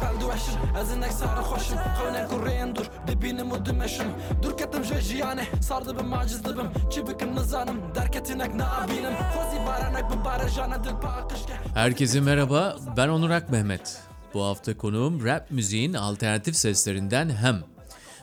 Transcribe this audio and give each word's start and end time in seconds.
بالدو 0.00 0.30
عشر 0.30 0.80
ازنك 0.80 1.10
سعر 1.10 1.42
خوشم 1.42 1.76
خونك 1.76 2.28
كورين 2.30 2.72
دور 2.72 2.86
دبيني 3.08 3.42
مود 3.42 3.70
مشم 3.70 4.12
دور 4.42 4.52
كتم 4.52 4.82
جوجي 4.82 5.18
يعني 5.18 5.42
صار 5.60 5.82
دبم 5.82 6.06
معجز 6.10 6.36
دبم 6.36 6.68
çibikim 6.90 7.36
nizanım 7.36 7.78
derketinek 7.94 8.54
ne 8.54 8.64
abinim 8.64 9.14
Xozi 9.32 9.66
baranek 9.66 10.04
bu 10.10 10.24
barajana 10.24 10.84
dil 10.84 10.90
pakışke 10.90 11.52
Herkese 11.74 12.20
merhaba, 12.20 12.76
ben 12.96 13.08
Onur 13.08 13.30
Ak 13.30 13.50
Mehmet. 13.50 13.98
Bu 14.34 14.42
hafta 14.44 14.76
konuğum 14.76 15.24
rap 15.24 15.50
müziğin 15.50 15.94
alternatif 15.94 16.56
seslerinden 16.56 17.30
Hem. 17.30 17.64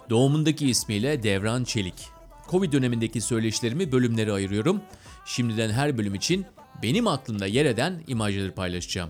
Doğumundaki 0.10 0.70
ismiyle 0.70 1.24
Devran 1.24 1.64
Çelik. 1.64 2.08
Covid 2.50 2.74
dönemindeki 2.74 3.22
söyleşilerimi 3.22 3.92
bölümlere 3.92 4.32
ayırıyorum. 4.32 4.82
Şimdiden 5.26 5.70
her 5.70 5.98
bölüm 5.98 6.16
için 6.16 6.46
benim 6.84 7.08
aklımda 7.08 7.46
yer 7.48 7.66
eden 7.66 8.04
imajları 8.08 8.52
paylaşacağım. 8.56 9.10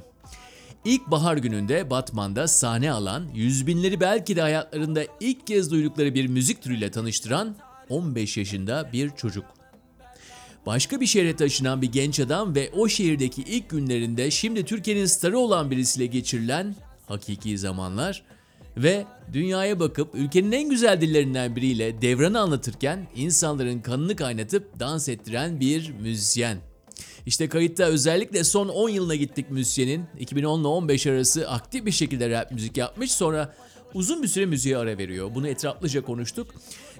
İlk 0.84 1.06
bahar 1.06 1.36
gününde 1.36 1.90
Batman'da 1.90 2.48
sahne 2.48 2.92
alan, 2.92 3.24
yüz 3.34 3.66
binleri 3.66 4.00
belki 4.00 4.36
de 4.36 4.40
hayatlarında 4.40 5.02
ilk 5.20 5.46
kez 5.46 5.70
duydukları 5.70 6.14
bir 6.14 6.26
müzik 6.26 6.62
türüyle 6.62 6.90
tanıştıran 6.90 7.56
15 7.88 8.36
yaşında 8.36 8.90
bir 8.92 9.10
çocuk. 9.10 9.44
Başka 10.66 11.00
bir 11.00 11.06
şehre 11.06 11.36
taşınan 11.36 11.82
bir 11.82 11.92
genç 11.92 12.20
adam 12.20 12.54
ve 12.54 12.70
o 12.76 12.88
şehirdeki 12.88 13.42
ilk 13.42 13.70
günlerinde 13.70 14.30
şimdi 14.30 14.64
Türkiye'nin 14.64 15.06
starı 15.06 15.38
olan 15.38 15.70
birisiyle 15.70 16.06
geçirilen 16.06 16.74
hakiki 17.06 17.58
zamanlar 17.58 18.22
ve 18.76 19.06
dünyaya 19.32 19.80
bakıp 19.80 20.14
ülkenin 20.14 20.52
en 20.52 20.70
güzel 20.70 21.00
dillerinden 21.00 21.56
biriyle 21.56 22.02
devranı 22.02 22.40
anlatırken 22.40 23.06
insanların 23.16 23.80
kanını 23.80 24.16
kaynatıp 24.16 24.80
dans 24.80 25.08
ettiren 25.08 25.60
bir 25.60 25.90
müzisyen. 25.90 26.58
İşte 27.28 27.48
kayıtta 27.48 27.84
özellikle 27.84 28.44
son 28.44 28.68
10 28.68 28.88
yılına 28.88 29.14
gittik 29.14 29.50
müzisyenin. 29.50 30.04
2010 30.18 30.60
ile 30.60 30.66
15 30.66 31.06
arası 31.06 31.50
aktif 31.50 31.86
bir 31.86 31.90
şekilde 31.90 32.30
rap 32.30 32.52
müzik 32.52 32.76
yapmış 32.76 33.12
sonra 33.12 33.54
uzun 33.94 34.22
bir 34.22 34.28
süre 34.28 34.46
müziğe 34.46 34.76
ara 34.76 34.98
veriyor. 34.98 35.30
Bunu 35.34 35.48
etraflıca 35.48 36.02
konuştuk. 36.02 36.54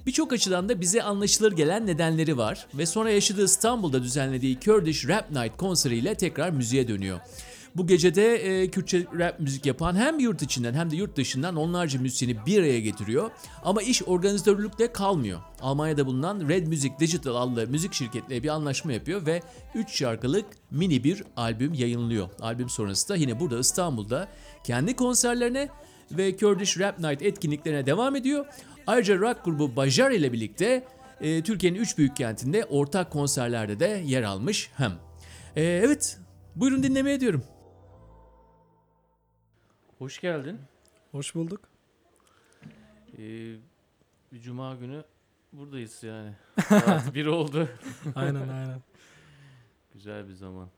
Birçok 0.07 0.33
açıdan 0.33 0.69
da 0.69 0.81
bize 0.81 1.03
anlaşılır 1.03 1.53
gelen 1.53 1.87
nedenleri 1.87 2.37
var 2.37 2.67
ve 2.75 2.87
sonra 2.87 3.11
yaşadığı 3.11 3.45
İstanbul'da 3.45 4.03
düzenlediği 4.03 4.61
Kurdish 4.61 5.09
Rap 5.09 5.31
Night 5.31 5.57
konseriyle 5.57 6.15
tekrar 6.15 6.51
müziğe 6.51 6.89
dönüyor. 6.89 7.21
Bu 7.77 7.87
gecede 7.87 8.35
e, 8.35 8.71
Kürtçe 8.71 9.07
rap 9.19 9.41
müzik 9.41 9.67
yapan 9.67 9.97
hem 9.97 10.19
yurt 10.19 10.43
içinden 10.43 10.75
hem 10.75 10.91
de 10.91 10.97
yurt 10.97 11.17
dışından 11.17 11.57
onlarca 11.57 12.01
müzisyeni 12.01 12.47
bir 12.47 12.59
araya 12.59 12.81
getiriyor. 12.81 13.31
Ama 13.63 13.83
iş 13.83 14.03
organizatörlükte 14.03 14.93
kalmıyor. 14.93 15.41
Almanya'da 15.61 16.07
bulunan 16.07 16.49
Red 16.49 16.67
Music 16.67 16.93
Digital 17.01 17.35
adlı 17.35 17.67
müzik 17.67 17.93
şirketle 17.93 18.43
bir 18.43 18.49
anlaşma 18.49 18.93
yapıyor 18.93 19.27
ve 19.27 19.43
3 19.75 19.99
şarkılık 19.99 20.47
mini 20.71 21.05
bir 21.05 21.25
albüm 21.37 21.75
yayınlıyor. 21.75 22.29
Albüm 22.41 22.69
sonrası 22.69 23.09
da 23.09 23.17
yine 23.17 23.41
burada 23.41 23.59
İstanbul'da 23.59 24.29
kendi 24.65 24.97
konserlerine 24.97 25.69
ve 26.13 26.37
Kurdish 26.37 26.79
Rap 26.79 26.99
Night 26.99 27.23
etkinliklerine 27.23 27.87
devam 27.87 28.17
ediyor. 28.17 28.47
Ayrıca 28.87 29.19
rock 29.19 29.45
grubu 29.45 29.77
Bajar 29.77 30.11
ile 30.11 30.33
birlikte 30.33 30.85
e, 31.21 31.43
Türkiye'nin 31.43 31.79
3 31.79 31.99
büyük 31.99 32.17
kentinde 32.17 32.65
ortak 32.65 33.11
konserlerde 33.11 33.81
de 33.81 34.03
yer 34.07 34.23
almış 34.23 34.71
hem. 34.77 34.93
E, 35.57 35.63
evet, 35.63 36.19
buyurun 36.57 36.83
dinlemeye 36.83 37.21
diyorum. 37.21 37.45
Hoş 39.99 40.21
geldin. 40.21 40.59
Hoş 41.13 41.35
bulduk. 41.35 41.61
Ee, 43.19 43.57
cuma 44.43 44.75
günü 44.75 45.05
buradayız 45.53 46.03
yani. 46.03 46.35
Saat 46.69 47.15
bir 47.15 47.27
oldu. 47.27 47.69
Aynen 48.15 48.49
aynen. 48.49 48.83
Güzel 49.95 50.29
bir 50.29 50.33
zaman. 50.33 50.69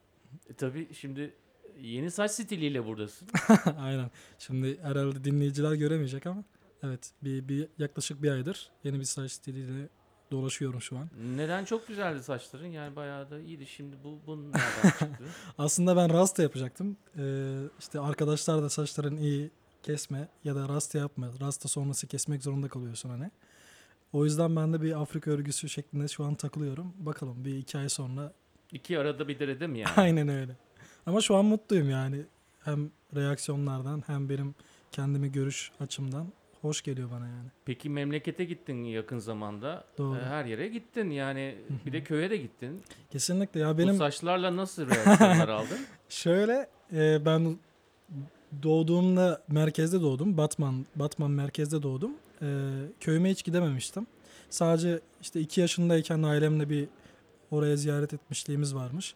E, 0.50 0.54
tabii 0.54 0.94
şimdi 0.94 1.34
yeni 1.80 2.10
saç 2.10 2.30
stiliyle 2.30 2.86
buradasın. 2.86 3.28
aynen. 3.78 4.10
Şimdi 4.38 4.82
herhalde 4.82 5.24
dinleyiciler 5.24 5.72
göremeyecek 5.72 6.26
ama 6.26 6.44
evet 6.82 7.12
bir, 7.22 7.48
bir 7.48 7.68
yaklaşık 7.78 8.22
bir 8.22 8.30
aydır 8.30 8.70
yeni 8.84 8.98
bir 9.00 9.04
saç 9.04 9.32
stiliyle 9.32 9.88
dolaşıyorum 10.30 10.80
şu 10.80 10.98
an. 10.98 11.08
Neden 11.36 11.64
çok 11.64 11.88
güzeldi 11.88 12.22
saçların 12.22 12.66
yani 12.66 12.96
bayağı 12.96 13.30
da 13.30 13.40
iyiydi. 13.40 13.66
Şimdi 13.66 13.96
bu, 14.04 14.18
bu 14.26 14.42
nereden 14.42 14.90
çıktı? 14.90 15.24
Aslında 15.58 15.96
ben 15.96 16.12
rasta 16.12 16.42
yapacaktım. 16.42 16.96
Ee, 17.18 17.56
işte 17.78 18.00
arkadaşlar 18.00 18.62
da 18.62 18.68
saçların 18.68 19.16
iyi 19.16 19.50
kesme 19.82 20.28
ya 20.44 20.54
da 20.54 20.68
rasta 20.68 20.98
yapma. 20.98 21.28
Rasta 21.40 21.68
sonrası 21.68 22.06
kesmek 22.06 22.42
zorunda 22.42 22.68
kalıyorsun 22.68 23.08
hani. 23.10 23.30
O 24.12 24.24
yüzden 24.24 24.56
ben 24.56 24.72
de 24.72 24.82
bir 24.82 25.00
Afrika 25.00 25.30
örgüsü 25.30 25.68
şeklinde 25.68 26.08
şu 26.08 26.24
an 26.24 26.34
takılıyorum. 26.34 26.92
Bakalım 26.98 27.44
bir 27.44 27.54
iki 27.58 27.78
ay 27.78 27.88
sonra 27.88 28.32
İki 28.72 28.98
arada 28.98 29.28
bir 29.28 29.38
derede 29.38 29.66
mi 29.66 29.78
yani? 29.78 29.92
Aynen 29.96 30.28
öyle. 30.28 30.56
Ama 31.06 31.20
şu 31.20 31.36
an 31.36 31.44
mutluyum 31.44 31.90
yani. 31.90 32.26
Hem 32.64 32.90
reaksiyonlardan 33.16 34.02
hem 34.06 34.28
benim 34.28 34.54
kendimi 34.92 35.32
görüş 35.32 35.72
açımdan 35.80 36.32
hoş 36.60 36.82
geliyor 36.82 37.10
bana 37.10 37.26
yani. 37.28 37.48
Peki 37.64 37.90
memlekete 37.90 38.44
gittin 38.44 38.84
yakın 38.84 39.18
zamanda. 39.18 39.84
Doğru. 39.98 40.18
Ee, 40.18 40.22
Her 40.22 40.44
yere 40.44 40.68
gittin 40.68 41.10
yani 41.10 41.54
bir 41.86 41.92
de 41.92 42.02
köye 42.02 42.30
de 42.30 42.36
gittin. 42.36 42.82
Kesinlikle 43.10 43.60
ya 43.60 43.74
Bu 43.74 43.78
benim 43.78 43.94
saçlarla 43.96 44.56
nasıl 44.56 44.86
reaksiyonlar 44.90 45.48
aldın? 45.48 45.78
şöyle 46.08 46.68
e, 46.92 47.24
ben 47.24 47.56
doğduğumda 48.62 49.42
merkezde 49.48 50.00
doğdum. 50.00 50.36
Batman 50.36 50.86
Batman 50.96 51.30
merkezde 51.30 51.82
doğdum. 51.82 52.12
E, 52.42 52.46
köyüme 53.00 53.30
hiç 53.30 53.44
gidememiştim. 53.44 54.06
Sadece 54.50 55.00
işte 55.22 55.40
iki 55.40 55.60
yaşındayken 55.60 56.22
ailemle 56.22 56.70
bir 56.70 56.88
oraya 57.50 57.76
ziyaret 57.76 58.14
etmişliğimiz 58.14 58.74
varmış. 58.74 59.14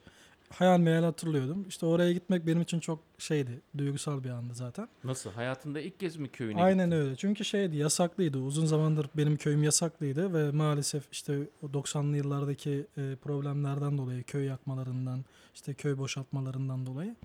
Hayal 0.54 0.78
meyal 0.78 1.03
hatırlıyordum. 1.03 1.65
İşte 1.69 1.87
oraya 1.87 2.12
gitmek 2.12 2.47
benim 2.47 2.62
için 2.62 2.81
çok 2.81 2.98
şeydi. 3.19 3.60
Duygusal 3.78 4.25
bir 4.25 4.31
andı 4.31 4.54
zaten. 4.54 4.88
Nasıl? 5.04 5.31
Hayatında 5.31 5.81
ilk 5.81 6.00
kez 6.00 6.16
mi 6.16 6.28
köyüne 6.28 6.62
Aynen 6.62 6.92
öyle. 6.92 7.16
Çünkü 7.16 7.44
şeydi 7.44 7.76
yasaklıydı. 7.76 8.38
Uzun 8.38 8.66
zamandır 8.66 9.09
benim 9.16 9.37
köyüm 9.37 9.62
yasaklıydı 9.62 10.34
ve 10.34 10.50
maalesef 10.50 11.04
işte 11.12 11.38
o 11.62 11.66
90'lı 11.66 12.16
yıllardaki 12.16 12.87
e, 12.97 13.16
problemlerden 13.22 13.98
dolayı 13.98 14.25
köy 14.25 14.44
yakmalarından, 14.44 15.25
işte 15.54 15.75
köy 15.75 15.98
boşaltmalarından 15.98 16.86
dolayı 16.86 17.16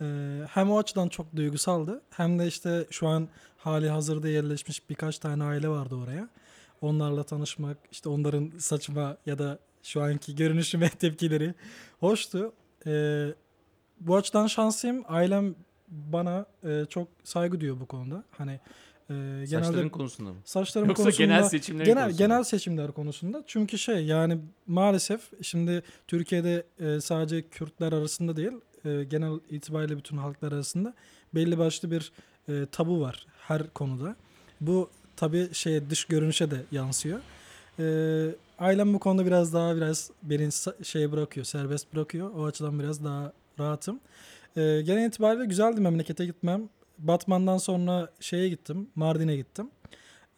e, 0.00 0.06
hem 0.48 0.70
o 0.70 0.78
açıdan 0.78 1.08
çok 1.08 1.36
duygusaldı 1.36 2.02
hem 2.10 2.38
de 2.38 2.46
işte 2.46 2.86
şu 2.90 3.08
an 3.08 3.28
hali 3.56 3.88
hazırda 3.88 4.28
yerleşmiş 4.28 4.90
birkaç 4.90 5.18
tane 5.18 5.44
aile 5.44 5.68
vardı 5.68 5.94
oraya. 5.94 6.28
Onlarla 6.80 7.22
tanışmak, 7.22 7.76
işte 7.92 8.08
onların 8.08 8.52
saçma 8.58 9.16
ya 9.26 9.38
da 9.38 9.58
şu 9.86 10.02
anki 10.02 10.34
görünüşüme 10.34 10.88
tepkileri 10.98 11.54
hoştu. 12.00 12.52
E, 12.86 13.26
bu 14.00 14.16
açıdan 14.16 14.46
şanslıyım. 14.46 15.04
Ailem 15.08 15.54
bana 15.88 16.46
e, 16.64 16.84
çok 16.88 17.08
saygı 17.24 17.60
duyuyor 17.60 17.80
bu 17.80 17.86
konuda. 17.86 18.24
Hani 18.30 18.52
e, 18.52 19.14
genelde 19.14 19.46
Saçların 19.46 19.88
konusunda 19.88 20.30
mı? 20.30 20.36
saçlarım 20.44 20.88
Yoksa 20.88 21.02
konusunda 21.02 21.24
genel 21.24 21.42
seçimlerin 21.42 21.84
genel 21.86 22.02
konusunda 22.04 22.24
genel 22.24 22.44
seçimler 22.44 22.92
konusunda. 22.92 23.44
Çünkü 23.46 23.78
şey 23.78 24.04
yani 24.04 24.38
maalesef 24.66 25.20
şimdi 25.42 25.82
Türkiye'de 26.08 26.66
e, 26.80 27.00
sadece 27.00 27.48
Kürtler 27.48 27.92
arasında 27.92 28.36
değil, 28.36 28.52
e, 28.84 29.04
genel 29.04 29.40
itibariyle 29.50 29.96
bütün 29.96 30.16
halklar 30.16 30.52
arasında 30.52 30.94
belli 31.34 31.58
başlı 31.58 31.90
bir 31.90 32.12
e, 32.48 32.66
tabu 32.72 33.00
var 33.00 33.26
her 33.38 33.72
konuda. 33.72 34.16
Bu 34.60 34.90
tabii 35.16 35.54
şey 35.54 35.90
dış 35.90 36.04
görünüşe 36.04 36.50
de 36.50 36.62
yansıyor. 36.72 37.20
E, 37.78 37.84
ailem 38.58 38.94
bu 38.94 38.98
konuda 38.98 39.26
biraz 39.26 39.54
daha 39.54 39.76
biraz 39.76 40.10
beni 40.22 40.48
şeye 40.84 41.12
bırakıyor, 41.12 41.46
serbest 41.46 41.94
bırakıyor. 41.94 42.30
O 42.36 42.44
açıdan 42.44 42.78
biraz 42.80 43.04
daha 43.04 43.32
rahatım. 43.60 44.00
E, 44.56 44.60
genel 44.82 45.08
itibariyle 45.08 45.44
güzeldi 45.44 45.80
memlekete 45.80 46.26
gitmem. 46.26 46.68
Batman'dan 46.98 47.58
sonra 47.58 48.10
şeye 48.20 48.48
gittim, 48.48 48.90
Mardin'e 48.94 49.36
gittim. 49.36 49.70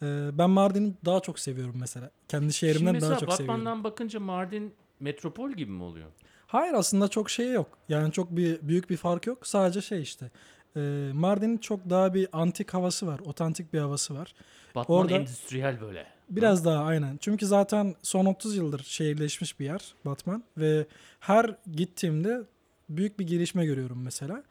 E, 0.03 0.07
ben 0.33 0.51
Mardin'i 0.51 0.93
daha 1.05 1.21
çok 1.21 1.39
seviyorum 1.39 1.77
mesela. 1.81 2.11
Kendi 2.29 2.53
şehrimden 2.53 3.01
daha 3.01 3.19
çok 3.19 3.33
seviyorum. 3.33 3.49
Batman'dan 3.49 3.85
bakınca 3.85 4.21
Mardin 4.21 4.75
metropol 5.01 5.53
gibi 5.53 5.71
mi 5.73 5.83
oluyor? 5.83 6.09
Hayır 6.47 6.75
aslında 6.75 7.09
çok 7.09 7.31
şey 7.31 7.53
yok. 7.53 7.79
Yani 7.89 8.13
çok 8.13 8.31
bir 8.37 8.59
büyük 8.63 8.91
bir 8.91 8.97
fark 8.97 9.27
yok. 9.27 9.47
Sadece 9.47 9.81
şey 9.81 10.03
işte. 10.03 10.31
E, 10.77 10.81
Mardin'in 11.15 11.59
çok 11.59 11.91
daha 11.91 12.15
bir 12.15 12.29
antik 12.33 12.75
havası 12.75 13.07
var. 13.07 13.21
Otantik 13.25 13.73
bir 13.73 13.79
havası 13.79 14.15
var. 14.15 14.35
Batman 14.75 14.99
Orada- 14.99 15.15
endüstriyel 15.15 15.81
böyle. 15.81 16.07
Biraz 16.31 16.65
daha 16.65 16.85
aynen. 16.85 17.17
Çünkü 17.17 17.47
zaten 17.47 17.95
son 18.03 18.27
30 18.27 18.57
yıldır 18.57 18.83
şehirleşmiş 18.83 19.61
bir 19.61 19.65
yer 19.65 19.95
Batman 20.05 20.43
ve 20.57 20.87
her 21.21 21.55
gittiğimde 21.73 22.43
büyük 22.89 23.19
bir 23.19 23.27
gelişme 23.27 23.67
görüyorum 23.67 24.03
mesela. 24.03 24.43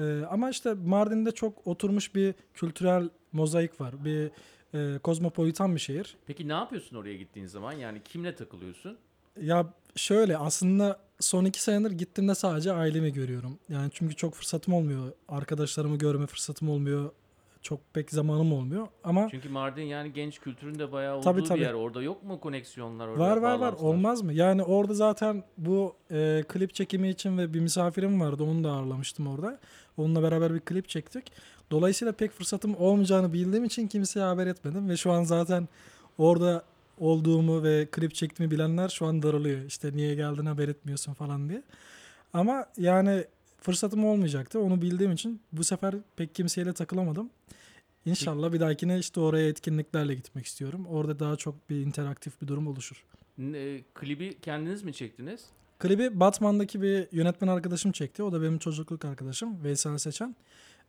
Ee, 0.00 0.22
ama 0.30 0.50
işte 0.50 0.74
Mardin'de 0.74 1.30
çok 1.32 1.66
oturmuş 1.66 2.14
bir 2.14 2.34
kültürel 2.54 3.08
mozaik 3.32 3.80
var. 3.80 4.04
Bir 4.04 4.30
e, 4.74 4.98
kozmopolitan 4.98 5.74
bir 5.74 5.80
şehir. 5.80 6.16
Peki 6.26 6.48
ne 6.48 6.52
yapıyorsun 6.52 6.96
oraya 6.96 7.16
gittiğin 7.16 7.46
zaman? 7.46 7.72
Yani 7.72 8.02
kimle 8.04 8.34
takılıyorsun? 8.34 8.98
Ya 9.40 9.66
şöyle 9.96 10.38
aslında 10.38 11.00
son 11.20 11.44
iki 11.44 11.62
senedir 11.62 11.90
gittiğimde 11.90 12.34
sadece 12.34 12.72
ailemi 12.72 13.12
görüyorum. 13.12 13.58
Yani 13.68 13.90
çünkü 13.92 14.16
çok 14.16 14.34
fırsatım 14.34 14.74
olmuyor. 14.74 15.12
Arkadaşlarımı 15.28 15.98
görme 15.98 16.26
fırsatım 16.26 16.68
olmuyor. 16.68 17.10
Çok 17.66 17.94
pek 17.94 18.10
zamanım 18.10 18.52
olmuyor. 18.52 18.88
Ama 19.04 19.28
Çünkü 19.30 19.48
Mardin 19.48 19.82
yani 19.82 20.12
genç 20.12 20.40
kültüründe 20.40 20.92
bayağı 20.92 21.16
olduğu 21.16 21.24
Tabii, 21.24 21.40
bir 21.40 21.46
tabii. 21.46 21.60
yer. 21.60 21.72
Orada 21.72 22.02
yok 22.02 22.22
mu 22.22 22.40
koneksiyonlar? 22.40 23.08
Orada 23.08 23.20
Var 23.20 23.36
var 23.36 23.58
var 23.58 23.72
olmaz 23.72 24.22
mı? 24.22 24.32
Yani 24.32 24.62
orada 24.62 24.94
zaten 24.94 25.44
bu 25.58 25.94
e, 26.10 26.44
klip 26.48 26.74
çekimi 26.74 27.08
için 27.08 27.38
ve 27.38 27.54
bir 27.54 27.60
misafirim 27.60 28.20
vardı 28.20 28.42
onu 28.42 28.64
da 28.64 28.70
ağırlamıştım 28.70 29.26
orada. 29.26 29.58
Onunla 29.96 30.22
beraber 30.22 30.54
bir 30.54 30.60
klip 30.60 30.88
çektik. 30.88 31.32
Dolayısıyla 31.70 32.12
pek 32.12 32.30
fırsatım 32.30 32.76
olmayacağını 32.76 33.32
bildiğim 33.32 33.64
için 33.64 33.88
kimseye 33.88 34.24
haber 34.26 34.46
etmedim 34.46 34.88
ve 34.88 34.96
şu 34.96 35.12
an 35.12 35.22
zaten 35.22 35.68
orada 36.18 36.62
olduğumu 36.98 37.62
ve 37.62 37.86
klip 37.92 38.14
çektiğimi 38.14 38.50
bilenler 38.50 38.88
şu 38.88 39.06
an 39.06 39.22
daralıyor. 39.22 39.62
İşte 39.62 39.90
niye 39.96 40.14
geldin 40.14 40.46
haber 40.46 40.68
etmiyorsun 40.68 41.14
falan 41.14 41.48
diye. 41.48 41.62
Ama 42.32 42.66
yani 42.78 43.24
fırsatım 43.58 44.04
olmayacaktı. 44.04 44.60
Onu 44.60 44.82
bildiğim 44.82 45.12
için 45.12 45.40
bu 45.52 45.64
sefer 45.64 45.94
pek 46.16 46.34
kimseyle 46.34 46.72
takılamadım. 46.72 47.30
İnşallah 48.06 48.52
bir 48.52 48.60
dahakine 48.60 48.98
işte 48.98 49.20
oraya 49.20 49.48
etkinliklerle 49.48 50.14
gitmek 50.14 50.46
istiyorum. 50.46 50.86
Orada 50.86 51.18
daha 51.18 51.36
çok 51.36 51.70
bir 51.70 51.76
interaktif 51.76 52.42
bir 52.42 52.46
durum 52.48 52.66
oluşur. 52.66 53.04
Ne- 53.38 53.80
klibi 53.94 54.38
kendiniz 54.42 54.82
mi 54.82 54.92
çektiniz? 54.92 55.44
Klibi 55.78 56.20
Batman'daki 56.20 56.82
bir 56.82 57.08
yönetmen 57.12 57.48
arkadaşım 57.48 57.92
çekti. 57.92 58.22
O 58.22 58.32
da 58.32 58.42
benim 58.42 58.58
çocukluk 58.58 59.04
arkadaşım 59.04 59.64
Veysel 59.64 59.98
Seçen. 59.98 60.36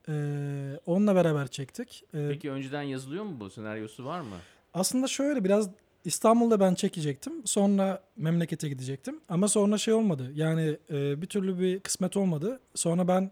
Ee, 0.09 0.79
onunla 0.85 1.15
beraber 1.15 1.47
çektik. 1.47 2.03
Ee, 2.13 2.27
Peki 2.29 2.51
önceden 2.51 2.81
yazılıyor 2.81 3.23
mu 3.23 3.39
bu? 3.39 3.49
Senaryosu 3.49 4.05
var 4.05 4.21
mı? 4.21 4.35
Aslında 4.73 5.07
şöyle 5.07 5.43
biraz 5.43 5.69
İstanbul'da 6.05 6.59
ben 6.59 6.75
çekecektim. 6.75 7.33
Sonra 7.45 8.03
memlekete 8.17 8.69
gidecektim. 8.69 9.19
Ama 9.29 9.47
sonra 9.47 9.77
şey 9.77 9.93
olmadı. 9.93 10.31
Yani 10.33 10.77
e, 10.89 11.21
bir 11.21 11.27
türlü 11.27 11.59
bir 11.59 11.79
kısmet 11.79 12.17
olmadı. 12.17 12.59
Sonra 12.75 13.07
ben 13.07 13.31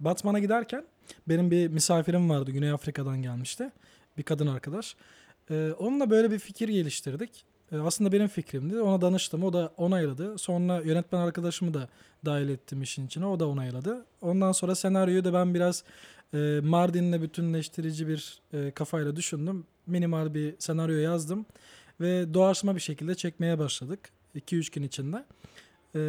Batman'a 0.00 0.38
giderken 0.38 0.84
benim 1.28 1.50
bir 1.50 1.68
misafirim 1.68 2.30
vardı. 2.30 2.50
Güney 2.50 2.70
Afrika'dan 2.70 3.22
gelmişti. 3.22 3.70
Bir 4.18 4.22
kadın 4.22 4.46
arkadaş. 4.46 4.96
E, 5.50 5.70
onunla 5.78 6.10
böyle 6.10 6.30
bir 6.30 6.38
fikir 6.38 6.68
geliştirdik. 6.68 7.44
E, 7.72 7.76
aslında 7.78 8.12
benim 8.12 8.28
fikrimdi. 8.28 8.80
Ona 8.80 9.00
danıştım. 9.00 9.44
O 9.44 9.52
da 9.52 9.72
onayladı. 9.76 10.38
Sonra 10.38 10.80
yönetmen 10.80 11.20
arkadaşımı 11.20 11.74
da 11.74 11.88
dahil 12.24 12.48
ettim 12.48 12.82
işin 12.82 13.06
içine. 13.06 13.26
O 13.26 13.40
da 13.40 13.48
onayladı. 13.48 14.06
Ondan 14.20 14.52
sonra 14.52 14.74
senaryoyu 14.74 15.24
da 15.24 15.32
ben 15.32 15.54
biraz 15.54 15.84
e, 16.34 16.60
Mardin'le 16.62 17.22
bütünleştirici 17.22 18.08
bir 18.08 18.40
e, 18.52 18.70
kafayla 18.70 19.16
düşündüm. 19.16 19.64
Minimal 19.86 20.34
bir 20.34 20.54
senaryo 20.58 20.96
yazdım 20.96 21.46
ve 22.00 22.34
doğaçlama 22.34 22.76
bir 22.76 22.80
şekilde 22.80 23.14
çekmeye 23.14 23.58
başladık 23.58 24.10
2-3 24.36 24.74
gün 24.74 24.82
içinde. 24.82 25.16
E, 25.94 26.00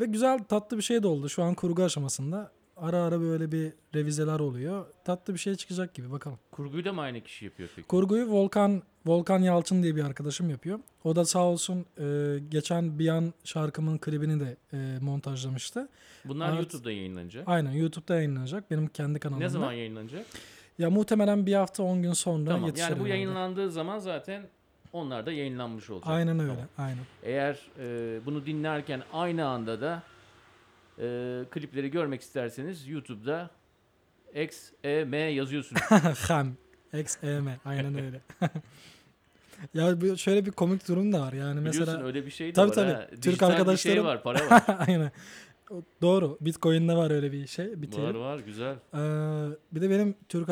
ve 0.00 0.04
güzel 0.06 0.38
tatlı 0.38 0.76
bir 0.76 0.82
şey 0.82 1.02
de 1.02 1.06
oldu. 1.06 1.28
Şu 1.28 1.42
an 1.42 1.54
kurgu 1.54 1.82
aşamasında. 1.82 2.52
Ara 2.76 3.02
ara 3.02 3.20
böyle 3.20 3.52
bir 3.52 3.72
revizeler 3.94 4.40
oluyor. 4.40 4.86
Tatlı 5.04 5.34
bir 5.34 5.38
şey 5.38 5.54
çıkacak 5.54 5.94
gibi 5.94 6.10
bakalım. 6.12 6.38
Kurguyu 6.50 6.84
da 6.84 6.92
mı 6.92 7.00
aynı 7.00 7.20
kişi 7.20 7.44
yapıyor 7.44 7.68
peki? 7.76 7.88
Kurguyu 7.88 8.26
Volkan 8.26 8.82
Volkan 9.06 9.38
Yalçın 9.38 9.82
diye 9.82 9.96
bir 9.96 10.04
arkadaşım 10.04 10.50
yapıyor. 10.50 10.78
O 11.04 11.16
da 11.16 11.24
sağ 11.24 11.44
olsun 11.44 11.86
e, 11.98 12.36
geçen 12.48 12.98
bir 12.98 13.08
an 13.08 13.32
şarkımın 13.44 13.98
klibini 13.98 14.40
de 14.40 14.56
e, 14.72 14.98
montajlamıştı. 15.00 15.88
Bunlar 16.24 16.48
Evet. 16.48 16.58
YouTube'da 16.60 16.92
yayınlanacak. 16.92 17.44
Aynen 17.48 17.72
YouTube'da 17.72 18.14
yayınlanacak 18.14 18.70
benim 18.70 18.86
kendi 18.86 19.18
kanalımda. 19.18 19.44
Ne 19.44 19.48
zaman 19.50 19.72
yayınlanacak? 19.72 20.26
Ya 20.78 20.90
muhtemelen 20.90 21.46
bir 21.46 21.54
hafta 21.54 21.82
10 21.82 22.02
gün 22.02 22.12
sonra 22.12 22.50
Tamam. 22.50 22.66
yetişir 22.66 22.82
Yani 22.84 22.92
bu 22.92 22.96
herhalde. 22.96 23.08
yayınlandığı 23.10 23.70
zaman 23.70 23.98
zaten 23.98 24.42
onlar 24.92 25.26
da 25.26 25.32
yayınlanmış 25.32 25.90
olacak. 25.90 26.08
Aynen 26.10 26.38
öyle. 26.40 26.52
Tamam. 26.52 26.68
Aynen. 26.78 27.04
Eğer 27.22 27.58
e, 27.78 28.20
bunu 28.26 28.46
dinlerken 28.46 29.02
aynı 29.12 29.46
anda 29.46 29.80
da 29.80 30.02
e, 30.98 31.04
klipleri 31.50 31.90
görmek 31.90 32.20
isterseniz 32.20 32.88
YouTube'da 32.88 33.50
X, 34.34 34.70
E, 34.84 35.04
M 35.04 35.16
yazıyorsunuz. 35.18 35.82
Ham. 36.28 36.52
XEM. 36.94 37.46
Aynen 37.64 37.94
öyle. 38.04 38.20
ya 39.74 40.00
bu- 40.00 40.16
şöyle 40.16 40.46
bir 40.46 40.50
komik 40.50 40.88
durum 40.88 41.12
da 41.12 41.20
var. 41.20 41.32
Yani 41.32 41.58
Biliyorsun 41.58 41.80
mesela 41.80 42.04
öyle 42.06 42.26
bir 42.26 42.30
şey 42.30 42.48
de 42.48 42.52
Tabii, 42.52 42.68
var 42.70 42.74
tabii. 42.74 42.92
ha. 42.92 43.06
Türk 43.22 43.38
şey 43.38 43.48
arkadaşlarım- 43.48 44.04
var, 44.04 44.22
para 44.22 44.38
var. 44.50 44.62
aynen. 44.88 45.12
Doğru. 46.02 46.38
Bitcoin'de 46.40 46.96
var 46.96 47.10
öyle 47.10 47.32
bir 47.32 47.46
şey. 47.46 47.82
Bir 47.82 47.98
var 47.98 48.14
var 48.14 48.38
güzel. 48.38 48.74
Ee, 48.94 48.98
bir 49.72 49.80
de 49.80 49.90
benim 49.90 50.14
Türk 50.28 50.48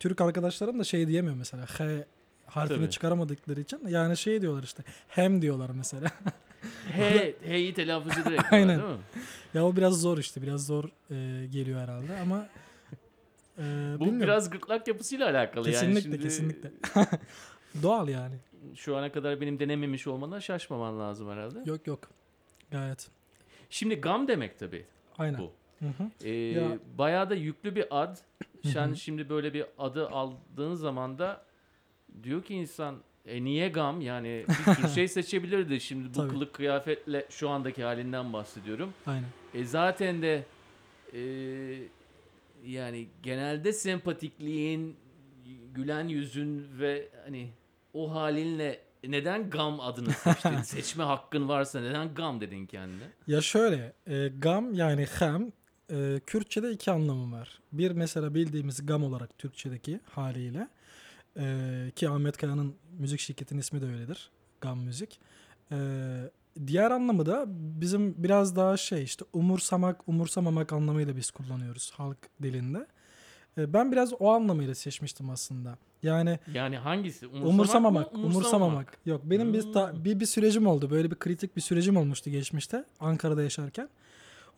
Türk 0.00 0.20
arkadaşlarım 0.20 0.78
da 0.78 0.84
şey 0.84 1.08
diyemiyor 1.08 1.34
mesela. 1.36 1.64
H 1.66 2.04
harfini 2.50 2.78
Tabii. 2.78 2.90
çıkaramadıkları 2.90 3.60
için. 3.60 3.80
Yani 3.88 4.16
şey 4.16 4.42
diyorlar 4.42 4.62
işte. 4.62 4.82
Hem 5.08 5.42
diyorlar 5.42 5.70
mesela. 5.74 6.10
H, 6.92 7.34
H'yi 7.42 7.74
telaffuz 7.74 8.18
ederek 8.18 8.40
Aynen. 8.52 8.68
Aynen. 8.68 8.78
değil 8.82 8.90
mi? 8.94 9.00
ya 9.54 9.66
o 9.66 9.76
biraz 9.76 10.00
zor 10.00 10.18
işte. 10.18 10.42
Biraz 10.42 10.66
zor 10.66 10.84
e, 10.84 11.46
geliyor 11.46 11.80
herhalde 11.80 12.18
ama 12.22 12.46
e, 13.58 13.62
Bu 13.62 14.00
bilmiyorum. 14.00 14.20
biraz 14.20 14.50
gırtlak 14.50 14.88
yapısıyla 14.88 15.30
alakalı. 15.30 15.70
yani 15.70 15.94
kesinlikle 15.94 16.18
kesinlikle. 16.22 16.72
Doğal 17.82 18.08
yani. 18.08 18.34
Şu 18.74 18.96
ana 18.96 19.12
kadar 19.12 19.40
benim 19.40 19.58
denememiş 19.60 20.06
olmana 20.06 20.40
şaşmaman 20.40 21.00
lazım 21.00 21.30
herhalde. 21.30 21.58
Yok 21.64 21.86
yok. 21.86 22.00
Gayet. 22.70 23.08
Şimdi 23.70 23.94
gam 24.00 24.28
demek 24.28 24.58
tabii 24.58 24.84
Aynen. 25.18 25.40
bu. 25.40 25.52
Hı 25.78 25.88
hı. 25.88 26.10
Ee, 26.28 26.30
Ya- 26.30 26.78
Bayağı 26.98 27.30
da 27.30 27.34
yüklü 27.34 27.74
bir 27.76 28.00
ad. 28.02 28.16
Sen 28.64 28.88
hı. 28.88 28.96
şimdi 28.96 29.28
böyle 29.28 29.54
bir 29.54 29.64
adı 29.78 30.08
aldığın 30.08 30.74
zaman 30.74 31.18
da 31.18 31.44
diyor 32.22 32.42
ki 32.42 32.54
insan 32.54 32.96
e 33.26 33.44
niye 33.44 33.68
gam 33.68 34.00
yani 34.00 34.44
bir 34.68 34.74
sürü 34.74 34.88
şey 34.88 35.08
seçebilirdi. 35.08 35.80
Şimdi 35.80 36.08
bu 36.08 36.12
Tabii. 36.12 36.28
kılık 36.28 36.54
kıyafetle 36.54 37.26
şu 37.30 37.48
andaki 37.48 37.84
halinden 37.84 38.32
bahsediyorum. 38.32 38.92
Aynen. 39.06 39.28
E 39.54 39.64
zaten 39.64 40.22
de 40.22 40.44
e, 41.12 41.20
yani 42.64 43.08
genelde 43.22 43.72
sempatikliğin, 43.72 44.96
gülen 45.74 46.08
yüzün 46.08 46.68
ve 46.80 47.08
hani 47.24 47.50
o 47.94 48.14
halinle 48.14 48.80
neden 49.04 49.50
gam 49.50 49.80
adını 49.80 50.12
seçtin? 50.12 50.56
Seçme 50.62 51.04
hakkın 51.04 51.48
varsa 51.48 51.80
neden 51.80 52.14
gam 52.14 52.40
dedin 52.40 52.66
kendine? 52.66 53.04
Ya 53.26 53.40
şöyle, 53.40 53.92
e, 54.06 54.28
gam 54.28 54.74
yani 54.74 55.06
hem 55.18 55.52
e, 55.90 56.20
Kürtçe'de 56.26 56.70
iki 56.70 56.90
anlamı 56.90 57.36
var. 57.36 57.58
Bir 57.72 57.90
mesela 57.90 58.34
bildiğimiz 58.34 58.86
gam 58.86 59.04
olarak 59.04 59.38
Türkçedeki 59.38 60.00
haliyle 60.04 60.68
e, 61.38 61.92
ki 61.96 62.08
Ahmet 62.08 62.36
Kaya'nın 62.36 62.74
müzik 62.98 63.20
şirketinin 63.20 63.60
ismi 63.60 63.80
de 63.80 63.86
öyledir. 63.86 64.30
Gam 64.60 64.80
Müzik. 64.80 65.20
E, 65.72 65.76
diğer 66.66 66.90
anlamı 66.90 67.26
da 67.26 67.44
bizim 67.80 68.14
biraz 68.22 68.56
daha 68.56 68.76
şey 68.76 69.02
işte 69.04 69.24
umursamak, 69.32 70.08
umursamamak 70.08 70.72
anlamıyla 70.72 71.16
biz 71.16 71.30
kullanıyoruz 71.30 71.90
halk 71.96 72.18
dilinde. 72.42 72.86
E, 73.58 73.72
ben 73.72 73.92
biraz 73.92 74.12
o 74.20 74.30
anlamıyla 74.30 74.74
seçmiştim 74.74 75.30
aslında. 75.30 75.78
Yani 76.02 76.38
Yani 76.54 76.76
hangisi? 76.76 77.26
Umursamak, 77.26 77.52
umursamamak, 77.52 78.12
mı, 78.14 78.20
umursamamak. 78.26 78.98
Yok 79.06 79.20
benim 79.24 79.52
bir, 79.54 79.72
ta- 79.72 79.92
Hmm. 79.92 80.04
bir 80.04 80.20
bir 80.20 80.26
sürecim 80.26 80.66
oldu. 80.66 80.90
Böyle 80.90 81.10
bir 81.10 81.16
kritik 81.16 81.56
bir 81.56 81.60
sürecim 81.60 81.96
olmuştu 81.96 82.30
geçmişte 82.30 82.84
Ankara'da 83.00 83.42
yaşarken. 83.42 83.88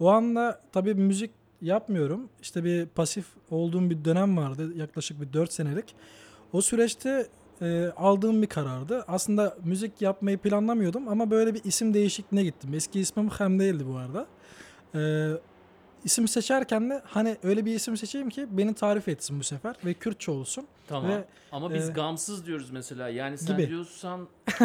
O 0.01 0.09
anda 0.09 0.61
tabii 0.73 0.95
müzik 0.95 1.31
yapmıyorum. 1.63 2.29
İşte 2.43 2.65
bir 2.65 2.87
pasif 2.87 3.27
olduğum 3.51 3.91
bir 3.91 4.05
dönem 4.05 4.37
vardı 4.37 4.75
yaklaşık 4.77 5.21
bir 5.21 5.33
4 5.33 5.53
senelik. 5.53 5.95
O 6.53 6.63
süreçte 6.63 7.27
e, 7.63 7.87
aldığım 7.97 8.43
bir 8.43 8.47
karardı. 8.47 9.05
Aslında 9.09 9.57
müzik 9.65 10.03
yapmayı 10.03 10.39
planlamıyordum 10.39 11.09
ama 11.09 11.31
böyle 11.31 11.55
bir 11.55 11.65
isim 11.65 11.95
değişikliğine 11.95 12.45
gittim. 12.45 12.75
Eski 12.75 13.01
ismim 13.01 13.29
Hem 13.29 13.59
değildi 13.59 13.85
bu 13.89 13.97
arada. 13.97 14.27
E, 14.95 15.01
isim 16.05 16.29
seçerken 16.29 16.91
de 16.91 17.03
hani 17.05 17.37
öyle 17.43 17.65
bir 17.65 17.75
isim 17.75 17.97
seçeyim 17.97 18.31
ki 18.31 18.47
beni 18.51 18.75
tarif 18.75 19.09
etsin 19.09 19.39
bu 19.39 19.45
sefer 19.45 19.77
ve 19.85 19.95
Kürtçe 19.95 20.31
olsun. 20.31 20.67
Tamam. 20.89 21.11
Ve, 21.11 21.25
Ama 21.53 21.75
biz 21.75 21.89
e, 21.89 21.93
gamsız 21.93 22.47
diyoruz 22.47 22.71
mesela. 22.71 23.09
Yani 23.09 23.39
sen 23.39 23.57
gibi. 23.57 23.69
diyorsan 23.69 24.29
ki 24.59 24.65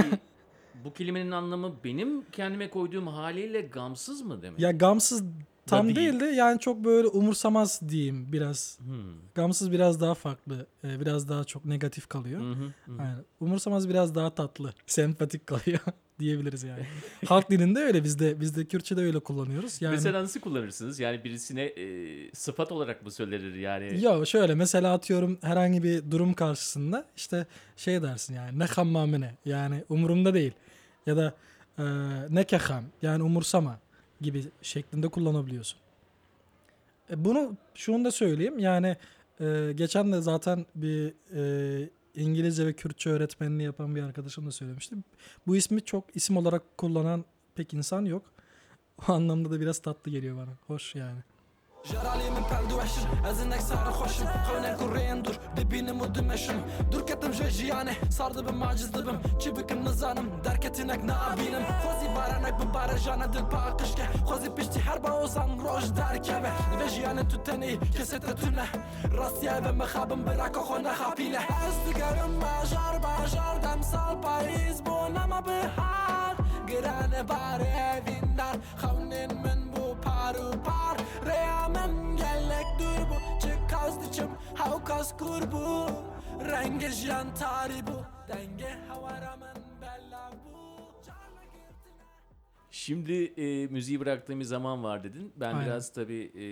bu 0.83 0.93
kelimenin 0.93 1.31
anlamı 1.31 1.73
benim 1.83 2.25
kendime 2.31 2.69
koyduğum 2.69 3.07
haliyle 3.07 3.61
gamsız 3.61 4.21
mı 4.21 4.41
demek? 4.41 4.59
Ya 4.59 4.71
gamsız 4.71 5.23
tam 5.69 5.85
değil. 5.85 5.95
değil 5.95 6.19
de 6.19 6.25
yani 6.25 6.59
çok 6.59 6.83
böyle 6.85 7.07
umursamaz 7.07 7.81
diyeyim 7.89 8.31
biraz. 8.33 8.79
Hmm. 8.79 8.95
Gamsız 9.35 9.71
biraz 9.71 10.01
daha 10.01 10.13
farklı. 10.13 10.67
e, 10.83 10.99
Biraz 10.99 11.29
daha 11.29 11.43
çok 11.43 11.65
negatif 11.65 12.07
kalıyor. 12.07 12.41
Hı 12.41 12.51
hı, 12.51 12.63
hı. 12.85 13.01
Aynen. 13.01 13.23
Umursamaz 13.39 13.89
biraz 13.89 14.15
daha 14.15 14.29
tatlı. 14.35 14.73
Sempatik 14.87 15.47
kalıyor 15.47 15.79
diyebiliriz 16.19 16.63
yani. 16.63 16.83
Halk 17.27 17.49
dilinde 17.51 17.79
öyle 17.79 18.03
bizde 18.03 18.41
bizde 18.41 18.65
Kürtçe'de 18.65 19.01
öyle 19.01 19.19
kullanıyoruz. 19.19 19.81
Yani 19.81 19.91
Mesela 19.93 20.23
nasıl 20.23 20.39
kullanırsınız? 20.39 20.99
Yani 20.99 21.23
birisine 21.23 21.63
e, 21.63 21.85
sıfat 22.33 22.71
olarak 22.71 23.03
mı 23.05 23.11
söylenir 23.11 23.55
yani? 23.55 24.03
Yo 24.03 24.25
şöyle 24.25 24.55
mesela 24.55 24.93
atıyorum 24.93 25.37
herhangi 25.41 25.83
bir 25.83 26.11
durum 26.11 26.33
karşısında 26.33 27.05
işte 27.17 27.45
şey 27.77 28.01
dersin 28.01 28.33
yani 28.35 28.59
ne 28.59 28.65
hammamine 28.65 29.35
yani 29.45 29.83
umurumda 29.89 30.33
değil 30.33 30.51
ya 31.05 31.17
da 31.17 31.33
e, 31.79 31.83
ne 32.29 32.43
keham 32.43 32.83
yani 33.01 33.23
umursama 33.23 33.79
gibi 34.21 34.45
şeklinde 34.61 35.07
kullanabiliyorsun. 35.07 35.79
E, 37.09 37.25
bunu 37.25 37.57
şunu 37.75 38.05
da 38.05 38.11
söyleyeyim 38.11 38.59
yani 38.59 38.97
e, 39.39 39.71
geçen 39.75 40.11
de 40.11 40.21
zaten 40.21 40.65
bir 40.75 41.13
e, 41.35 41.89
İngilizce 42.15 42.65
ve 42.65 42.73
Kürtçe 42.73 43.09
öğretmenliği 43.09 43.65
yapan 43.65 43.95
bir 43.95 44.03
arkadaşım 44.03 44.45
da 44.45 44.51
söylemişti. 44.51 44.95
Bu 45.47 45.55
ismi 45.55 45.81
çok 45.81 46.15
isim 46.15 46.37
olarak 46.37 46.77
kullanan 46.77 47.25
pek 47.55 47.73
insan 47.73 48.05
yok. 48.05 48.23
O 49.09 49.11
anlamda 49.11 49.51
da 49.51 49.61
biraz 49.61 49.79
tatlı 49.79 50.11
geliyor 50.11 50.37
bana. 50.37 50.51
Hoş 50.67 50.95
yani. 50.95 51.19
جرالي 51.84 52.30
من 52.30 52.42
بالد 52.50 52.72
وحشم 52.72 53.08
ازنك 53.24 53.60
صار 53.60 53.90
خوشم 53.90 54.26
خونك 54.46 54.76
كورين 54.76 55.22
دور 55.22 55.36
دبينم 55.56 56.00
ودمشم 56.00 56.62
دور 56.90 57.02
كتم 57.02 57.30
جيجياني 57.30 57.94
صار 58.10 58.32
دبم 58.32 58.54
معجز 58.54 58.90
دبم 58.90 59.18
چی 59.38 59.50
بکم 59.50 59.88
نزانم 59.88 60.40
درکتینک 60.44 61.00
نابینم 61.04 61.64
خوزی 61.82 62.08
بارانک 62.14 62.54
بباره 62.54 62.98
جانا 62.98 63.26
دل 63.26 63.42
باقشکه 63.42 64.06
خوزی 64.24 64.48
پشتی 64.48 64.80
هر 64.80 64.98
با 64.98 65.10
اوزان 65.10 65.58
روش 65.58 65.84
درکبه 65.84 66.50
و 66.80 66.88
جیان 66.88 67.28
تو 67.28 67.36
تنی 67.36 67.76
کسی 67.76 68.18
تتونه 68.18 68.68
راستیه 69.12 69.52
و 69.52 69.72
مخابم 69.72 70.22
براکا 70.22 70.60
خونه 70.60 70.94
خاپیله 70.94 71.38
از 71.38 71.84
دیگرم 71.86 72.38
باجار 72.38 72.98
باجار 72.98 73.58
دم 73.62 73.80
سال 73.82 74.14
پاییز 74.14 74.82
بونم 74.82 75.42
به 75.46 75.68
حال 75.76 76.36
گرانه 76.68 77.22
باره 77.22 77.80
evinden 78.00 78.56
Havnin 78.82 79.30
min 79.44 79.60
bu 79.74 79.86
paru 80.04 80.50
par 80.66 80.96
Reyamem 81.25 82.17
gellek 82.17 82.65
dur 82.79 83.09
bu 83.09 83.41
Çık 83.41 83.69
kazdıçım 83.69 84.29
hav 84.55 84.85
kas 84.85 85.17
kur 85.17 85.51
bu 85.51 85.87
Rengi 86.51 86.89
jiyan 86.89 87.35
tari 87.35 87.87
bu 87.87 88.03
Denge 88.27 88.77
havaramen 88.87 89.55
bella 89.81 90.31
bu 90.45 90.55
Şimdi 92.71 93.23
e, 93.23 93.67
müziği 93.67 93.99
bıraktığım 93.99 94.39
bir 94.39 94.45
zaman 94.45 94.83
var 94.83 95.03
dedin. 95.03 95.33
Ben 95.35 95.53
Aynen. 95.53 95.65
biraz 95.65 95.93
tabii 95.93 96.31
e, 96.35 96.45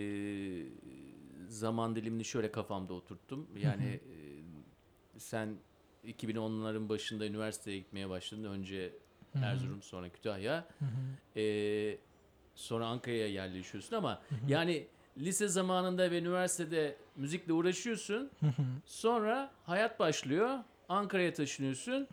zaman 1.48 1.96
dilimini 1.96 2.26
şöyle 2.26 2.52
kafamda 2.52 2.94
oturttum. 2.94 3.48
Yani 3.58 3.86
e, 3.86 5.20
sen 5.20 5.56
2010'ların 6.06 6.90
başında 6.90 7.26
üniversiteye 7.26 7.78
gitmeye 7.78 8.10
başladın. 8.10 8.44
Önce 8.44 8.94
Erzurum 9.36 9.82
sonra 9.82 10.10
Kütahya. 10.10 10.68
E, 11.36 11.44
sonra 12.56 12.88
Ankara'ya 12.88 13.28
yerleşiyorsun 13.28 13.96
ama 13.96 14.22
yani 14.48 14.88
lise 15.18 15.48
zamanında 15.48 16.12
ve 16.12 16.20
üniversitede 16.20 16.96
müzikle 17.16 17.54
uğraşıyorsun. 17.54 18.30
Sonra 18.86 19.52
hayat 19.66 20.00
başlıyor. 20.00 20.60
Ankara'ya 20.90 21.34
taşınıyorsun. 21.34 22.08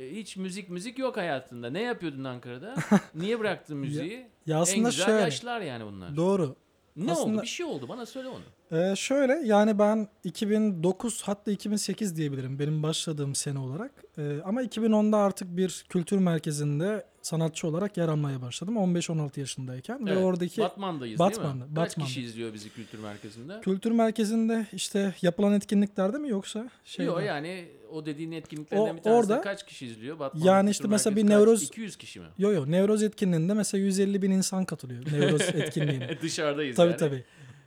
E, 0.00 0.10
hiç 0.16 0.36
müzik 0.36 0.68
müzik 0.70 0.98
yok 0.98 1.16
hayatında. 1.16 1.70
Ne 1.70 1.80
yapıyordun 1.82 2.24
Ankara'da? 2.24 2.74
Niye 3.14 3.40
bıraktın 3.40 3.76
müziği? 3.76 4.26
Ya 4.46 4.56
en 4.56 4.62
aslında 4.62 4.88
güzel 4.88 5.06
şöyle. 5.06 5.20
yaşlar 5.20 5.60
yani 5.60 5.84
bunlar. 5.84 6.16
Doğru. 6.16 6.56
ne 6.96 7.02
oldu? 7.04 7.12
aslında- 7.12 7.42
Bir 7.42 7.46
şey 7.46 7.66
oldu. 7.66 7.88
Bana 7.88 8.06
söyle 8.06 8.28
onu. 8.28 8.42
Ee, 8.78 8.96
şöyle 8.96 9.32
yani 9.32 9.78
ben 9.78 10.08
2009 10.24 11.22
hatta 11.22 11.50
2008 11.50 12.16
diyebilirim 12.16 12.58
benim 12.58 12.82
başladığım 12.82 13.34
sene 13.34 13.58
olarak. 13.58 13.90
Ee, 14.18 14.40
ama 14.44 14.62
2010'da 14.62 15.16
artık 15.18 15.56
bir 15.56 15.84
kültür 15.88 16.18
merkezinde 16.18 17.06
sanatçı 17.24 17.68
olarak 17.68 17.96
yer 17.96 18.08
almaya 18.08 18.42
başladım 18.42 18.74
15-16 18.76 19.40
yaşındayken 19.40 20.06
ve 20.06 20.10
Evet, 20.10 20.24
oradaki 20.24 20.60
Batman'dayız 20.60 21.18
değil 21.20 21.30
mi? 21.30 21.36
Batman'da, 21.36 21.64
Kaç 21.64 21.76
Batman'da. 21.90 22.06
kişi 22.08 22.22
izliyor 22.22 22.54
bizi 22.54 22.70
kültür 22.70 22.98
merkezinde? 22.98 23.60
kültür 23.60 23.90
merkezinde 23.90 24.66
işte 24.72 25.14
yapılan 25.22 25.52
etkinliklerde 25.52 26.18
mi 26.18 26.28
yoksa 26.28 26.70
şey 26.84 27.06
Yok 27.06 27.22
yani 27.22 27.68
o 27.92 28.06
dediğin 28.06 28.32
etkinliklerden 28.32 28.96
bir 28.96 29.02
tanesi 29.02 29.10
orada- 29.32 29.40
kaç 29.40 29.66
kişi 29.66 29.86
izliyor? 29.86 30.18
Batman 30.18 30.42
Yani 30.44 30.70
işte 30.70 30.88
mesela 30.88 31.16
bir 31.16 31.22
kaç? 31.22 31.30
Nevroz- 31.30 31.64
200 31.64 31.96
kişi 31.96 32.20
mi? 32.20 32.26
Yo 32.38 32.52
yo 32.52 32.70
Nevroz 32.70 33.02
etkinliğinde 33.02 33.54
mesela 33.54 33.84
150 33.84 34.22
bin 34.22 34.30
insan 34.30 34.64
katılıyor 34.64 35.04
Nevroz 35.12 35.40
etkinliğine. 35.54 36.18
Dışarıdayız 36.22 36.76
tabii 36.76 36.88
yani. 36.90 36.98
tabii. 36.98 37.24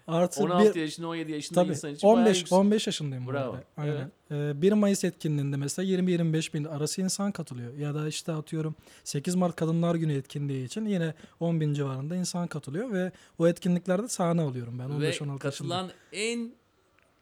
Artı 0.08 0.44
16 0.44 0.76
bir, 0.76 0.80
yaşında 0.82 1.08
17 1.08 1.32
yaşında 1.32 1.62
tabii 1.62 1.70
insan 1.72 1.92
için 1.94 2.10
bayağı 2.10 2.20
15 2.22 2.38
yüksek. 2.38 2.58
15 2.58 2.88
yaşındayım 2.88 3.28
Bravo, 3.28 3.52
arada. 3.52 3.64
Aynen. 3.78 4.12
Ee, 4.32 4.62
1 4.62 4.72
Mayıs 4.72 5.04
etkinliğinde 5.04 5.58
mesela 5.58 5.86
20-25 6.00 6.54
bin 6.54 6.64
arası 6.64 7.02
insan 7.02 7.32
katılıyor. 7.32 7.74
Ya 7.74 7.96
da 7.96 8.08
işte 8.08 8.32
atıyorum 8.32 8.76
8 9.04 9.36
Mart 9.36 9.56
Kadınlar 9.56 9.96
Günü 9.96 10.14
etkinliği 10.14 10.66
için 10.66 10.86
yine 10.86 11.14
10 11.40 11.62
bin 11.62 11.74
civarında 11.74 12.16
insan 12.16 12.48
katılıyor 12.48 12.92
ve 12.92 13.12
o 13.40 13.48
etkinliklerde 13.48 14.08
sahne 14.08 14.42
alıyorum 14.42 14.80
ben 14.80 14.90
Ve 14.90 14.94
15-16 14.94 15.06
yaşında. 15.06 15.38
katılan 15.38 15.90
en 16.14 16.52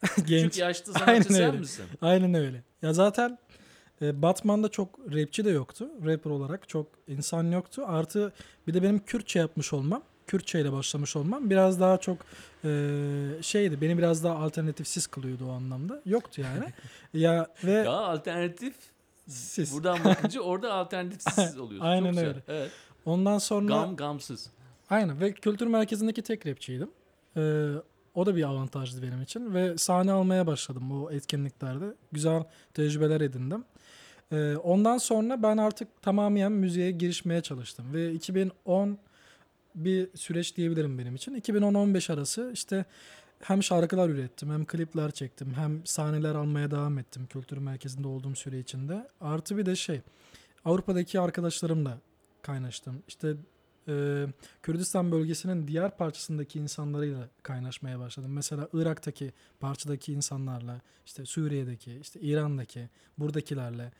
küçük 0.02 0.26
Genç. 0.28 0.58
yaşlı 0.58 0.92
Aynen 0.94 1.06
sanatçı 1.22 1.32
sen 1.34 1.46
öyle. 1.46 1.58
misin? 1.58 1.84
Aynen 2.00 2.34
öyle. 2.34 2.62
Ya 2.82 2.92
zaten 2.92 3.38
e, 4.02 4.22
Batman'da 4.22 4.68
çok 4.68 4.98
rapçi 5.12 5.44
de 5.44 5.50
yoktu. 5.50 5.88
Rapper 6.04 6.30
olarak 6.30 6.68
çok 6.68 6.86
insan 7.08 7.44
yoktu. 7.52 7.82
Artı 7.86 8.32
bir 8.66 8.74
de 8.74 8.82
benim 8.82 8.98
Kürtçe 8.98 9.38
yapmış 9.38 9.72
olmam. 9.72 10.02
Kürtçe 10.26 10.60
ile 10.60 10.72
başlamış 10.72 11.16
olmam 11.16 11.50
biraz 11.50 11.80
daha 11.80 11.98
çok 11.98 12.18
e, 12.64 12.68
şeydi. 13.42 13.80
Beni 13.80 13.98
biraz 13.98 14.24
daha 14.24 14.36
alternatifsiz 14.36 15.06
kılıyordu 15.06 15.44
o 15.48 15.50
anlamda. 15.52 16.02
Yoktu 16.06 16.40
yani. 16.40 16.72
ya 17.24 17.46
ve 17.64 17.84
Daha 17.84 18.04
alternatif 18.04 18.74
siz. 19.28 19.72
buradan 19.74 20.04
bakınca 20.04 20.40
orada 20.40 20.72
alternatifsiz 20.74 21.58
oluyorsun. 21.58 21.86
Aynen 21.88 22.04
Çok 22.04 22.10
güzel. 22.12 22.26
öyle. 22.28 22.42
Evet. 22.48 22.70
Ondan 23.04 23.38
sonra 23.38 23.66
Gam 23.76 23.96
gamsız. 23.96 24.50
aynen 24.90 25.20
ve 25.20 25.32
kültür 25.32 25.66
merkezindeki 25.66 26.22
tek 26.22 26.46
rapçiydim. 26.46 26.90
Ee, 27.36 27.72
o 28.14 28.26
da 28.26 28.36
bir 28.36 28.42
avantajdı 28.42 29.02
benim 29.02 29.22
için 29.22 29.54
ve 29.54 29.78
sahne 29.78 30.12
almaya 30.12 30.46
başladım 30.46 30.82
bu 30.90 31.12
etkinliklerde. 31.12 31.84
Güzel 32.12 32.44
tecrübeler 32.74 33.20
edindim. 33.20 33.64
Ee, 34.32 34.56
ondan 34.56 34.98
sonra 34.98 35.42
ben 35.42 35.56
artık 35.56 36.02
tamamen 36.02 36.52
müziğe 36.52 36.90
girişmeye 36.90 37.40
çalıştım 37.40 37.86
ve 37.92 38.12
2010 38.12 38.98
bir 39.76 40.08
süreç 40.14 40.56
diyebilirim 40.56 40.98
benim 40.98 41.14
için. 41.14 41.34
2010-15 41.34 42.12
arası 42.12 42.50
işte 42.54 42.84
hem 43.40 43.62
şarkılar 43.62 44.08
ürettim 44.08 44.50
hem 44.50 44.64
klipler 44.64 45.10
çektim 45.10 45.54
hem 45.54 45.86
sahneler 45.86 46.34
almaya 46.34 46.70
devam 46.70 46.98
ettim 46.98 47.26
kültür 47.26 47.58
merkezinde 47.58 48.08
olduğum 48.08 48.34
süre 48.34 48.58
içinde. 48.58 49.08
Artı 49.20 49.58
bir 49.58 49.66
de 49.66 49.76
şey 49.76 50.00
Avrupa'daki 50.64 51.20
arkadaşlarımla 51.20 51.98
kaynaştım. 52.42 53.02
İşte 53.08 53.36
e, 53.88 54.26
Kürdistan 54.62 55.12
bölgesinin 55.12 55.68
diğer 55.68 55.96
parçasındaki 55.96 56.58
insanlarıyla 56.58 57.28
kaynaşmaya 57.42 57.98
başladım. 57.98 58.32
Mesela 58.32 58.68
Irak'taki 58.72 59.32
parçadaki 59.60 60.12
insanlarla, 60.12 60.80
işte 61.06 61.24
Suriye'deki, 61.24 61.98
işte 62.00 62.20
İran'daki, 62.20 62.88
buradakilerle. 63.18 63.92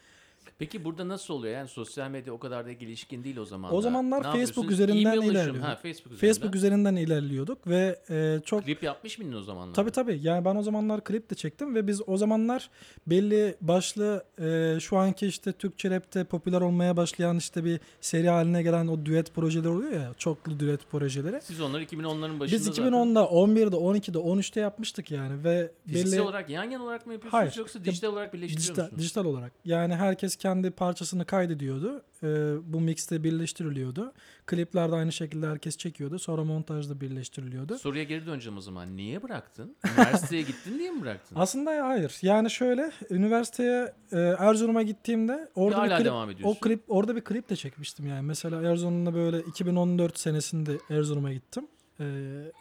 Peki 0.59 0.85
burada 0.85 1.09
nasıl 1.09 1.35
oluyor? 1.35 1.55
Yani 1.55 1.69
sosyal 1.69 2.11
medya 2.11 2.33
o 2.33 2.39
kadar 2.39 2.67
da 2.67 2.73
gelişkin 2.73 3.25
değil 3.25 3.37
o 3.37 3.45
zamanlar. 3.45 3.77
O 3.77 3.81
zamanlar 3.81 4.21
Ne 4.21 4.45
Facebook 4.45 4.71
üzerinden 4.71 5.21
ilerliyorduk. 5.23 5.63
Ha, 5.63 5.77
Facebook 5.77 6.13
üzerinden. 6.13 6.29
Facebook 6.29 6.55
üzerinden 6.55 6.97
ilerliyorduk 6.97 7.67
ve 7.67 7.99
e, 8.11 8.41
çok 8.45 8.65
Klip 8.65 8.83
yapmış 8.83 9.19
mıydın 9.19 9.37
o 9.37 9.43
zamanlar? 9.43 9.75
Tabii 9.75 9.91
tabii. 9.91 10.19
Yani 10.23 10.45
ben 10.45 10.57
o 10.57 10.63
zamanlar 10.63 11.05
klip 11.05 11.31
de 11.31 11.35
çektim 11.35 11.75
ve 11.75 11.87
biz 11.87 12.09
o 12.09 12.17
zamanlar 12.17 12.71
belli 13.07 13.57
başlı 13.61 14.25
e, 14.39 14.81
şu 14.81 14.97
anki 14.97 15.27
işte 15.27 15.53
Türkçe 15.53 15.91
rapte 15.91 16.25
popüler 16.25 16.61
olmaya 16.61 16.97
başlayan 16.97 17.37
işte 17.37 17.65
bir 17.65 17.81
seri 18.01 18.29
haline 18.29 18.63
gelen 18.63 18.87
o 18.87 19.07
düet 19.07 19.35
projeleri 19.35 19.69
oluyor 19.69 19.93
ya. 19.93 20.13
Çoklu 20.19 20.61
düet 20.61 20.81
projeleri. 20.91 21.41
Siz 21.43 21.61
onları 21.61 21.85
2010'ların 21.85 22.41
başında 22.41 22.59
Biz 22.59 22.65
zaten 22.65 22.85
2010'da, 22.85 23.21
11'de, 23.21 23.77
12'de, 23.77 24.19
13'te 24.19 24.61
yapmıştık 24.61 25.11
yani 25.11 25.45
ve 25.45 25.71
fiziksel 25.87 26.13
belli 26.13 26.21
olarak 26.21 26.51
yan 26.51 26.65
yana 26.65 26.85
olarak 26.85 27.07
mı 27.07 27.13
yapıyorsunuz 27.13 27.43
Hayır. 27.43 27.55
yoksa 27.59 27.85
dijital 27.85 28.09
olarak 28.09 28.35
birleştiriyor 28.35 28.61
dijital, 28.61 28.83
musunuz? 28.83 29.03
dijital 29.03 29.25
olarak. 29.25 29.53
Yani 29.65 29.95
herkes 29.95 30.36
kendi 30.39 30.71
parçasını 30.71 31.25
kaydediyordu. 31.25 32.03
E, 32.23 32.27
bu 32.73 32.81
mixte 32.81 33.25
birleştiriliyordu. 33.25 34.13
Klipler 34.47 34.91
de 34.93 34.95
aynı 34.95 35.13
şekilde 35.13 35.47
herkes 35.47 35.77
çekiyordu. 35.77 36.19
Sonra 36.19 36.45
montajda 36.45 37.01
birleştiriliyordu. 37.01 37.79
Soruya 37.79 38.05
geri 38.05 38.27
döneceğim 38.27 38.59
o 38.59 38.61
zaman. 38.61 38.97
Niye 38.97 39.23
bıraktın? 39.23 39.77
Üniversiteye 39.87 40.43
gittin 40.47 40.79
diye 40.79 40.91
mi 40.91 41.01
bıraktın? 41.03 41.37
Aslında 41.39 41.87
hayır. 41.89 42.19
Yani 42.23 42.51
şöyle 42.51 42.91
üniversiteye 43.11 43.93
e, 44.13 44.19
Erzurum'a 44.19 44.83
gittiğimde 44.83 45.49
orada 45.55 45.85
bir 45.85 45.91
klip, 45.97 46.05
devam 46.07 46.31
ediyorsun. 46.31 46.57
o 46.57 46.61
klip 46.61 46.83
orada 46.89 47.17
bir 47.17 47.25
klip 47.25 47.49
de 47.51 47.57
çekmiştim 47.57 48.07
yani. 48.07 48.23
Mesela 48.23 48.63
Erzurum'da 48.63 49.15
böyle 49.15 49.41
2014 49.41 50.19
senesinde 50.19 50.79
Erzurum'a 50.91 51.33
gittim. 51.33 51.67
E, 52.01 52.05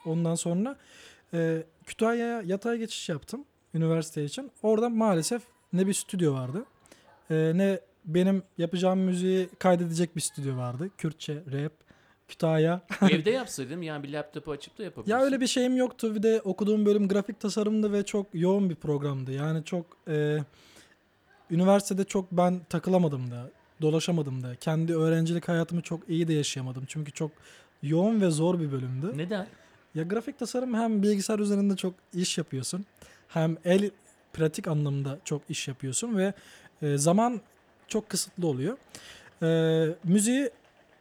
ondan 0.06 0.36
sonra 0.36 0.76
e, 1.34 1.64
Kütahya'ya 1.86 2.42
yatay 2.42 2.78
geçiş 2.78 3.10
yaptım 3.10 3.46
üniversite 3.74 4.24
için. 4.24 4.52
Orada 4.64 4.90
maalesef 4.90 5.42
ne 5.74 5.88
bir 5.88 5.94
stüdyo 5.94 6.34
vardı. 6.34 6.66
E, 7.30 7.52
ne 7.56 7.80
benim 8.06 8.44
yapacağım 8.58 9.00
müziği 9.00 9.50
kaydedecek 9.60 10.16
bir 10.16 10.22
stüdyo 10.22 10.58
vardı. 10.58 10.90
Kürtçe, 10.98 11.34
rap, 11.36 11.72
Kütahya. 12.28 12.82
Evde 13.12 13.30
yapsaydım 13.32 13.84
yani 13.84 14.04
bir 14.04 14.14
laptopu 14.14 14.52
açıp 14.52 14.78
da 14.78 14.84
yapabilirsin. 14.84 15.12
Ya 15.12 15.26
öyle 15.26 15.42
bir 15.42 15.48
şeyim 15.48 15.78
yoktu. 15.78 16.16
Bir 16.16 16.24
de 16.24 16.42
okuduğum 16.42 16.86
bölüm 16.86 17.08
grafik 17.08 17.40
tasarımdı 17.40 17.94
ve 17.94 18.06
çok 18.06 18.28
yoğun 18.34 18.70
bir 18.70 18.76
programdı. 18.76 19.32
Yani 19.32 19.64
çok 19.64 19.86
e, 20.08 20.38
üniversitede 21.52 22.04
çok 22.04 22.32
ben 22.32 22.62
takılamadım 22.70 23.32
da, 23.32 23.50
dolaşamadım 23.82 24.44
da. 24.44 24.56
Kendi 24.56 24.96
öğrencilik 24.96 25.48
hayatımı 25.48 25.82
çok 25.82 26.10
iyi 26.10 26.28
de 26.28 26.34
yaşayamadım. 26.34 26.84
Çünkü 26.88 27.12
çok 27.12 27.32
yoğun 27.84 28.22
ve 28.22 28.30
zor 28.30 28.60
bir 28.60 28.72
bölümdü. 28.72 29.12
Neden? 29.16 29.48
Ya 29.96 30.04
grafik 30.04 30.40
tasarım 30.40 30.74
hem 30.74 31.04
bilgisayar 31.04 31.40
üzerinde 31.40 31.76
çok 31.76 31.94
iş 32.14 32.38
yapıyorsun. 32.38 32.86
Hem 33.28 33.58
el 33.66 33.92
pratik 34.34 34.68
anlamda 34.68 35.20
çok 35.26 35.42
iş 35.50 35.68
yapıyorsun 35.68 36.18
ve 36.18 36.34
e, 36.82 36.98
zaman 36.98 37.42
çok 37.88 38.10
kısıtlı 38.10 38.48
oluyor. 38.48 38.78
E, 39.44 39.48
müziği 40.04 40.50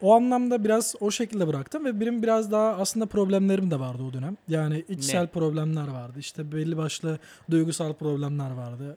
o 0.01 0.15
anlamda 0.15 0.65
biraz 0.65 0.95
o 1.01 1.11
şekilde 1.11 1.47
bıraktım 1.49 1.85
ve 1.85 2.01
benim 2.01 2.23
biraz 2.23 2.53
daha 2.53 2.69
aslında 2.77 3.07
problemlerim 3.07 3.71
de 3.71 3.81
vardı 3.81 4.03
o 4.11 4.13
dönem. 4.13 4.37
Yani 4.49 4.85
içsel 4.89 5.21
Ne? 5.21 5.27
problemler 5.27 5.89
vardı. 5.89 6.19
İşte 6.19 6.53
belli 6.53 6.77
başlı 6.77 7.19
duygusal 7.51 7.93
problemler 7.93 8.51
vardı. 8.51 8.97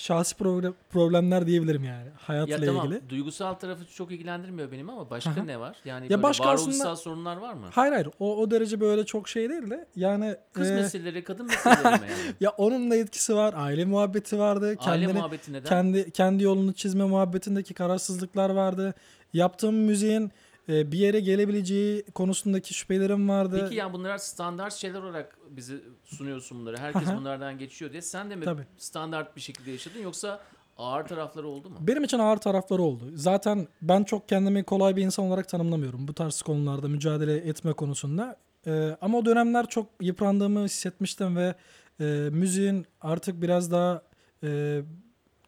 Şahsi 0.00 0.36
problem, 0.36 0.74
problemler 0.90 1.46
diyebilirim 1.46 1.84
yani 1.84 2.08
hayatla 2.18 2.52
Ya 2.54 2.60
tamam 2.60 2.86
ilgili. 2.86 3.10
duygusal 3.10 3.54
tarafı 3.54 3.86
çok 3.94 4.12
ilgilendirmiyor 4.12 4.72
benim 4.72 4.90
ama 4.90 5.10
başka 5.10 5.30
Aha. 5.30 5.42
ne 5.42 5.60
var? 5.60 5.76
Yani 5.84 6.04
Ya 6.04 6.10
böyle 6.10 6.22
başka 6.22 6.44
varoluşsal 6.44 6.68
aslında- 6.70 6.96
sorunlar 6.96 7.36
var 7.36 7.54
mı? 7.54 7.66
Hayır 7.72 7.92
hayır 7.92 8.08
o, 8.18 8.36
o 8.36 8.50
derece 8.50 8.80
böyle 8.80 9.06
çok 9.06 9.28
şey 9.28 9.48
değil 9.50 9.70
de 9.70 9.86
yani 9.96 10.36
Kız 10.52 10.70
e, 10.70 10.74
meseleleri, 10.74 11.24
kadın 11.24 11.46
meseleleri 11.46 11.82
mi 12.00 12.06
yani? 12.10 12.34
ya 12.40 12.50
onun 12.50 12.90
da 12.90 12.96
etkisi 12.96 13.34
var. 13.36 13.54
Aile 13.56 13.84
muhabbeti 13.84 14.38
vardı. 14.38 14.66
Aile 14.66 14.76
Kendini 14.78 15.12
muhabbeti 15.12 15.52
neden? 15.52 15.68
kendi 15.68 16.10
kendi 16.10 16.42
yolunu 16.42 16.72
çizme 16.72 17.04
muhabbetindeki 17.04 17.74
kararsızlıklar 17.74 18.50
vardı. 18.50 18.94
Yaptığım 19.32 19.74
müziğin 19.74 20.30
bir 20.70 20.98
yere 20.98 21.20
gelebileceği 21.20 22.02
konusundaki 22.14 22.74
şüphelerim 22.74 23.28
vardı. 23.28 23.60
Peki 23.62 23.74
yani 23.74 23.92
bunlar 23.92 24.18
standart 24.18 24.72
şeyler 24.74 25.02
olarak 25.02 25.38
bize 25.50 25.74
sunuyorsun 26.04 26.60
bunları. 26.60 26.76
Herkes 26.76 27.08
bunlardan 27.16 27.58
geçiyor 27.58 27.92
diye. 27.92 28.02
Sen 28.02 28.30
de 28.30 28.36
mi 28.36 28.44
Tabii. 28.44 28.66
standart 28.78 29.36
bir 29.36 29.40
şekilde 29.40 29.70
yaşadın 29.70 30.00
yoksa 30.00 30.40
ağır 30.78 31.04
tarafları 31.04 31.48
oldu 31.48 31.70
mu? 31.70 31.76
Benim 31.80 32.04
için 32.04 32.18
ağır 32.18 32.36
tarafları 32.36 32.82
oldu. 32.82 33.04
Zaten 33.14 33.68
ben 33.82 34.04
çok 34.04 34.28
kendimi 34.28 34.64
kolay 34.64 34.96
bir 34.96 35.02
insan 35.02 35.24
olarak 35.24 35.48
tanımlamıyorum 35.48 36.08
bu 36.08 36.14
tarz 36.14 36.42
konularda 36.42 36.88
mücadele 36.88 37.36
etme 37.36 37.72
konusunda. 37.72 38.36
Ee, 38.66 38.96
ama 39.00 39.18
o 39.18 39.24
dönemler 39.24 39.66
çok 39.66 39.86
yıprandığımı 40.00 40.64
hissetmiştim 40.64 41.36
ve 41.36 41.54
e, 42.00 42.04
müziğin 42.32 42.86
artık 43.00 43.42
biraz 43.42 43.70
daha 43.70 44.02
e, 44.42 44.80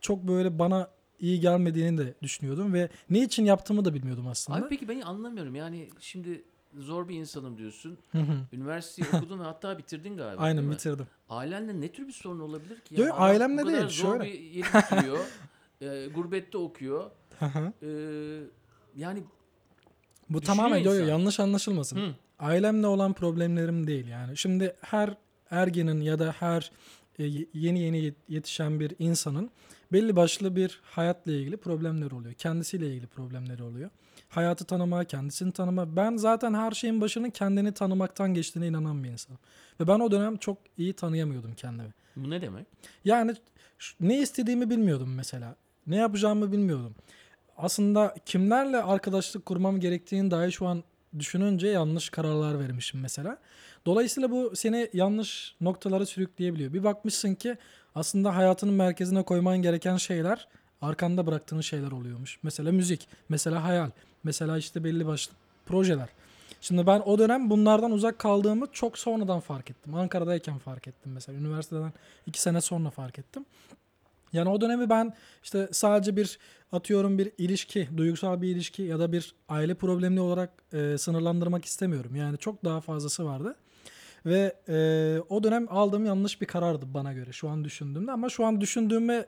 çok 0.01 0.29
böyle 0.29 0.59
bana 0.59 0.89
iyi 1.23 1.41
gelmediğini 1.41 1.99
de 1.99 2.15
düşünüyordum 2.23 2.73
ve 2.75 2.89
ne 3.11 3.23
için 3.23 3.45
yaptığımı 3.45 3.85
da 3.85 3.95
bilmiyordum 3.95 4.27
aslında. 4.27 4.59
Abi 4.59 4.69
peki 4.69 4.89
ben 4.89 5.01
anlamıyorum. 5.01 5.55
Yani 5.55 5.89
şimdi 6.01 6.43
zor 6.79 7.09
bir 7.09 7.17
insanım 7.17 7.59
diyorsun. 7.59 7.99
Hı 8.13 8.19
hı. 8.19 8.39
Üniversiteyi 8.53 9.09
okudun 9.23 9.39
ve 9.41 9.43
hatta 9.45 9.79
bitirdin 9.79 10.17
galiba. 10.17 10.43
Aynen 10.43 10.71
bitirdim. 10.71 11.07
Ailenle 11.29 11.81
ne 11.81 11.93
tür 11.93 12.09
bir 12.09 12.13
sorun 12.13 12.41
olabilir 12.41 12.81
ki? 12.81 13.01
Yo, 13.01 13.05
adam 13.07 13.23
ailemle 13.23 13.67
değil, 13.67 13.89
Zor 13.89 13.89
şöyle. 14.19 14.25
bir 14.25 14.41
yeri 14.41 14.67
bitiriyor. 14.75 15.19
e, 15.81 16.07
gurbette 16.15 16.59
okuyor. 16.59 17.11
Hı 17.39 17.47
hı. 17.47 17.73
E, 17.83 17.91
yani 18.97 19.23
Bu 20.31 20.41
tamamen 20.41 20.79
yo, 20.79 20.95
yo, 20.95 21.07
yanlış 21.07 21.41
anlaşılmasın. 21.41 21.97
hı, 21.97 22.15
ailemle 22.39 22.87
olan 22.87 23.13
problemlerim 23.13 23.87
değil 23.87 24.07
yani. 24.07 24.37
Şimdi 24.37 24.77
her 24.81 25.17
ergenin 25.51 26.01
ya 26.01 26.19
da 26.19 26.35
her 26.39 26.71
e, 27.19 27.25
yeni 27.55 27.81
yeni 27.81 27.99
yet- 27.99 28.15
yetişen 28.29 28.81
bir 28.81 28.93
insanın 28.99 29.51
belli 29.93 30.17
başlı 30.17 30.57
bir 30.57 30.81
hayatla 30.85 31.33
ilgili 31.33 31.57
problemleri 31.57 32.15
oluyor. 32.15 32.35
Kendisiyle 32.35 32.89
ilgili 32.89 33.07
problemleri 33.07 33.63
oluyor. 33.63 33.91
Hayatı 34.29 34.65
tanıma, 34.65 35.05
kendisini 35.05 35.53
tanıma. 35.53 35.97
Ben 35.97 36.17
zaten 36.17 36.55
her 36.55 36.71
şeyin 36.71 37.01
başının 37.01 37.31
kendini 37.31 37.73
tanımaktan 37.73 38.35
geçtiğine 38.35 38.69
inanan 38.69 39.05
bir 39.05 39.09
insanım. 39.09 39.41
Ve 39.81 39.87
ben 39.87 40.01
o 40.01 40.11
dönem 40.11 40.37
çok 40.37 40.59
iyi 40.79 40.93
tanıyamıyordum 40.93 41.55
kendimi. 41.55 41.91
bu 42.17 42.31
ne 42.31 42.43
demek? 42.43 42.67
Yani 43.05 43.35
ne 44.01 44.19
istediğimi 44.19 44.71
bilmiyordum 44.71 45.15
mesela. 45.15 45.57
Ne 45.87 45.97
yapacağımı 45.97 46.53
bilmiyordum. 46.53 46.95
Aslında 47.57 48.15
kimlerle 48.27 48.83
arkadaşlık 48.83 49.47
kurmam 49.47 49.81
gerektiğini 49.81 50.31
dahi 50.31 50.53
şu 50.53 50.67
an 50.67 50.85
düşününce 51.19 51.69
yanlış 51.69 52.11
kararlar 52.11 52.61
vermişim 52.61 53.01
mesela. 53.01 53.39
Dolayısıyla 53.87 54.31
bu 54.31 54.53
seni 54.57 54.91
yanlış 54.93 55.57
noktalara 55.61 56.07
sürükleyebiliyor. 56.07 56.73
Bir 56.73 56.85
bakmışsın 56.85 57.35
ki 57.35 57.57
aslında 57.95 58.37
hayatının 58.37 58.75
merkezine 58.75 59.23
koyman 59.23 59.63
gereken 59.63 59.97
şeyler 59.97 60.49
arkanda 60.83 61.27
bıraktığın 61.27 61.61
şeyler 61.61 61.93
oluyormuş. 61.93 62.39
Mesela 62.43 62.73
müzik, 62.73 63.09
mesela 63.29 63.65
hayal, 63.65 63.91
mesela 64.25 64.59
işte 64.59 64.85
belli 64.85 65.07
başlı 65.07 65.33
projeler. 65.67 66.09
Şimdi 66.61 66.87
ben 66.87 67.01
o 67.01 67.19
dönem 67.19 67.51
bunlardan 67.51 67.91
uzak 67.91 68.19
kaldığımı 68.19 68.67
çok 68.73 68.99
sonradan 68.99 69.41
fark 69.41 69.71
ettim. 69.71 69.95
Ankara'dayken 69.95 70.59
fark 70.59 70.89
ettim 70.89 71.13
mesela. 71.13 71.39
Üniversiteden 71.39 71.93
iki 72.27 72.41
sene 72.41 72.61
sonra 72.61 72.91
fark 72.91 73.19
ettim. 73.19 73.45
Yani 74.33 74.49
o 74.49 74.61
dönemi 74.61 74.91
ben 74.91 75.15
işte 75.43 75.69
sadece 75.73 76.17
bir 76.17 76.39
atıyorum 76.73 77.19
bir 77.19 77.33
ilişki, 77.39 77.89
duygusal 77.97 78.43
bir 78.43 78.49
ilişki 78.49 78.83
ya 78.83 78.99
da 78.99 79.13
bir 79.13 79.35
aile 79.49 79.75
problemli 79.75 80.21
olarak 80.21 80.51
e, 80.73 80.99
sınırlandırmak 80.99 81.65
istemiyorum. 81.65 82.17
Yani 82.17 82.39
çok 82.39 82.65
daha 82.65 82.81
fazlası 82.81 83.25
vardı. 83.25 83.57
Ve 84.27 84.57
e, 84.69 84.77
o 85.29 85.43
dönem 85.43 85.67
aldığım 85.71 86.07
yanlış 86.07 86.41
bir 86.41 86.47
karardı 86.47 86.95
bana 86.95 87.13
göre 87.13 87.33
şu 87.33 87.49
an 87.49 87.65
düşündüğümde 87.65 88.13
ama 88.13 88.29
şu 88.29 88.45
an 88.45 88.61
düşündüğüme 88.61 89.27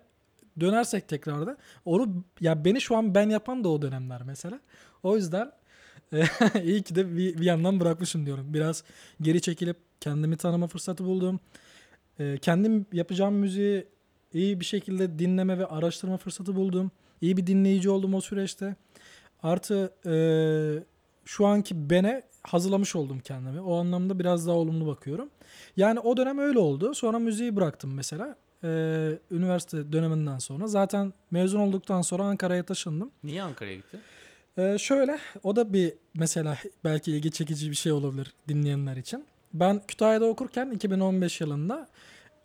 dönersek 0.60 1.08
tekrarda 1.08 1.56
onu 1.84 2.24
ya 2.40 2.64
beni 2.64 2.80
şu 2.80 2.96
an 2.96 3.14
ben 3.14 3.30
yapan 3.30 3.64
da 3.64 3.68
o 3.68 3.82
dönemler 3.82 4.22
mesela. 4.22 4.60
O 5.02 5.16
yüzden 5.16 5.52
e, 6.12 6.22
iyi 6.64 6.82
ki 6.82 6.94
de 6.94 7.16
bir, 7.16 7.38
bir 7.38 7.44
yandan 7.44 7.80
bırakmışım 7.80 8.26
diyorum. 8.26 8.54
Biraz 8.54 8.84
geri 9.20 9.40
çekilip 9.40 9.76
kendimi 10.00 10.36
tanıma 10.36 10.66
fırsatı 10.66 11.04
buldum. 11.04 11.40
E, 12.18 12.38
kendim 12.38 12.86
yapacağım 12.92 13.34
müziği 13.34 13.86
iyi 14.34 14.60
bir 14.60 14.64
şekilde 14.64 15.18
dinleme 15.18 15.58
ve 15.58 15.66
araştırma 15.66 16.16
fırsatı 16.16 16.56
buldum. 16.56 16.90
İyi 17.20 17.36
bir 17.36 17.46
dinleyici 17.46 17.90
oldum 17.90 18.14
o 18.14 18.20
süreçte. 18.20 18.76
Artı 19.42 19.92
e, 20.06 20.14
şu 21.24 21.46
anki 21.46 21.90
bene 21.90 22.22
hazırlamış 22.42 22.96
oldum 22.96 23.20
kendimi. 23.24 23.60
O 23.60 23.76
anlamda 23.76 24.18
biraz 24.18 24.46
daha 24.46 24.56
olumlu 24.56 24.86
bakıyorum. 24.86 25.30
Yani 25.76 26.00
o 26.00 26.16
dönem 26.16 26.38
öyle 26.38 26.58
oldu. 26.58 26.94
Sonra 26.94 27.18
müziği 27.18 27.56
bıraktım 27.56 27.94
mesela. 27.94 28.36
E, 28.64 28.68
üniversite 29.30 29.92
döneminden 29.92 30.38
sonra. 30.38 30.66
Zaten 30.66 31.12
mezun 31.30 31.60
olduktan 31.60 32.02
sonra 32.02 32.22
Ankara'ya 32.22 32.62
taşındım. 32.62 33.10
Niye 33.24 33.42
Ankara'ya 33.42 33.76
gitti? 33.76 33.98
Ee, 34.58 34.76
şöyle 34.78 35.18
o 35.42 35.56
da 35.56 35.72
bir 35.72 35.92
mesela 36.14 36.58
belki 36.84 37.12
ilgi 37.12 37.30
çekici 37.30 37.70
bir 37.70 37.76
şey 37.76 37.92
olabilir 37.92 38.32
dinleyenler 38.48 38.96
için. 38.96 39.24
Ben 39.54 39.80
Kütahya'da 39.88 40.24
okurken 40.24 40.70
2015 40.70 41.40
yılında 41.40 41.88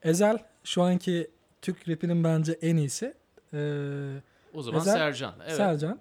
Ezel 0.03 0.37
şu 0.63 0.81
anki 0.83 1.31
Türk 1.61 1.89
rapinin 1.89 2.23
bence 2.23 2.51
en 2.61 2.75
iyisi. 2.77 3.13
Ee, 3.53 3.57
O 4.53 4.61
zaman 4.63 4.81
Ezel- 4.81 4.93
Sercan. 4.93 5.33
Evet. 5.43 5.55
Sercan. 5.55 5.99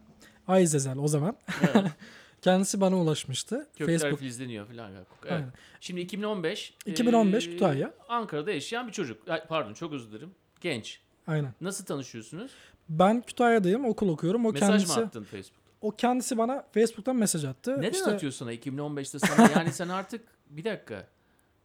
Ayz 0.49 0.75
Ezel 0.75 0.99
o 0.99 1.09
zaman. 1.09 1.37
evet. 1.63 1.85
Kendisi 2.43 2.81
bana 2.81 2.97
ulaşmıştı. 2.97 3.67
Kökler 3.77 3.99
Facebook. 3.99 4.19
filizleniyor 4.19 4.67
falan. 4.67 4.93
Evet. 4.93 5.07
Aynen. 5.31 5.53
Şimdi 5.81 6.01
2015. 6.01 6.75
2015 6.87 7.47
eee, 7.47 7.53
Kütahya. 7.53 7.95
Ankara'da 8.09 8.51
yaşayan 8.53 8.87
bir 8.87 8.93
çocuk. 8.93 9.29
Ay, 9.29 9.47
Pardon 9.47 9.75
çok 9.75 9.93
özür 9.93 10.11
dilerim. 10.11 10.31
Genç. 10.61 11.01
Aynen. 11.27 11.55
Nasıl 11.61 11.85
tanışıyorsunuz? 11.85 12.51
Ben 12.89 13.21
Kütahya'dayım, 13.23 13.85
okul 13.85 14.09
okuyorum. 14.09 14.47
O 14.47 14.53
Mesaj 14.53 14.69
kendisi 14.69 15.01
mı 15.01 15.07
attın 15.07 15.23
Facebook'ta? 15.25 15.69
o 15.81 15.91
kendisi 15.91 16.39
bana 16.39 16.65
Facebook'tan 16.75 17.17
mesaj 17.17 17.45
attı. 17.45 17.77
Neden 17.81 17.91
İşte- 17.93 18.11
atıyor 18.11 18.33
sana 18.33 18.53
2015'te 18.55 19.19
sana? 19.27 19.51
Yani 19.57 19.73
sen 19.73 19.89
artık 19.89 20.21
bir 20.51 20.65
dakika. 20.65 21.07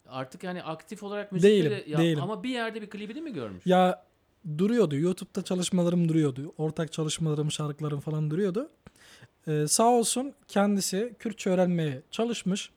Artık 0.08 0.42
yani 0.44 0.62
aktif 0.62 1.02
olarak 1.02 1.32
müzikte 1.32 1.52
Değilim, 1.52 1.70
de 1.70 1.84
yap- 1.86 2.00
değilim. 2.00 2.22
ama 2.22 2.42
bir 2.42 2.48
yerde 2.48 2.82
bir 2.82 2.90
klibini 2.90 3.20
mi 3.20 3.32
görmüş? 3.32 3.66
Ya 3.66 4.04
duruyordu. 4.58 4.96
YouTube'da 4.96 5.42
çalışmalarım 5.44 6.08
duruyordu. 6.08 6.54
Ortak 6.58 6.92
çalışmalarım, 6.92 7.50
şarkılarım 7.50 8.00
falan 8.00 8.30
duruyordu. 8.30 8.70
Ee, 9.48 9.66
sağ 9.68 9.88
olsun 9.88 10.34
kendisi 10.48 11.14
Kürtçe 11.18 11.50
öğrenmeye 11.50 12.02
çalışmış. 12.10 12.70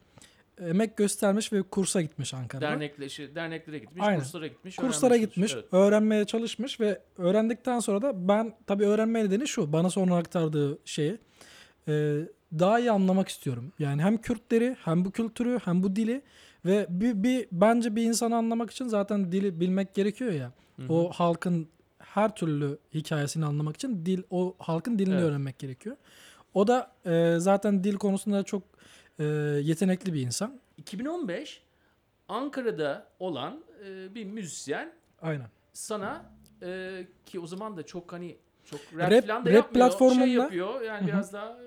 Emek 0.62 0.98
göstermiş 0.98 1.54
ve 1.54 1.62
kursa 1.62 2.02
gitmiş 2.02 2.34
Ankara'da. 2.34 2.66
Dernekleşi, 2.66 3.36
derneklere 3.36 3.80
gitmiş, 3.80 4.04
Aynen. 4.06 4.20
kurslara 4.20 4.48
gitmiş. 4.48 4.76
Kurslara 4.76 5.18
gitmiş, 5.18 5.54
Evet. 5.54 5.66
öğrenmeye 5.72 6.26
çalışmış 6.26 6.80
ve 6.80 7.02
öğrendikten 7.18 7.80
sonra 7.80 8.02
da 8.02 8.28
ben 8.28 8.54
tabii 8.68 8.86
öğrenme 8.86 9.24
nedeni 9.24 9.48
şu. 9.48 9.74
Bana 9.74 9.90
sonra 9.90 10.16
aktardığı 10.16 10.78
şeyi 10.86 11.18
e, 11.88 12.22
daha 12.60 12.80
iyi 12.80 12.92
anlamak 12.92 13.28
istiyorum. 13.28 13.72
Yani 13.80 14.02
hem 14.02 14.18
Kürtleri, 14.18 14.76
hem 14.84 15.06
bu 15.06 15.12
kültürü, 15.12 15.60
hem 15.66 15.84
bu 15.84 15.96
dili 15.96 16.22
ve 16.66 16.86
bir, 16.90 17.24
bir 17.24 17.48
bence 17.52 17.96
bir 17.96 18.04
insanı 18.04 18.36
anlamak 18.36 18.72
için 18.72 18.88
zaten 18.88 19.32
dili 19.32 19.60
bilmek 19.60 19.94
gerekiyor 19.94 20.32
ya. 20.32 20.52
Hı 20.76 20.84
hı. 20.84 20.94
O 20.94 21.10
halkın 21.10 21.68
her 22.00 22.36
türlü 22.36 22.78
hikayesini 22.94 23.46
anlamak 23.46 23.76
için 23.76 24.06
dil 24.06 24.24
o 24.30 24.56
halkın 24.60 25.00
dilini 25.00 25.14
Evet. 25.16 25.24
öğrenmek 25.24 25.60
gerekiyor. 25.60 25.96
O 26.58 26.68
da 26.68 26.92
e, 27.06 27.36
zaten 27.40 27.84
dil 27.84 27.96
konusunda 27.96 28.44
çok 28.44 28.64
e, 29.20 29.24
yetenekli 29.64 30.14
bir 30.14 30.22
insan. 30.22 30.60
2015 30.78 31.62
Ankara'da 32.30 33.08
olan 33.20 33.64
e, 33.86 34.16
bir 34.16 34.26
müzisyen 34.26 34.94
Aynen. 35.22 35.48
sana 35.74 36.26
e, 36.62 37.00
ki 37.26 37.40
o 37.40 37.48
zaman 37.48 37.78
da 37.78 37.84
çok 37.86 38.14
hani 38.14 38.38
çok 38.66 38.80
rap, 38.98 39.12
Rap- 39.12 39.22
falan 39.28 39.46
da 39.46 39.50
rap 39.50 39.56
yapmıyor. 39.56 39.90
platformunda- 39.92 40.24
Şey 40.26 40.34
yapıyor 40.34 40.82
yani 40.82 41.00
Hı 41.00 41.04
hı. 41.04 41.08
biraz 41.08 41.34
daha 41.34 41.48
e, 41.52 41.66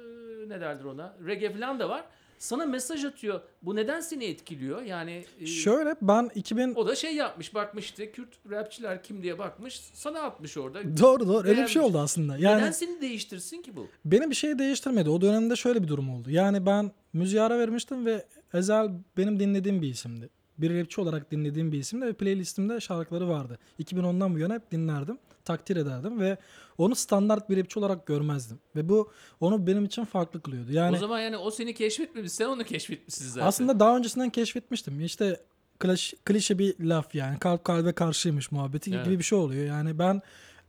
ne 0.49 0.61
derler 0.61 0.85
ona 0.85 1.15
reggae 1.27 1.53
falan 1.53 1.81
da 1.81 1.89
var. 1.89 2.05
Sana 2.41 2.67
mesaj 2.67 3.05
atıyor. 3.05 3.41
Bu 3.63 3.77
neden 3.77 4.01
seni 4.01 4.25
etkiliyor? 4.25 4.83
Yani 4.83 5.25
e, 5.41 5.47
Şöyle 5.47 5.97
ben 6.03 6.31
2000 6.35 6.75
o 6.75 6.87
da 6.89 6.95
şey 6.95 7.15
yapmış 7.15 7.55
bakmıştı 7.55 8.13
Kürt 8.13 8.29
rapçiler 8.51 9.03
kim 9.03 9.23
diye 9.23 9.39
bakmış 9.39 9.81
sana 9.93 10.21
atmış 10.21 10.57
orada. 10.57 10.99
Doğru 10.99 11.29
doğru 11.29 11.49
öyle 11.49 11.63
bir 11.63 11.69
şey 11.69 11.83
oldu 11.83 11.99
aslında. 11.99 12.37
Yani 12.37 12.63
Neden 12.63 12.71
seni 12.71 13.01
değiştirsin 13.01 13.63
ki 13.63 13.77
bu? 13.77 13.87
beni 14.05 14.31
bir 14.31 14.35
şey 14.35 14.59
değiştirmedi. 14.59 15.11
O 15.11 15.21
dönemde 15.21 15.57
şöyle 15.57 15.83
bir 15.83 15.89
durum 15.89 16.11
oldu. 16.11 16.31
Yani 16.31 16.67
ben 16.67 16.93
müziğe 17.13 17.43
ara 17.43 17.59
vermiştim 17.59 18.07
ve 18.07 18.27
Ezel 18.55 18.91
benim 19.17 19.41
dinlediğim 19.41 19.83
bir 19.83 19.89
isimdi. 19.89 20.29
Bir 20.59 20.81
rapçi 20.81 21.01
olarak 21.01 21.31
dinlediğim 21.31 21.73
bir 21.73 21.79
isimdi 21.79 22.07
ve 22.07 22.13
playlistimde 22.13 22.81
şarkıları 22.81 23.29
vardı. 23.29 23.59
2010'dan 23.81 24.35
bu 24.35 24.39
yana 24.39 24.55
hep 24.55 24.71
dinlerdim. 24.71 25.19
Takdir 25.45 25.77
ederdim 25.77 26.21
ve 26.21 26.37
onu 26.79 26.95
standart 26.95 27.51
bir 27.51 27.57
rapçi 27.57 27.79
olarak 27.79 28.07
görmezdim. 28.07 28.59
Ve 28.77 28.89
bu 28.89 29.11
onu 29.41 29.67
benim 29.67 29.85
için 29.85 30.05
farklı 30.05 30.43
kılıyordu. 30.43 30.73
Yani 30.73 30.97
o 30.97 31.01
zaman 31.01 31.21
yani 31.21 31.37
o 31.37 31.51
seni 31.51 31.75
keşfetmemiş 31.75 32.33
sen 32.33 32.47
onu 32.47 32.65
keşfetmişsin 32.65 33.29
zaten. 33.29 33.47
aslında 33.47 33.81
daha 33.81 33.97
öncesinden 33.97 34.31
keşfetmiştim. 34.31 35.01
İşte 35.01 35.41
klaş, 35.79 36.15
klişe 36.25 36.59
bir 36.59 36.81
laf 36.81 37.15
yani 37.15 37.39
kalp 37.39 37.65
kalbe 37.65 37.93
karşıymış 37.93 38.53
muhabbeti 38.53 38.95
Evet. 38.95 39.05
gibi 39.05 39.19
bir 39.19 39.25
şey 39.25 39.39
oluyor. 39.39 39.67
Yani 39.67 39.99
ben 39.99 40.23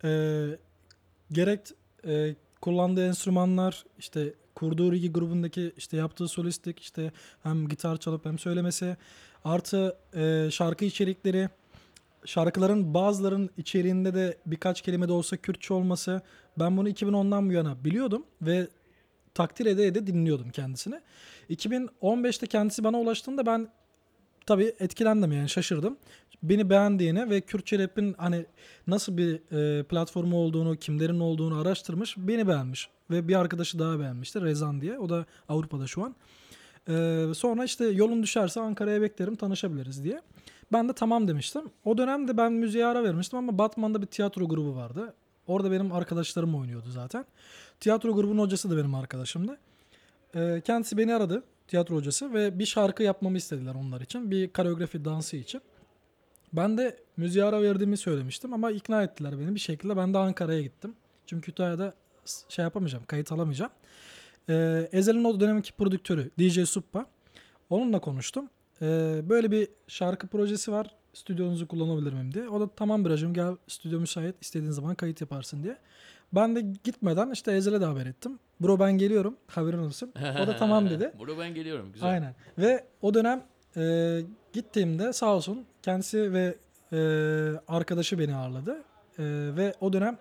e, 0.04 0.10
gerek 1.32 1.60
e, 2.08 2.36
kullandığı 2.62 3.06
enstrümanlar 3.08 3.86
işte 4.00 4.34
kurduğu 4.56 4.92
Rigi 4.92 5.12
grubundaki 5.12 5.74
işte 5.78 5.98
yaptığı 5.98 6.28
solistlik 6.28 6.80
işte 6.80 7.12
hem 7.44 7.68
gitar 7.68 7.98
çalıp 7.98 8.26
hem 8.26 8.40
söylemesi 8.40 8.98
artı 9.44 9.98
e, 10.16 10.48
şarkı 10.52 10.86
içerikleri 10.86 11.50
şarkıların 12.26 12.94
bazılarının 12.94 13.50
içeriğinde 13.58 14.14
de 14.14 14.38
birkaç 14.46 14.82
kelime 14.82 15.08
de 15.08 15.12
olsa 15.12 15.38
Kürtçe 15.38 15.74
olması 15.74 16.22
ben 16.60 16.78
bunu 16.78 16.90
2010'dan 16.90 17.50
bu 17.50 17.54
yana 17.54 17.86
biliyordum 17.86 18.26
ve 18.42 18.68
takdir 19.34 19.66
ede 19.66 19.88
ede 19.88 20.08
dinliyordum 20.08 20.50
kendisini. 20.50 21.02
2015'te 21.50 22.48
kendisi 22.48 22.84
bana 22.84 23.00
ulaştığında 23.00 23.46
ben 23.46 23.68
tabii 24.46 24.74
etkilendim 24.80 25.32
yani 25.32 25.50
şaşırdım. 25.50 25.98
Beni 26.44 26.70
beğendiğini 26.70 27.30
ve 27.30 27.42
Kürtçe 27.42 27.80
rap'in 27.80 28.16
hani 28.18 28.46
nasıl 28.88 29.18
bir 29.18 29.34
e, 29.80 29.84
platformu 29.84 30.38
olduğunu, 30.38 30.76
kimlerin 30.76 31.20
olduğunu 31.20 31.62
araştırmış, 31.62 32.16
beni 32.18 32.48
beğenmiş. 32.48 32.90
Ve 33.12 33.28
bir 33.28 33.40
arkadaşı 33.40 33.80
daha 33.80 34.00
beğenmişti, 34.00 34.42
Rezan 34.42 34.82
diye. 34.82 35.00
O 35.00 35.10
da 35.10 35.26
Avrupa'da 35.50 35.88
şu 35.88 36.04
an. 36.04 36.16
E, 36.90 37.26
sonra 37.36 37.64
işte 37.64 37.86
yolun 37.86 38.24
düşerse 38.24 38.60
Ankara'ya 38.60 39.02
beklerim, 39.02 39.36
tanışabiliriz 39.36 40.04
diye. 40.04 40.22
Ben 40.74 40.90
de 40.90 40.94
tamam 40.94 41.28
demiştim. 41.28 41.62
O 41.86 41.98
dönemde 41.98 42.38
ben 42.38 42.54
müziğe 42.54 42.86
ara 42.86 43.04
vermiştim 43.04 43.40
ama 43.40 43.58
Batman'da 43.58 44.02
bir 44.02 44.08
tiyatro 44.08 44.48
grubu 44.48 44.76
vardı. 44.76 45.14
Orada 45.48 45.72
benim 45.72 45.92
arkadaşlarım 45.92 46.56
oynuyordu 46.56 46.90
zaten. 46.90 47.26
Tiyatro 47.80 48.16
grubunun 48.16 48.42
hocası 48.42 48.70
da 48.70 48.78
benim 48.78 48.96
arkadaşımdı. 48.96 49.58
E, 50.36 50.62
kendisi 50.66 50.98
beni 50.98 51.16
aradı, 51.16 51.44
tiyatro 51.68 51.96
hocası 51.96 52.34
ve 52.34 52.60
bir 52.60 52.66
şarkı 52.66 53.04
yapmamı 53.04 53.38
istediler 53.38 53.76
onlar 53.76 54.02
için. 54.02 54.32
Bir 54.32 54.54
koreografi 54.54 55.06
dansı 55.06 55.38
için. 55.38 55.62
Ben 56.54 56.78
de 56.78 56.98
müziğe 57.18 57.46
ara 57.46 57.62
verdiğimi 57.62 57.98
söylemiştim 57.98 58.54
ama 58.54 58.72
ikna 58.72 59.04
ettiler 59.04 59.40
beni 59.40 59.56
bir 59.56 59.60
şekilde. 59.60 59.98
Ben 59.98 60.14
de 60.14 60.18
Ankara'ya 60.18 60.62
gittim. 60.62 60.96
Çünkü 61.26 61.52
Kütahya'da 61.52 61.94
şey 62.50 62.64
yapamayacağım, 62.64 63.06
kayıt 63.06 63.32
alamayacağım. 63.32 63.72
Ee, 64.50 64.90
Ezel'in 64.92 65.24
o 65.24 65.40
dönemki 65.40 65.74
prodüktörü 65.74 66.32
DJ 66.40 66.70
Suppa. 66.70 67.06
Onunla 67.70 68.00
konuştum. 68.00 68.50
Ee, 68.82 69.22
böyle 69.30 69.52
bir 69.52 69.68
şarkı 69.88 70.28
projesi 70.28 70.72
var. 70.72 70.96
Stüdyonuzu 71.14 71.68
kullanabilir 71.68 72.14
miyim 72.14 72.34
diye. 72.34 72.50
O 72.50 72.60
da 72.60 72.70
tamam 72.76 73.06
Biracım 73.06 73.34
gel 73.34 73.56
stüdyo 73.68 74.00
müsait 74.00 74.36
istediğin 74.42 74.72
zaman 74.72 74.96
kayıt 74.96 75.22
yaparsın 75.22 75.64
diye. 75.64 75.78
Ben 76.34 76.56
de 76.56 76.62
gitmeden 76.84 77.32
işte 77.32 77.52
Ezel'e 77.52 77.82
de 77.82 77.86
haber 77.86 78.06
ettim. 78.06 78.40
Bro 78.60 78.80
ben 78.80 78.98
geliyorum 78.98 79.36
haberin 79.48 79.78
olsun. 79.78 80.14
O 80.44 80.48
da 80.48 80.58
tamam 80.58 80.90
dedi. 80.90 81.12
Burada 81.20 81.40
ben 81.40 81.54
geliyorum. 81.54 81.92
Güzel. 81.94 82.10
Aynen. 82.10 82.36
Ve 82.58 82.86
o 83.02 83.14
dönem 83.14 83.44
e, 83.78 84.22
gittiğimde 84.54 85.14
sağ 85.14 85.36
olsun 85.36 85.66
kendisi 85.82 86.34
ve 86.34 86.56
e, 86.94 86.98
arkadaşı 87.68 88.20
beni 88.20 88.36
ağırladı. 88.36 88.72
E, 89.20 89.24
ve 89.58 89.74
o 89.82 89.94
dönem 89.94 90.18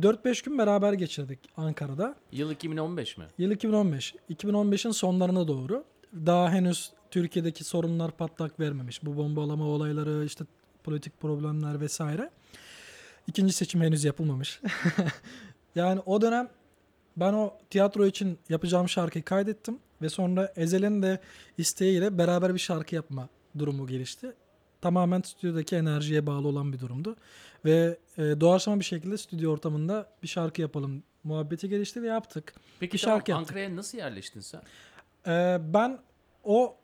4-5 0.00 0.44
gün 0.44 0.58
beraber 0.58 0.92
geçirdik 0.92 1.38
Ankara'da. 1.56 2.14
Yıl 2.32 2.50
2015 2.50 3.18
mi? 3.18 3.24
Yıl 3.38 3.50
2015. 3.50 4.14
2015'in 4.30 4.92
sonlarına 4.92 5.48
doğru. 5.48 5.84
Daha 6.26 6.50
henüz 6.50 6.92
Türkiye'deki 7.14 7.64
sorunlar 7.64 8.10
patlak 8.10 8.60
vermemiş. 8.60 9.04
Bu 9.04 9.16
bombalama 9.16 9.64
olayları, 9.64 10.24
işte 10.24 10.44
politik 10.84 11.20
problemler 11.20 11.80
vesaire. 11.80 12.30
İkinci 13.26 13.52
seçim 13.52 13.80
henüz 13.80 14.04
yapılmamış. 14.04 14.60
yani 15.74 16.00
o 16.06 16.20
dönem 16.20 16.48
ben 17.16 17.32
o 17.32 17.58
tiyatro 17.70 18.06
için 18.06 18.38
yapacağım 18.48 18.88
şarkıyı 18.88 19.24
kaydettim 19.24 19.78
ve 20.02 20.08
sonra 20.08 20.52
Ezel'in 20.56 21.02
de 21.02 21.20
isteğiyle 21.58 22.18
beraber 22.18 22.54
bir 22.54 22.58
şarkı 22.58 22.94
yapma 22.94 23.28
durumu 23.58 23.86
gelişti. 23.86 24.32
Tamamen 24.80 25.20
stüdyodaki 25.20 25.76
enerjiye 25.76 26.26
bağlı 26.26 26.48
olan 26.48 26.72
bir 26.72 26.80
durumdu. 26.80 27.16
Ve 27.64 27.98
e, 28.18 28.22
doğaçlama 28.22 28.80
bir 28.80 28.84
şekilde 28.84 29.18
stüdyo 29.18 29.52
ortamında 29.52 30.08
bir 30.22 30.28
şarkı 30.28 30.60
yapalım 30.60 31.02
muhabbeti 31.24 31.68
gelişti 31.68 32.02
ve 32.02 32.06
yaptık. 32.06 32.54
Peki 32.80 32.92
Bir 32.92 32.98
tamam, 32.98 33.18
şarkı 33.18 33.30
yaptık. 33.30 33.48
Ankara'ya 33.48 33.76
nasıl 33.76 33.98
yerleştin 33.98 34.40
sen? 34.40 34.62
Ee, 35.26 35.58
ben 35.74 35.98
o 36.44 36.76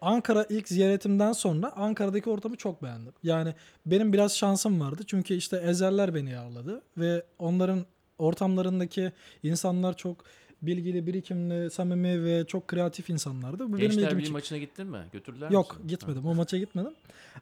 Ankara 0.00 0.46
ilk 0.48 0.68
ziyaretimden 0.68 1.32
sonra 1.32 1.72
Ankara'daki 1.76 2.30
ortamı 2.30 2.56
çok 2.56 2.82
beğendim. 2.82 3.12
Yani 3.22 3.54
benim 3.86 4.12
biraz 4.12 4.36
şansım 4.36 4.80
vardı. 4.80 5.02
Çünkü 5.06 5.34
işte 5.34 5.56
Ezeller 5.56 6.14
beni 6.14 6.38
ağırladı 6.38 6.82
ve 6.98 7.22
onların 7.38 7.86
ortamlarındaki 8.18 9.12
insanlar 9.42 9.96
çok 9.96 10.24
bilgili, 10.62 11.06
birikimli, 11.06 11.70
samimi 11.70 12.24
ve 12.24 12.44
çok 12.46 12.68
kreatif 12.68 13.10
insanlardı. 13.10 13.58
Bu 13.58 13.68
benim 13.68 13.78
Gençler 13.78 13.96
ilgimi 14.02 14.10
Birliği 14.10 14.20
çekti. 14.20 14.32
maçına 14.32 14.58
gittin 14.58 14.86
mi? 14.86 14.98
Götürdüler 15.12 15.50
Yok 15.50 15.70
mi 15.72 15.76
seni? 15.80 15.88
gitmedim. 15.88 16.26
O 16.26 16.34
maça 16.34 16.58
gitmedim. 16.58 16.94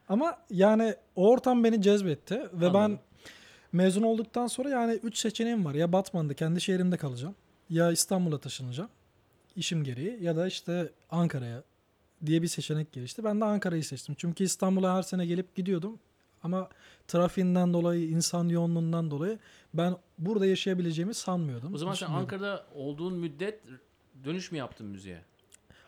Ama 0.08 0.38
yani 0.50 0.94
o 1.16 1.30
ortam 1.30 1.64
beni 1.64 1.82
cezbetti 1.82 2.34
ve 2.34 2.66
Anladım. 2.66 2.74
ben 2.74 2.98
mezun 3.72 4.02
olduktan 4.02 4.46
sonra 4.46 4.68
yani 4.68 4.92
3 4.92 5.18
seçeneğim 5.18 5.64
var. 5.64 5.74
Ya 5.74 5.92
Batman'da 5.92 6.34
kendi 6.34 6.60
şehrimde 6.60 6.96
kalacağım. 6.96 7.34
Ya 7.70 7.92
İstanbul'a 7.92 8.38
taşınacağım. 8.38 8.90
işim 9.56 9.84
gereği 9.84 10.18
ya 10.22 10.36
da 10.36 10.46
işte 10.46 10.88
Ankara'ya 11.10 11.62
diye 12.26 12.42
bir 12.42 12.48
seçenek 12.48 12.92
gelişti. 12.92 13.24
Ben 13.24 13.40
de 13.40 13.44
Ankara'yı 13.44 13.84
seçtim. 13.84 14.14
Çünkü 14.18 14.44
İstanbul'a 14.44 14.96
her 14.96 15.02
sene 15.02 15.26
gelip 15.26 15.54
gidiyordum. 15.54 15.98
Ama 16.42 16.68
trafiğinden 17.08 17.72
dolayı, 17.72 18.08
insan 18.08 18.48
yoğunluğundan 18.48 19.10
dolayı 19.10 19.38
ben 19.74 19.96
burada 20.18 20.46
yaşayabileceğimi 20.46 21.14
sanmıyordum. 21.14 21.74
O 21.74 21.78
zaman 21.78 21.94
sen. 21.94 22.06
Ankara'da 22.06 22.66
olduğun 22.74 23.14
müddet 23.14 23.60
dönüş 24.24 24.52
mü 24.52 24.58
yaptın 24.58 24.86
müziğe? 24.86 25.22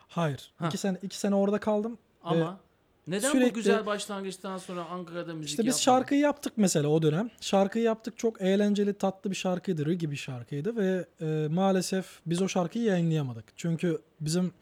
Hayır. 0.07 0.51
Ha. 0.57 0.67
iki 0.67 0.77
sene 0.77 0.97
iki 1.01 1.17
sene 1.19 1.35
orada 1.35 1.59
kaldım. 1.59 1.97
Ama 2.23 2.59
neden 3.07 3.29
bu 3.33 3.37
sürekli- 3.37 3.53
güzel 3.53 3.85
başlangıçtan 3.85 4.57
sonra 4.57 4.85
Ankara'da 4.85 5.33
müzik 5.33 5.49
İşte 5.49 5.63
biz 5.63 5.67
yapmadın? 5.67 5.83
şarkıyı 5.99 6.21
yaptık 6.21 6.53
mesela 6.57 6.87
o 6.87 7.01
dönem. 7.01 7.29
Şarkıyı 7.41 7.85
yaptık 7.85 8.17
çok 8.17 8.41
eğlenceli 8.41 8.93
tatlı 8.93 9.29
bir 9.31 9.35
şarkıydı. 9.35 9.85
Rigi 9.85 10.11
bir 10.11 10.15
şarkıydı 10.15 10.75
ve 10.75 11.05
e, 11.21 11.47
maalesef 11.51 12.19
biz 12.25 12.41
o 12.41 12.47
şarkıyı 12.47 12.85
yayınlayamadık. 12.85 13.45
Çünkü 13.55 14.01
bizim 14.19 14.53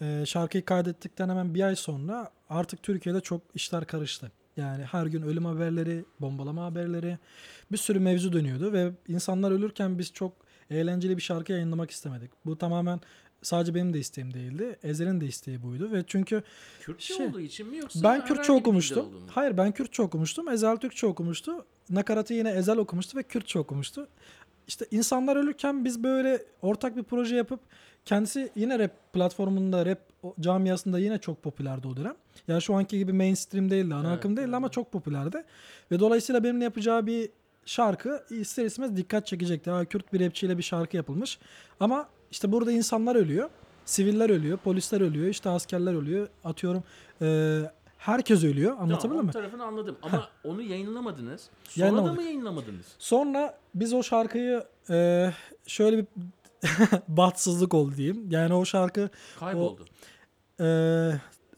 e, 0.00 0.26
şarkıyı 0.26 0.64
kaydettikten 0.64 1.28
hemen 1.28 1.54
bir 1.54 1.62
ay 1.62 1.76
sonra 1.76 2.30
artık 2.48 2.82
Türkiye'de 2.82 3.20
çok 3.20 3.40
işler 3.54 3.84
karıştı. 3.84 4.32
Yani 4.56 4.84
her 4.84 5.06
gün 5.06 5.22
ölüm 5.22 5.44
haberleri, 5.44 6.04
bombalama 6.20 6.64
haberleri 6.64 7.18
bir 7.72 7.76
sürü 7.76 8.00
mevzu 8.00 8.32
dönüyordu 8.32 8.72
ve 8.72 8.90
insanlar 9.08 9.50
ölürken 9.50 9.98
biz 9.98 10.12
çok 10.12 10.32
eğlenceli 10.70 11.16
bir 11.16 11.22
şarkı 11.22 11.52
yayınlamak 11.52 11.90
istemedik. 11.90 12.30
Bu 12.46 12.58
tamamen 12.58 13.00
sadece 13.42 13.74
benim 13.74 13.94
de 13.94 13.98
isteğim 13.98 14.34
değildi. 14.34 14.78
Ezel'in 14.82 15.20
de 15.20 15.26
isteği 15.26 15.62
buydu 15.62 15.92
ve 15.92 16.04
çünkü 16.06 16.42
Kürtçe 16.80 17.14
Şey, 17.14 17.26
olduğu 17.26 17.40
için 17.40 17.68
mi 17.68 17.76
yoksa 17.76 18.02
ben 18.02 18.24
Kürtçe 18.24 18.52
okumuştum. 18.52 19.06
Hayır 19.30 19.56
ben 19.56 19.72
Kürtçe 19.72 20.02
okumuştum. 20.02 20.48
Ezel 20.48 20.76
Türkçe 20.76 21.06
okumuştu. 21.06 21.64
Nakaratı 21.90 22.34
yine 22.34 22.50
Ezel 22.50 22.76
okumuştu 22.76 23.18
ve 23.18 23.22
Kürtçe 23.22 23.58
okumuştu. 23.58 24.08
İşte 24.68 24.86
insanlar 24.90 25.36
ölürken 25.36 25.84
biz 25.84 26.02
böyle 26.02 26.42
ortak 26.62 26.96
bir 26.96 27.02
proje 27.02 27.36
yapıp 27.36 27.60
kendisi 28.08 28.50
yine 28.56 28.78
rap 28.78 29.12
platformunda 29.12 29.86
rap 29.86 29.98
camiasında 30.40 30.98
yine 30.98 31.18
çok 31.18 31.42
popülerdi 31.42 31.88
o 31.88 31.96
dönem. 31.96 32.14
Yani 32.48 32.62
şu 32.62 32.74
anki 32.74 32.98
gibi 32.98 33.12
mainstream 33.12 33.70
değildi, 33.70 33.94
ana 33.94 34.08
Evet, 34.08 34.18
akım 34.18 34.30
değildi 34.36 34.44
evet, 34.44 34.54
ama 34.54 34.68
çok 34.68 34.92
popülerdi. 34.92 35.44
Ve 35.92 36.00
dolayısıyla 36.00 36.44
benimle 36.44 36.64
yapacağı 36.64 37.06
bir 37.06 37.30
şarkı 37.64 38.24
ister 38.30 38.64
istemez 38.64 38.96
dikkat 38.96 39.26
çekecekti. 39.26 39.70
Ha, 39.70 39.84
Kürt 39.84 40.12
bir 40.12 40.20
rapçiyle 40.26 40.58
bir 40.58 40.62
şarkı 40.62 40.96
yapılmış. 40.96 41.38
Ama 41.80 42.08
işte 42.30 42.52
burada 42.52 42.72
insanlar 42.72 43.16
ölüyor. 43.16 43.50
Siviller 43.84 44.30
ölüyor, 44.30 44.58
polisler 44.58 45.00
ölüyor, 45.00 45.26
işte 45.26 45.50
askerler 45.50 45.94
ölüyor. 45.94 46.28
Atıyorum 46.44 46.82
eee, 47.20 47.70
herkes 47.98 48.44
ölüyor. 48.44 48.76
Anlatabildim 48.78 49.24
mi? 49.24 49.32
tarafını 49.32 49.64
anladım 49.64 49.96
ama 50.02 50.28
onu 50.44 50.62
yayınlamadınız. 50.62 51.48
Sonra 51.68 52.04
da 52.04 52.12
mı 52.12 52.22
yayınlamadınız? 52.22 52.86
Sonra 52.98 53.58
biz 53.74 53.92
o 53.92 54.02
şarkıyı 54.02 54.64
eee, 54.90 55.34
şöyle 55.66 55.98
bir 55.98 56.06
bahtsızlık 57.08 57.74
oldu 57.74 57.96
diyeyim. 57.96 58.30
Yani 58.30 58.54
o 58.54 58.64
şarkı 58.64 59.10
Kayboldu. 59.40 59.84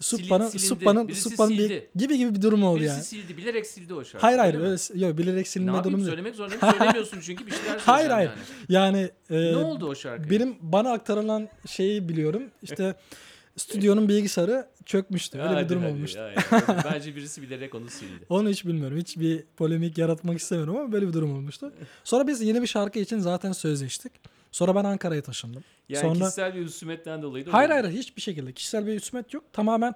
Suppa'nın 0.01 0.49
silindi. 0.49 0.67
Suppa'nın 0.67 1.09
Birisi 1.09 1.31
Suppa'nın 1.31 1.59
bir 1.59 1.83
gibi 1.97 2.19
gibi 2.19 2.35
bir 2.35 2.43
durum 2.43 2.63
oldu 2.63 2.81
Birisi 2.81 2.93
yani. 2.95 3.05
sildi, 3.05 3.37
bilerek 3.37 3.67
sildi 3.67 3.95
o 3.95 4.05
şarkıyı. 4.05 4.21
Hayır 4.21 4.39
hayır 4.39 4.55
öyle 4.55 5.07
yok 5.07 5.19
bilerek 5.19 5.39
Ne 5.39 5.45
silinme 5.45 5.73
yapayım 5.77 5.85
durumu 5.85 6.03
yok. 6.03 6.09
söylemek 6.11 6.35
zorundayım. 6.35 6.61
Söylemiyorsun 6.79 7.21
çünkü 7.21 7.47
bir 7.47 7.51
şeyler 7.51 7.79
Hayır, 7.79 8.11
hayır. 8.11 8.31
yani. 8.31 8.39
Yani 8.69 9.11
eee, 9.31 9.53
Ne 9.53 9.57
oldu 9.57 9.87
o 9.89 9.95
şarkı? 9.95 10.31
benim 10.31 10.57
bana 10.61 10.93
aktarılan 10.93 11.49
şeyi 11.67 12.09
biliyorum. 12.09 12.43
İşte 12.63 12.95
stüdyonun 13.57 14.09
bilgisayarı 14.09 14.69
çökmüştü. 14.87 15.39
Öyle 15.39 15.51
bir 15.51 15.55
Hadi, 15.55 15.69
durum 15.69 15.83
hadi, 15.83 15.93
olmuştu. 15.93 16.21
hayır. 16.21 16.65
Bence 16.95 17.17
birisi 17.17 17.43
bilerek 17.43 17.75
onu 17.75 17.91
sildi. 17.91 18.25
Onu 18.29 18.49
hiç 18.49 18.67
bilmiyorum. 18.67 18.99
Hiç 18.99 19.19
bir 19.19 19.45
polemik 19.57 19.99
yaratmak 19.99 20.39
istemiyorum 20.39 20.77
ama 20.77 20.93
böyle 20.93 21.09
bir 21.09 21.13
durum 21.13 21.33
olmuştu. 21.37 21.73
Sonra 22.05 22.27
biz 22.27 22.41
yeni 22.43 22.63
bir 22.63 22.67
şarkı 22.67 22.99
için 22.99 23.19
zaten 23.19 23.53
sözleştik. 23.53 24.13
Sonra 24.53 24.75
ben 24.75 24.85
Ankara'ya 24.85 25.23
taşındım. 25.23 25.65
Yani 25.89 26.01
Sonra- 26.03 26.15
kişisel 26.25 26.55
bir 26.55 26.65
husumetten 26.65 27.23
dolayı 27.23 27.47
da 27.47 27.53
Hayır 27.53 27.71
hayır 27.71 27.89
hiçbir 27.89 28.23
şekilde 28.23 28.53
kişisel 28.53 28.87
bir 28.87 28.97
husumet 28.97 29.35
yok. 29.35 29.45
Tamamen 29.53 29.95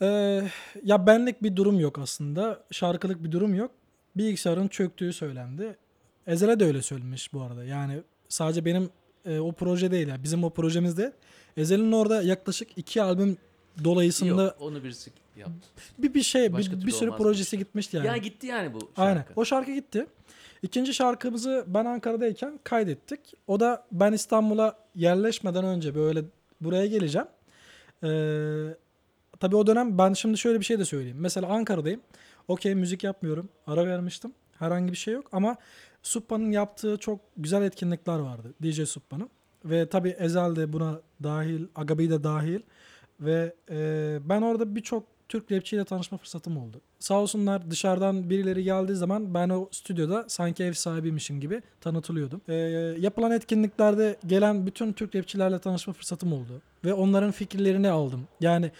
eee, 0.00 0.50
ya 0.84 1.06
benlik 1.06 1.42
bir 1.42 1.56
durum 1.56 1.80
yok 1.80 1.98
aslında. 1.98 2.64
Şarkılık 2.70 3.24
bir 3.24 3.32
durum 3.32 3.54
yok. 3.54 3.70
Bilgisayarın 4.16 4.68
çöktüğü 4.68 5.12
söylendi. 5.12 5.76
Ezel'e 6.26 6.60
de 6.60 6.64
öyle 6.64 6.82
söylemiş 6.82 7.32
bu 7.32 7.42
arada. 7.42 7.64
Yani 7.64 8.02
sadece 8.28 8.64
benim 8.64 8.90
e, 9.26 9.38
o 9.40 9.52
proje 9.52 9.90
değil. 9.90 10.08
Yani 10.08 10.22
bizim 10.22 10.44
o 10.44 10.50
projemizde 10.50 11.12
Ezel'in 11.56 11.92
orada 11.92 12.22
yaklaşık 12.22 12.68
iki 12.78 13.02
albüm 13.02 13.36
dolayısında 13.84 14.42
Yok 14.42 14.56
onu 14.60 14.84
birisi 14.84 15.10
yaptı. 15.36 15.68
bir 15.98 16.14
bir 16.14 16.22
şey 16.22 16.52
Başka 16.52 16.80
bir, 16.80 16.86
bir 16.86 16.92
sürü 16.92 17.10
projesi 17.10 17.58
gitmişti 17.58 17.96
yani. 17.96 18.06
Yani 18.06 18.20
gitti 18.20 18.46
yani 18.46 18.74
bu 18.74 18.80
şarkı. 18.80 19.02
Aynen. 19.02 19.24
O 19.36 19.44
şarkı 19.44 19.72
gitti. 19.74 20.06
İkinci 20.62 20.94
şarkımızı 20.94 21.64
ben 21.66 21.84
Ankara'dayken 21.84 22.60
kaydettik. 22.64 23.34
O 23.46 23.60
da 23.60 23.86
ben 23.92 24.12
İstanbul'a 24.12 24.78
yerleşmeden 24.94 25.64
önce 25.64 25.94
böyle 25.94 26.24
buraya 26.60 26.86
geleceğim. 26.86 27.28
Ee, 28.04 28.76
tabii 29.40 29.56
o 29.56 29.66
dönem 29.66 29.98
ben 29.98 30.12
şimdi 30.12 30.38
şöyle 30.38 30.60
bir 30.60 30.64
şey 30.64 30.78
de 30.78 30.84
söyleyeyim. 30.84 31.16
Mesela 31.20 31.46
Ankara'dayım. 31.46 32.00
Okey 32.48 32.74
müzik 32.74 33.04
yapmıyorum. 33.04 33.48
Ara 33.66 33.86
vermiştim. 33.86 34.32
Herhangi 34.58 34.92
bir 34.92 34.96
şey 34.96 35.14
yok 35.14 35.26
ama 35.32 35.56
Suppa'nın 36.02 36.50
yaptığı 36.50 36.96
çok 36.96 37.20
güzel 37.36 37.62
etkinlikler 37.62 38.18
vardı. 38.18 38.54
DJ 38.62 38.88
Suppa'nın. 38.88 39.30
Ve 39.64 39.88
tabii 39.88 40.16
Ezel 40.18 40.56
de 40.56 40.72
buna 40.72 41.00
dahil, 41.22 41.66
Agabi 41.74 42.10
de 42.10 42.24
dahil. 42.24 42.60
Ve 43.20 43.54
e, 43.70 44.18
ben 44.24 44.42
orada 44.42 44.74
birçok 44.74 45.04
Türk 45.30 45.52
rapçiyle 45.52 45.84
tanışma 45.84 46.18
fırsatım 46.18 46.56
oldu. 46.56 46.80
Sağ 46.98 47.14
olsunlar 47.14 47.70
dışarıdan 47.70 48.30
birileri 48.30 48.64
geldiği 48.64 48.94
zaman 48.94 49.34
ben 49.34 49.48
o 49.48 49.68
stüdyoda 49.72 50.24
sanki 50.28 50.64
ev 50.64 50.72
sahibiymişim 50.72 51.40
gibi 51.40 51.62
tanıtılıyordum. 51.80 52.40
E, 52.48 52.54
yapılan 52.98 53.30
etkinliklerde 53.30 54.16
gelen 54.26 54.66
bütün 54.66 54.92
Türk 54.92 55.14
rapçilerle 55.14 55.58
tanışma 55.58 55.92
fırsatım 55.92 56.32
oldu. 56.32 56.62
Ve 56.84 56.94
onların 56.94 57.30
fikirlerini 57.30 57.90
aldım. 57.90 58.28
Yani 58.40 58.70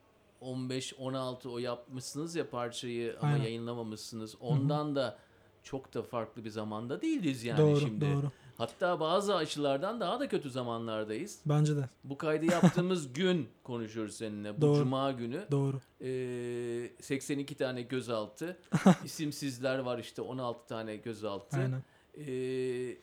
16 0.41 1.51
o 1.51 1.59
yapmışsınız 1.59 2.35
ya 2.35 2.51
parçayı 2.51 3.17
ama 3.21 3.33
Aynen. 3.33 3.45
yayınlamamışsınız. 3.45 4.35
Ondan 4.41 4.97
da 4.97 5.19
çok 5.63 5.95
da 5.95 6.03
farklı 6.03 6.45
bir 6.45 6.51
zamanda 6.51 7.03
değiliz 7.03 7.45
yani 7.45 7.59
doğru, 7.59 7.81
şimdi. 7.81 8.05
doğru. 8.05 8.31
Hatta 8.59 9.01
bazı 9.01 9.35
açılardan 9.35 10.01
daha 10.01 10.21
da 10.21 10.29
kötü 10.29 10.51
zamanlardayız. 10.51 11.41
Bence 11.47 11.77
de. 11.77 11.89
Bu 12.05 12.19
kaydı 12.19 12.45
yaptığımız 12.45 13.13
gün 13.15 13.49
konuşuyoruz 13.65 14.15
seninle. 14.15 14.57
Bu 14.57 14.61
Doğru. 14.61 14.79
cuma 14.79 15.13
günü. 15.13 15.45
Doğru. 15.51 15.81
Ee, 16.01 16.91
82 17.01 17.55
tane 17.55 17.83
gözaltı. 17.83 18.57
İsimsizler 19.05 19.79
var 19.79 19.99
işte 19.99 20.23
16 20.23 20.67
tane 20.69 20.97
gözaltı. 20.97 21.57
Aynen. 21.57 21.83
Ee, 22.19 22.97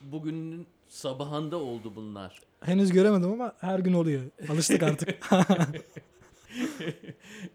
bugünün 0.00 0.66
sabahında 0.88 1.56
oldu 1.56 1.92
bunlar. 1.96 2.40
Henüz 2.60 2.92
göremedim 2.92 3.32
ama 3.32 3.52
her 3.60 3.78
gün 3.78 3.92
oluyor. 3.92 4.22
Alıştık 4.48 4.82
artık. 4.82 5.18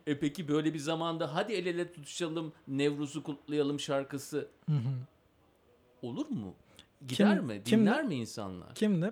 E 0.08 0.20
peki 0.20 0.48
böyle 0.48 0.74
bir 0.74 0.80
zamanda 0.80 1.36
hadi 1.36 1.54
el 1.54 1.66
ele 1.66 1.92
tutuşalım, 1.92 2.54
Nevruz'u 2.68 3.24
kutlayalım 3.24 3.80
şarkısı 3.80 4.48
Hı 4.70 4.76
hı. 4.76 4.80
olur 6.02 6.28
mu? 6.30 6.54
Gider 7.08 7.36
Kim- 7.38 7.46
mi? 7.46 7.66
Dinler 7.66 8.04
mi 8.04 8.16
insanlar? 8.16 8.76
Kimle? 8.76 9.12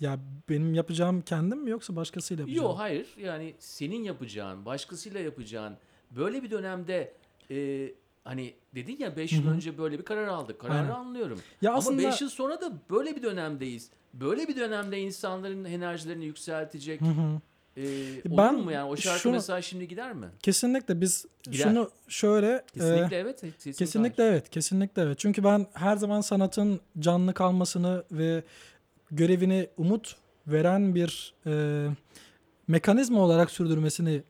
Ya 0.00 0.18
benim 0.48 0.74
yapacağım 0.74 1.20
kendim 1.20 1.58
mi 1.58 1.70
yoksa 1.70 1.96
başkasıyla 1.96 2.42
yapacağım? 2.42 2.66
Yok 2.68 2.78
hayır 2.78 3.08
yani 3.18 3.54
senin 3.58 4.02
yapacağın, 4.02 4.64
başkasıyla 4.64 5.20
yapacağın 5.20 5.76
böyle 6.10 6.42
bir 6.42 6.50
dönemde 6.50 7.14
e, 7.50 7.88
hani 8.24 8.54
dedin 8.74 8.96
ya 8.98 9.16
5 9.16 9.32
yıl 9.32 9.48
önce 9.48 9.78
böyle 9.78 9.98
bir 9.98 10.04
karar 10.04 10.26
aldık. 10.28 10.60
Kararı 10.60 10.78
Aynen. 10.78 10.90
anlıyorum. 10.90 11.40
Ya 11.62 11.70
Ama 11.70 11.78
aslında 11.78 12.02
5 12.02 12.20
yıl 12.20 12.28
sonra 12.28 12.60
da 12.60 12.72
böyle 12.90 13.16
bir 13.16 13.22
dönemdeyiz. 13.22 13.90
Böyle 14.14 14.48
bir 14.48 14.56
dönemde 14.56 15.00
insanların 15.00 15.64
enerjilerini 15.64 16.24
yükseltecek 16.24 17.00
Hı 17.00 17.04
hı. 17.04 17.40
E, 17.76 17.82
olur 18.28 18.38
Ben 18.38 18.54
mu 18.54 18.72
yani? 18.72 18.88
O 18.90 18.96
şarkı 18.96 19.20
şunu- 19.20 19.32
mesela 19.32 19.62
şimdi 19.62 19.88
gider 19.88 20.12
mi? 20.12 20.26
kesinlikle 20.42 21.00
biz 21.00 21.26
Gider. 21.42 21.58
şunu 21.58 21.90
şöyle 22.08 22.46
e, 22.52 22.64
Kesinlikle 22.74 23.16
evet. 23.16 23.40
sesin 23.40 23.72
Kesinlikle 23.72 24.24
evet, 24.24 24.50
kesinlikle 24.50 25.02
evet. 25.02 25.18
Çünkü 25.18 25.44
ben 25.44 25.66
her 25.74 25.96
zaman 25.96 26.20
sanatın 26.20 26.80
canlı 26.98 27.34
kalmasını 27.34 28.04
ve 28.12 28.42
görevini 29.10 29.68
umut 29.76 30.16
veren 30.46 30.94
bir 30.94 31.34
e, 31.46 31.86
mekanizma 32.68 33.20
olarak 33.20 33.50
sürdürmesini 33.50 34.22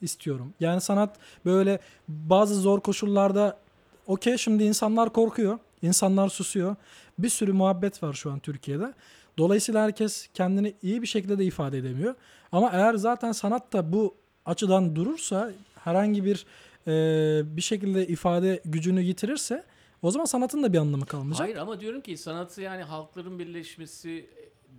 istiyorum. 0.00 0.54
Yani 0.60 0.80
sanat 0.80 1.16
böyle 1.44 1.78
bazı 2.08 2.54
zor 2.54 2.80
koşullarda 2.80 3.58
okey 4.06 4.36
şimdi 4.38 4.64
insanlar 4.64 5.12
korkuyor, 5.12 5.58
insanlar 5.82 6.28
susuyor. 6.28 6.76
Bir 7.18 7.28
sürü 7.28 7.52
muhabbet 7.52 8.02
var 8.02 8.12
şu 8.12 8.32
an 8.32 8.38
Türkiye'de. 8.38 8.92
Dolayısıyla 9.38 9.82
herkes 9.84 10.28
kendini 10.34 10.74
iyi 10.82 11.02
bir 11.02 11.06
şekilde 11.06 11.38
de 11.38 11.44
ifade 11.44 11.78
edemiyor. 11.78 12.14
Ama 12.52 12.70
eğer 12.72 12.94
zaten 12.94 13.32
sanat 13.32 13.72
da 13.72 13.92
bu 13.92 14.14
açıdan 14.46 14.96
durursa 14.96 15.52
herhangi 15.84 16.24
bir 16.24 16.46
e, 16.86 17.56
bir 17.56 17.62
şekilde 17.62 18.06
ifade 18.06 18.60
gücünü 18.64 19.02
yitirirse 19.02 19.64
o 20.02 20.10
zaman 20.10 20.24
sanatın 20.24 20.62
da 20.62 20.72
bir 20.72 20.78
anlamı 20.78 21.06
kalmayacak. 21.06 21.40
Hayır 21.40 21.56
ama 21.56 21.80
diyorum 21.80 22.00
ki 22.00 22.16
sanatı 22.16 22.60
yani 22.62 22.82
halkların 22.82 23.38
birleşmesi 23.38 24.10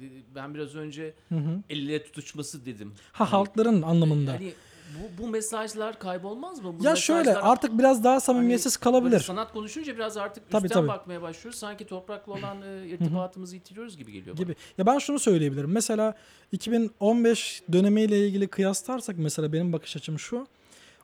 e, 0.02 0.06
ben 0.36 0.54
biraz 0.54 0.76
önce 0.76 1.13
Hı 1.30 1.36
hı. 1.36 1.60
el 1.70 1.89
ele 1.89 2.04
tutuşması 2.04 2.66
dedim. 2.66 2.94
Ha 3.12 3.24
Hani- 3.26 3.30
halkların 3.30 3.82
anlamında. 3.82 4.32
Yani 4.34 4.54
bu, 5.00 5.24
bu 5.24 5.28
mesajlar 5.28 6.00
kaybolmaz 6.00 6.62
mı? 6.62 6.80
Bu 6.80 6.84
ya 6.84 6.96
şöyle 6.96 7.36
artık 7.36 7.78
biraz 7.78 8.04
daha 8.04 8.20
samimiyetsiz 8.20 8.76
Hani 8.76 8.84
kalabilir. 8.84 9.20
sanat 9.20 9.54
konuşunca 9.54 9.96
biraz 9.96 10.18
artık 10.18 10.50
Tabii, 10.52 10.66
üstten 10.66 10.80
tabii. 10.80 10.88
bakmaya 10.88 11.22
başlıyoruz. 11.22 11.60
Sanki 11.60 11.86
toprakla 11.86 12.34
olan 12.34 12.62
e, 12.62 12.88
irtibatımızı 12.88 13.56
yitiriyoruz 13.56 13.98
gibi 13.98 14.12
geliyor 14.12 14.38
bana. 14.38 14.44
gibi. 14.44 14.56
Ya 14.78 14.86
ben 14.86 14.98
şunu 14.98 15.20
söyleyebilirim. 15.20 15.72
Mesela 15.72 16.14
2015 16.52 17.64
dönemiyle 17.74 18.28
ilgili 18.28 18.48
kıyaslarsak 18.48 19.16
mesela 19.18 19.54
benim 19.54 19.74
bakış 19.74 19.96
açım 19.96 20.20
şu. 20.20 20.48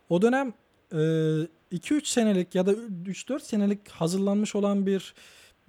O 0.10 0.22
dönem 0.22 0.54
2-3 0.92 2.06
senelik 2.06 2.56
ya 2.56 2.66
da 2.66 2.72
3-4 2.72 3.40
senelik 3.40 3.90
hazırlanmış 3.90 4.56
olan 4.56 4.86
bir 4.86 5.14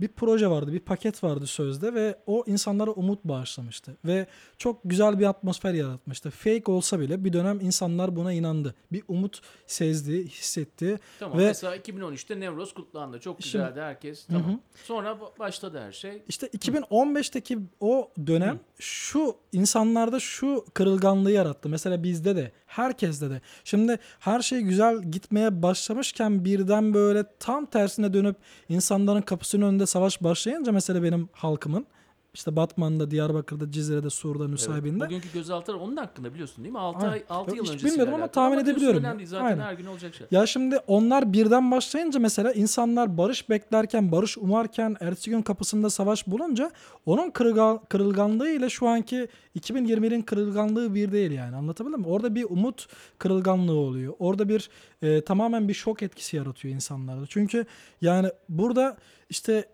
bir 0.01 0.09
proje 0.09 0.51
vardı, 0.51 0.73
bir 0.73 0.81
paket 0.81 1.25
vardı 1.25 1.47
sözde 1.47 1.95
ve 1.95 2.19
o 2.27 2.45
insanlara 2.47 2.91
umut 2.91 3.25
bağışlamıştı 3.25 3.97
ve 4.05 4.27
çok 4.59 4.81
güzel 4.85 5.19
bir 5.19 5.27
atmosfer 5.27 5.75
yaratmıştı. 5.75 6.31
Fake 6.31 6.73
olsa 6.73 7.01
bile 7.01 7.25
bir 7.25 7.33
dönem 7.33 7.61
insanlar 7.61 8.17
buna 8.17 8.33
inandı. 8.33 8.75
Bir 8.93 9.03
umut 9.09 9.41
sezdi, 9.67 10.29
hissetti. 10.29 10.99
Tamam 11.19 11.39
Ve- 11.39 11.47
mesela 11.47 11.77
2013'te 11.77 12.41
Nevroz 12.41 12.75
kutlandı. 12.75 13.21
Çok 13.21 13.43
Şimdi- 13.43 13.65
güzeldi 13.65 13.81
herkes. 13.81 14.29
Hı 14.29 14.33
Tamam. 14.33 14.51
hı. 14.53 14.59
Sonra 14.85 15.11
ba- 15.11 15.39
başladı 15.39 15.81
her 15.87 15.93
şey. 15.93 16.23
İşte 16.29 16.47
2015'teki 16.47 17.59
o 17.81 18.11
dönem 18.27 18.61
şu 18.79 19.37
insanlarda 19.53 20.21
şu 20.21 20.65
kırılganlığı 20.75 21.31
yarattı. 21.31 21.69
Mesela 21.69 22.03
bizde 22.03 22.37
de, 22.37 22.53
herkeste 22.67 23.31
de. 23.31 23.41
Şimdi 23.65 23.99
her 24.21 24.41
şey 24.41 24.61
güzel 24.61 25.03
gitmeye 25.03 25.63
başlamışken 25.63 26.45
birden 26.45 26.95
böyle 26.95 27.25
tam 27.41 27.67
tersine 27.67 28.13
dönüp 28.13 28.37
insanların 28.69 29.23
kapısının 29.23 29.67
önünde 29.67 29.87
savaş 29.91 30.23
başlayınca 30.23 30.73
mesela 30.73 31.03
benim 31.03 31.29
halkımın 31.33 31.87
işte 32.35 32.57
Batman'da, 32.57 33.11
Diyarbakır'da, 33.11 33.73
Cizre'de, 33.73 34.11
Sur'da, 34.11 34.49
Nusaybin'de. 34.49 35.05
Bugünkü 35.05 35.33
gözaltıları 35.33 35.79
onun 35.79 35.97
hakkında 35.97 36.35
biliyorsun 36.35 36.65
değil 36.65 36.73
mi? 36.73 36.79
6 36.79 36.99
Aynen. 36.99 37.13
ay 37.13 37.23
6 37.29 37.51
Yok, 37.51 37.57
yıl 37.57 37.65
hiç 37.65 37.71
öncesiyle 37.71 37.93
bilmiyorum 37.93 38.15
ama 38.15 38.27
tahmin 38.27 38.51
diyorsun 38.51 38.71
edebiliyorum 38.71 39.05
önemli. 39.05 39.27
Zaten 39.27 39.45
Aynen. 39.45 39.63
her 39.63 39.73
gün 39.73 39.87
olacak 39.87 40.15
şey. 40.15 40.27
Ya 40.31 40.47
şimdi 40.47 40.77
onlar 40.87 41.33
birden 41.33 41.71
başlayınca 41.71 42.21
mesela 42.21 42.53
insanlar 42.53 43.19
barış 43.19 43.49
beklerken, 43.49 44.13
barış 44.13 44.39
umarken, 44.39 44.97
ertesi 45.01 45.31
gün 45.31 45.43
kapısında 45.43 45.91
savaş 45.91 46.27
bulunca 46.27 46.71
onun 47.07 47.31
kırılgan, 47.31 47.81
kırılganlığı 47.89 48.51
ile 48.51 48.71
şu 48.71 48.89
anki 48.89 49.29
2021'in 49.59 50.23
kırılganlığı 50.23 50.95
bir 50.95 51.13
değil 51.13 51.31
yani 51.31 51.57
anlatabildim 51.57 52.01
mi? 52.01 52.07
Orada 52.07 52.35
bir 52.35 52.45
umut 52.45 52.87
kırılganlığı 53.19 53.77
oluyor. 53.77 54.15
Orada 54.19 54.49
bir 54.49 54.71
e, 55.03 55.25
tamamen 55.25 55.69
bir 55.69 55.75
şok 55.75 56.03
etkisi 56.03 56.37
yaratıyor 56.37 56.75
insanlarda. 56.75 57.27
Çünkü 57.27 57.67
yani 58.01 58.29
burada 58.49 58.97
işte 59.31 59.65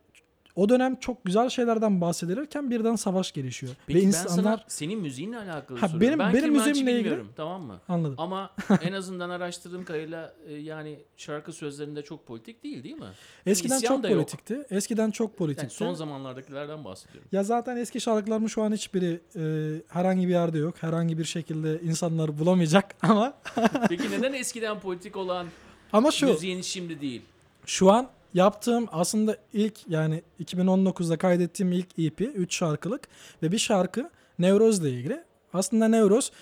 o 0.56 0.68
dönem 0.68 0.96
çok 0.96 1.24
güzel 1.24 1.48
şeylerden 1.48 2.00
bahsedilirken 2.00 2.70
birden 2.70 2.96
savaş 2.96 3.32
gelişiyor. 3.32 3.72
Peki 3.86 3.98
Ve 3.98 4.02
ben 4.02 4.06
insanlar 4.08 4.42
sana 4.56 4.64
senin 4.68 5.00
müziğinle 5.00 5.38
alakalı 5.38 5.78
Ha, 5.78 5.88
soruyorum. 5.88 6.18
benim- 6.18 6.18
ben 6.34 6.42
benim 6.42 6.52
müziğimle 6.52 6.92
ilgili- 7.00 7.22
tamam 7.36 7.62
mı? 7.62 7.80
anladım. 7.88 8.14
Ama 8.18 8.50
en 8.82 8.92
azından 8.92 9.30
araştırdığım 9.30 9.84
kadarıyla 9.84 10.34
e, 10.48 10.54
yani 10.54 10.98
şarkı 11.16 11.52
sözlerinde 11.52 12.02
çok 12.02 12.26
politik 12.26 12.64
değil 12.64 12.82
değil 12.84 12.94
mi? 12.96 13.06
Eskiden 13.46 13.76
isyan 13.76 13.94
çok 13.94 14.02
da 14.02 14.08
yok. 14.08 14.16
politikti. 14.18 14.66
Eskiden 14.70 15.10
çok 15.10 15.28
Yani 15.30 15.36
politikti. 15.36 15.74
son 15.74 15.94
zamanlardakilerden 15.94 16.84
bahsediyorum. 16.84 17.28
Ya 17.32 17.42
zaten 17.44 17.76
eski 17.76 18.00
şarkılarımın 18.00 18.48
şu 18.48 18.62
an 18.62 18.72
hiçbiri 18.72 19.20
e, 19.36 19.42
herhangi 19.88 20.26
bir 20.28 20.32
yerde 20.32 20.58
yok. 20.58 20.74
Herhangi 20.80 21.18
bir 21.18 21.24
şekilde 21.24 21.80
insanlar 21.80 22.38
bulamayacak 22.38 22.94
ama 23.02 23.34
Peki 23.88 24.10
neden 24.10 24.32
eskiden 24.32 24.80
politik 24.80 25.16
olan 25.16 25.46
ama 25.92 26.10
şu 26.10 26.26
müziğin 26.26 26.62
şimdi 26.62 27.00
değil? 27.00 27.22
şu 27.66 27.90
an 27.92 28.08
yaptığım 28.36 28.86
aslında 28.92 29.36
ilk 29.52 29.88
yani 29.88 30.22
2019'da 30.44 31.16
kaydettiğim 31.16 31.72
ilk 31.72 31.98
EP 31.98 32.20
3 32.20 32.56
şarkılık 32.56 33.08
ve 33.42 33.52
bir 33.52 33.58
şarkı 33.58 34.10
Nevroz'la 34.38 34.88
ilgili. 34.88 35.24
Aslında 35.52 35.88
Nevroz 35.88 36.32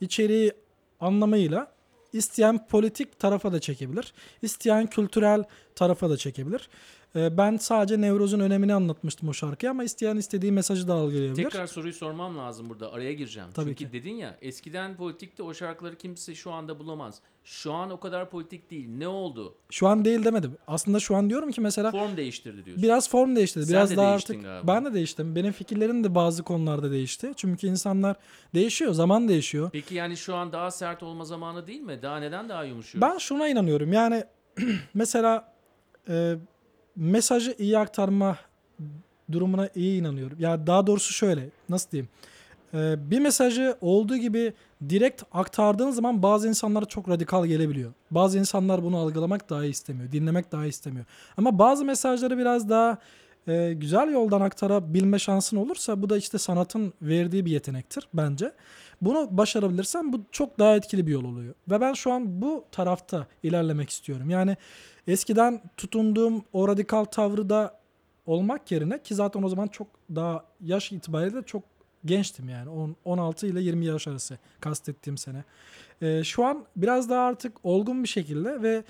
içeriği 0.00 0.52
anlamıyla 1.00 1.72
isteyen 2.12 2.66
politik 2.66 3.18
tarafa 3.18 3.52
da 3.52 3.60
çekebilir. 3.60 4.12
isteyen 4.42 4.86
kültürel 4.86 5.44
tarafa 5.76 6.10
da 6.10 6.16
çekebilir. 6.16 6.68
E, 7.16 7.36
Ben 7.38 7.56
sadece 7.56 8.00
Nevroz'un 8.00 8.40
önemini 8.40 8.74
anlatmıştım 8.74 9.28
o 9.28 9.32
şarkıya 9.32 9.70
ama 9.72 9.84
isteyen 9.84 10.16
istediği 10.16 10.52
mesajı 10.52 10.88
da 10.88 10.94
algılayabilir. 10.94 11.44
Tekrar 11.44 11.66
soruyu 11.66 11.92
sormam 11.92 12.38
lazım 12.38 12.70
burada. 12.70 12.92
Araya 12.92 13.12
gireceğim. 13.12 13.48
Tabii 13.54 13.66
Çünkü 13.70 13.84
ki. 13.86 13.92
dedin 13.92 14.14
ya 14.14 14.38
eskiden 14.42 14.96
politikti 14.96 15.42
o 15.42 15.54
şarkıları 15.54 15.96
kimse 15.96 16.34
şu 16.34 16.52
anda 16.52 16.78
bulamaz. 16.78 17.20
Şu 17.44 17.72
an 17.72 17.90
o 17.90 18.00
kadar 18.00 18.30
politik 18.30 18.70
değil. 18.70 18.88
Ne 18.88 19.08
oldu? 19.08 19.54
Şu 19.70 19.88
an 19.88 20.04
değil 20.04 20.24
demedim. 20.24 20.56
Aslında 20.66 21.00
şu 21.00 21.16
an 21.16 21.30
diyorum 21.30 21.50
ki 21.50 21.60
mesela 21.60 21.90
Form 21.90 22.16
değiştirdi 22.16 22.64
diyorsun. 22.64 22.82
biraz 22.82 23.10
form 23.10 23.36
değişti. 23.36 23.62
Sen 23.66 23.68
Biraz 23.74 23.90
de 23.90 23.96
daha 23.96 24.08
artık 24.10 24.42
galiba. 24.42 24.72
ben 24.74 24.84
de 24.84 24.94
değiştim. 24.94 25.36
Benim 25.36 25.52
fikirlerim 25.52 26.04
de 26.04 26.14
bazı 26.14 26.42
konularda 26.42 26.90
değişti. 26.90 27.32
Çünkü 27.36 27.66
insanlar 27.66 28.16
değişiyor, 28.54 28.92
zaman 28.92 29.28
değişiyor. 29.28 29.70
Peki 29.72 29.94
yani 29.94 30.16
şu 30.16 30.34
an 30.34 30.52
daha 30.52 30.70
sert 30.70 31.02
olma 31.02 31.24
zamanı 31.24 31.66
değil 31.66 31.80
mi? 31.80 31.98
Daha 32.02 32.16
neden 32.18 32.48
daha 32.48 32.64
yumuşuyor? 32.64 33.02
Ben 33.02 33.18
şuna 33.18 33.48
inanıyorum. 33.48 33.92
Yani 33.92 34.24
mesela 34.94 35.51
e, 36.08 36.34
mesajı 36.96 37.54
iyi 37.58 37.78
aktarma 37.78 38.36
durumuna 39.32 39.68
iyi 39.74 40.00
inanıyorum. 40.00 40.40
Ya 40.40 40.66
daha 40.66 40.86
doğrusu 40.86 41.12
şöyle, 41.12 41.48
nasıl 41.68 41.90
diyeyim? 41.90 42.08
E, 42.74 43.10
bir 43.10 43.18
mesajı 43.18 43.76
olduğu 43.80 44.16
gibi 44.16 44.52
direkt 44.88 45.22
aktardığın 45.32 45.90
zaman 45.90 46.22
bazı 46.22 46.48
insanlara 46.48 46.84
çok 46.84 47.08
radikal 47.08 47.46
gelebiliyor. 47.46 47.92
Bazı 48.10 48.38
insanlar 48.38 48.82
bunu 48.82 48.98
algılamak 48.98 49.50
dahi 49.50 49.68
istemiyor, 49.68 50.12
dinlemek 50.12 50.52
dahi 50.52 50.68
istemiyor. 50.68 51.04
Ama 51.36 51.58
bazı 51.58 51.84
mesajları 51.84 52.38
biraz 52.38 52.68
daha 52.68 52.98
e, 53.48 53.72
güzel 53.72 54.12
yoldan 54.12 54.40
aktarabilme 54.40 55.18
şansın 55.18 55.56
olursa 55.56 56.02
bu 56.02 56.10
da 56.10 56.16
işte 56.16 56.38
sanatın 56.38 56.92
verdiği 57.02 57.44
bir 57.44 57.50
yetenektir 57.50 58.08
bence. 58.14 58.52
Bunu 59.00 59.28
başarabilirsen 59.30 60.12
bu 60.12 60.20
çok 60.32 60.58
daha 60.58 60.76
etkili 60.76 61.06
bir 61.06 61.12
yol 61.12 61.24
oluyor. 61.24 61.54
Ve 61.70 61.80
ben 61.80 61.92
şu 61.92 62.12
an 62.12 62.42
bu 62.42 62.64
tarafta 62.72 63.26
ilerlemek 63.42 63.90
istiyorum. 63.90 64.30
Yani 64.30 64.56
eskiden 65.08 65.60
tutunduğum 65.76 66.44
o 66.52 66.68
radikal 66.68 67.04
tavrı 67.04 67.50
da 67.50 67.78
olmak 68.26 68.72
yerine 68.72 69.02
ki 69.02 69.14
zaten 69.14 69.42
o 69.42 69.48
zaman 69.48 69.68
çok 69.68 69.86
daha 70.14 70.44
yaş 70.60 70.92
itibariyle 70.92 71.42
çok 71.42 71.62
gençtim 72.04 72.48
yani. 72.48 72.70
On- 72.70 72.96
16 73.04 73.46
ile 73.46 73.60
20 73.60 73.86
yaş 73.86 74.08
arası 74.08 74.38
kastettiğim 74.60 75.18
sene. 75.18 75.44
Ee, 76.02 76.24
şu 76.24 76.44
an 76.44 76.64
biraz 76.76 77.10
daha 77.10 77.24
artık 77.24 77.52
olgun 77.62 78.02
bir 78.02 78.08
şekilde 78.08 78.62
ve 78.62 78.84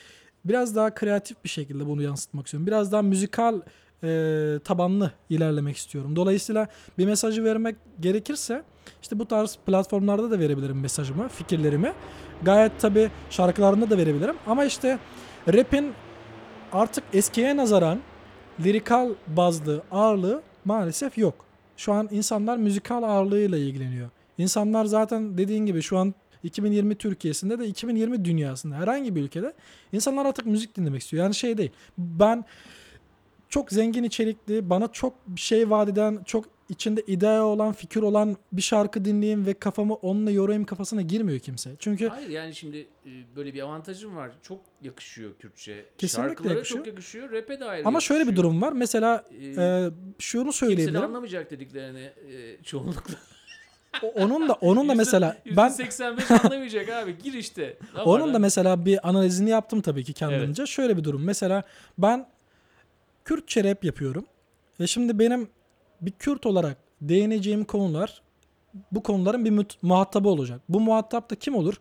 biraz 0.45 0.77
daha 0.77 0.95
kreatif 0.95 1.45
bir 1.45 1.49
şekilde 1.49 1.87
bunu 1.87 2.03
yansıtmak 2.03 2.47
istiyorum. 2.47 2.67
Biraz 2.67 2.93
daha 2.93 3.03
müzikal 3.03 3.61
e, 4.05 4.59
tabanlı 4.65 5.13
ilerlemek 5.31 5.77
istiyorum. 5.77 6.17
Dolayısıyla 6.17 6.67
bir 6.99 7.07
mesajı 7.07 7.45
vermek 7.45 7.77
gerekirse 8.01 8.63
işte 9.03 9.19
bu 9.19 9.27
tarz 9.27 9.59
platformlarda 9.67 10.31
da 10.31 10.39
verebilirim 10.39 10.81
mesajımı, 10.81 11.29
fikirlerimi. 11.29 11.93
Gayet 12.43 12.81
tabi 12.81 13.11
şarkılarında 13.31 13.91
da 13.91 13.99
verebilirim. 13.99 14.37
Ama 14.47 14.65
işte 14.65 14.99
rap'in 15.49 15.93
artık 16.73 17.05
eskiye 17.13 17.57
nazaran 17.57 18.01
lirikal 18.61 19.11
bazlı 19.27 19.83
ağırlığı 19.91 20.43
maalesef 20.65 21.19
yok. 21.19 21.35
Şu 21.77 21.93
an 21.93 22.09
insanlar 22.11 22.57
müzikal 22.57 23.03
ağırlığıyla 23.03 23.59
ilgileniyor. 23.59 24.11
İnsanlar 24.39 24.85
zaten 24.85 25.39
dediğin 25.39 25.67
gibi 25.67 25.83
şu 25.83 25.99
an 25.99 26.15
2020 26.43 26.95
Türkiye'sinde 26.95 27.59
de 27.59 27.67
2020 27.67 28.25
dünyasında 28.25 28.77
herhangi 28.77 29.17
bir 29.17 29.23
ülkede 29.23 29.53
insanlar 29.93 30.27
artık 30.27 30.47
müzik 30.47 30.77
dinlemek 30.77 31.03
istiyor. 31.03 31.23
Yani 31.25 31.35
şey 31.35 31.59
değil. 31.59 31.71
Ben 31.99 32.45
çok 33.49 33.71
zengin 33.71 34.05
içerikli, 34.05 34.71
bana 34.71 34.93
çok 34.93 35.15
şey 35.37 35.71
vaat 35.71 35.89
eden, 35.89 36.19
çok 36.25 36.45
içinde 36.73 37.03
idea 37.07 37.43
olan, 37.45 37.73
fikir 37.73 38.03
olan 38.03 38.37
bir 38.53 38.63
şarkı 38.63 39.05
dinleyeyim 39.05 39.47
ve 39.47 39.55
kafamı 39.55 39.95
onunla 39.95 40.31
yorayım 40.31 40.65
kafasına 40.65 41.03
girmiyor 41.03 41.39
kimse. 41.41 41.71
Çünkü 41.79 42.09
Hayır 42.09 42.29
yani 42.29 42.55
şimdi 42.55 42.79
e, 43.07 43.11
böyle 43.37 43.55
bir 43.55 43.61
avantajım 43.61 44.17
var. 44.17 44.31
Çok 44.43 44.61
yakışıyor 44.83 45.31
Kürtçe. 45.39 45.85
Kesinlikle 45.99 46.29
Şarkılara 46.29 46.55
yakışıyor. 46.55 46.79
çok 46.81 46.87
yakışıyor. 46.87 47.33
Rap'e 47.33 47.61
de 47.61 47.65
ayrı 47.65 47.89
ama 47.89 48.01
şöyle 48.01 48.21
bir 48.21 48.27
yakışıyor. 48.27 48.45
durum 48.49 48.63
var. 48.63 48.73
Mesela 48.73 49.25
Ee, 49.41 49.47
e, 49.63 49.91
şunu 50.19 50.43
Kimse 50.45 50.47
de 50.67 50.67
söyleyebilirim. 50.67 51.03
anlamayacak 51.03 51.51
dediklerini 51.51 52.01
e, 52.33 52.63
çoğunlukla. 52.63 53.15
Onun 54.15 54.49
da 54.49 54.53
onun 54.53 54.89
da 54.89 54.95
mesela 54.95 55.37
ben 55.57 55.69
85 55.69 56.31
anlamayacak 56.31 56.89
abi. 56.89 57.19
Gir 57.19 57.33
işte. 57.33 57.77
Ne 57.97 58.01
Onun 58.03 58.35
da 58.35 58.39
mesela 58.39 58.85
bir 58.85 59.09
analizini 59.09 59.51
yaptım 59.51 59.81
tabii 59.81 60.05
ki 60.05 60.13
kendimce. 60.13 60.67
Şöyle 60.67 60.97
bir 60.97 61.05
durum. 61.05 61.25
Mesela 61.25 61.63
ben 61.99 62.27
Kürtçe 63.25 63.65
rap 63.65 63.85
yapıyorum. 63.85 64.27
Ve 64.81 64.87
şimdi 64.87 65.19
benim 65.19 65.49
bir 66.03 66.11
Kürt 66.11 66.47
olarak 66.47 66.77
değineceğim 67.01 67.65
konular 67.65 68.23
bu 68.93 69.03
konuların 69.03 69.45
bir 69.45 69.67
muhatabı 69.83 70.29
olacak. 70.29 70.61
Bu 70.69 70.81
muhatap 70.81 71.31
da 71.31 71.35
kim 71.35 71.55
olur? 71.55 71.75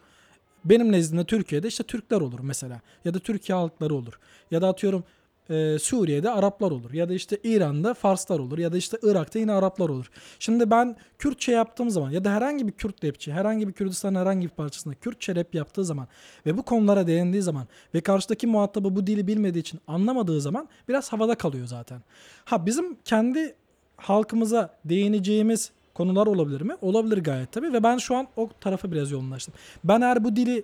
Benim 0.65 0.91
nezdimde 0.91 1.25
Türkiye'de 1.25 1.67
işte 1.67 1.83
Türkler 1.83 2.21
olur 2.21 2.39
mesela. 2.43 2.81
Ya 3.05 3.13
da 3.13 3.19
Türkiye 3.19 3.57
halkları 3.57 3.95
olur. 3.95 4.19
Ya 4.51 4.61
da 4.61 4.67
atıyorum 4.67 5.03
e, 5.49 5.79
Suriye'de 5.79 6.29
Araplar 6.29 6.71
olur. 6.71 6.93
Ya 6.93 7.09
da 7.09 7.13
işte 7.13 7.37
İran'da 7.43 7.93
Farslar 7.93 8.39
olur. 8.39 8.57
Ya 8.57 8.73
da 8.73 8.77
işte 8.77 8.97
Irak'ta 9.03 9.39
yine 9.39 9.51
Araplar 9.51 9.89
olur. 9.89 10.11
Şimdi 10.39 10.71
ben 10.71 10.95
Kürtçe 11.17 11.51
yaptığım 11.51 11.89
zaman 11.89 12.11
ya 12.11 12.23
da 12.23 12.31
herhangi 12.31 12.67
bir 12.67 12.71
Kürt 12.71 13.03
rapçi, 13.03 13.33
herhangi 13.33 13.67
bir 13.67 13.73
Kürdistan'ın 13.73 14.19
herhangi 14.19 14.47
bir 14.47 14.53
parçasında 14.53 14.95
Kürtçe 14.95 15.35
rap 15.35 15.55
yaptığı 15.55 15.85
zaman 15.85 16.07
ve 16.45 16.57
bu 16.57 16.63
konulara 16.63 17.07
değindiği 17.07 17.41
zaman 17.41 17.67
ve 17.93 18.01
karşıdaki 18.01 18.47
muhatabı 18.47 18.95
bu 18.95 19.07
dili 19.07 19.27
bilmediği 19.27 19.59
için 19.59 19.79
anlamadığı 19.87 20.41
zaman 20.41 20.69
biraz 20.89 21.13
havada 21.13 21.35
kalıyor 21.35 21.67
zaten. 21.67 22.01
Ha 22.45 22.65
bizim 22.65 22.95
kendi 23.05 23.55
halkımıza 24.01 24.77
değineceğimiz 24.85 25.71
konular 25.93 26.27
olabilir 26.27 26.61
mi? 26.61 26.75
Olabilir 26.81 27.17
gayet 27.17 27.51
tabii 27.51 27.73
ve 27.73 27.83
ben 27.83 27.97
şu 27.97 28.15
an 28.15 28.27
o 28.37 28.49
tarafa 28.61 28.91
biraz 28.91 29.11
yoğunlaştım. 29.11 29.53
Ben 29.83 30.01
eğer 30.01 30.23
bu 30.23 30.35
dili 30.35 30.63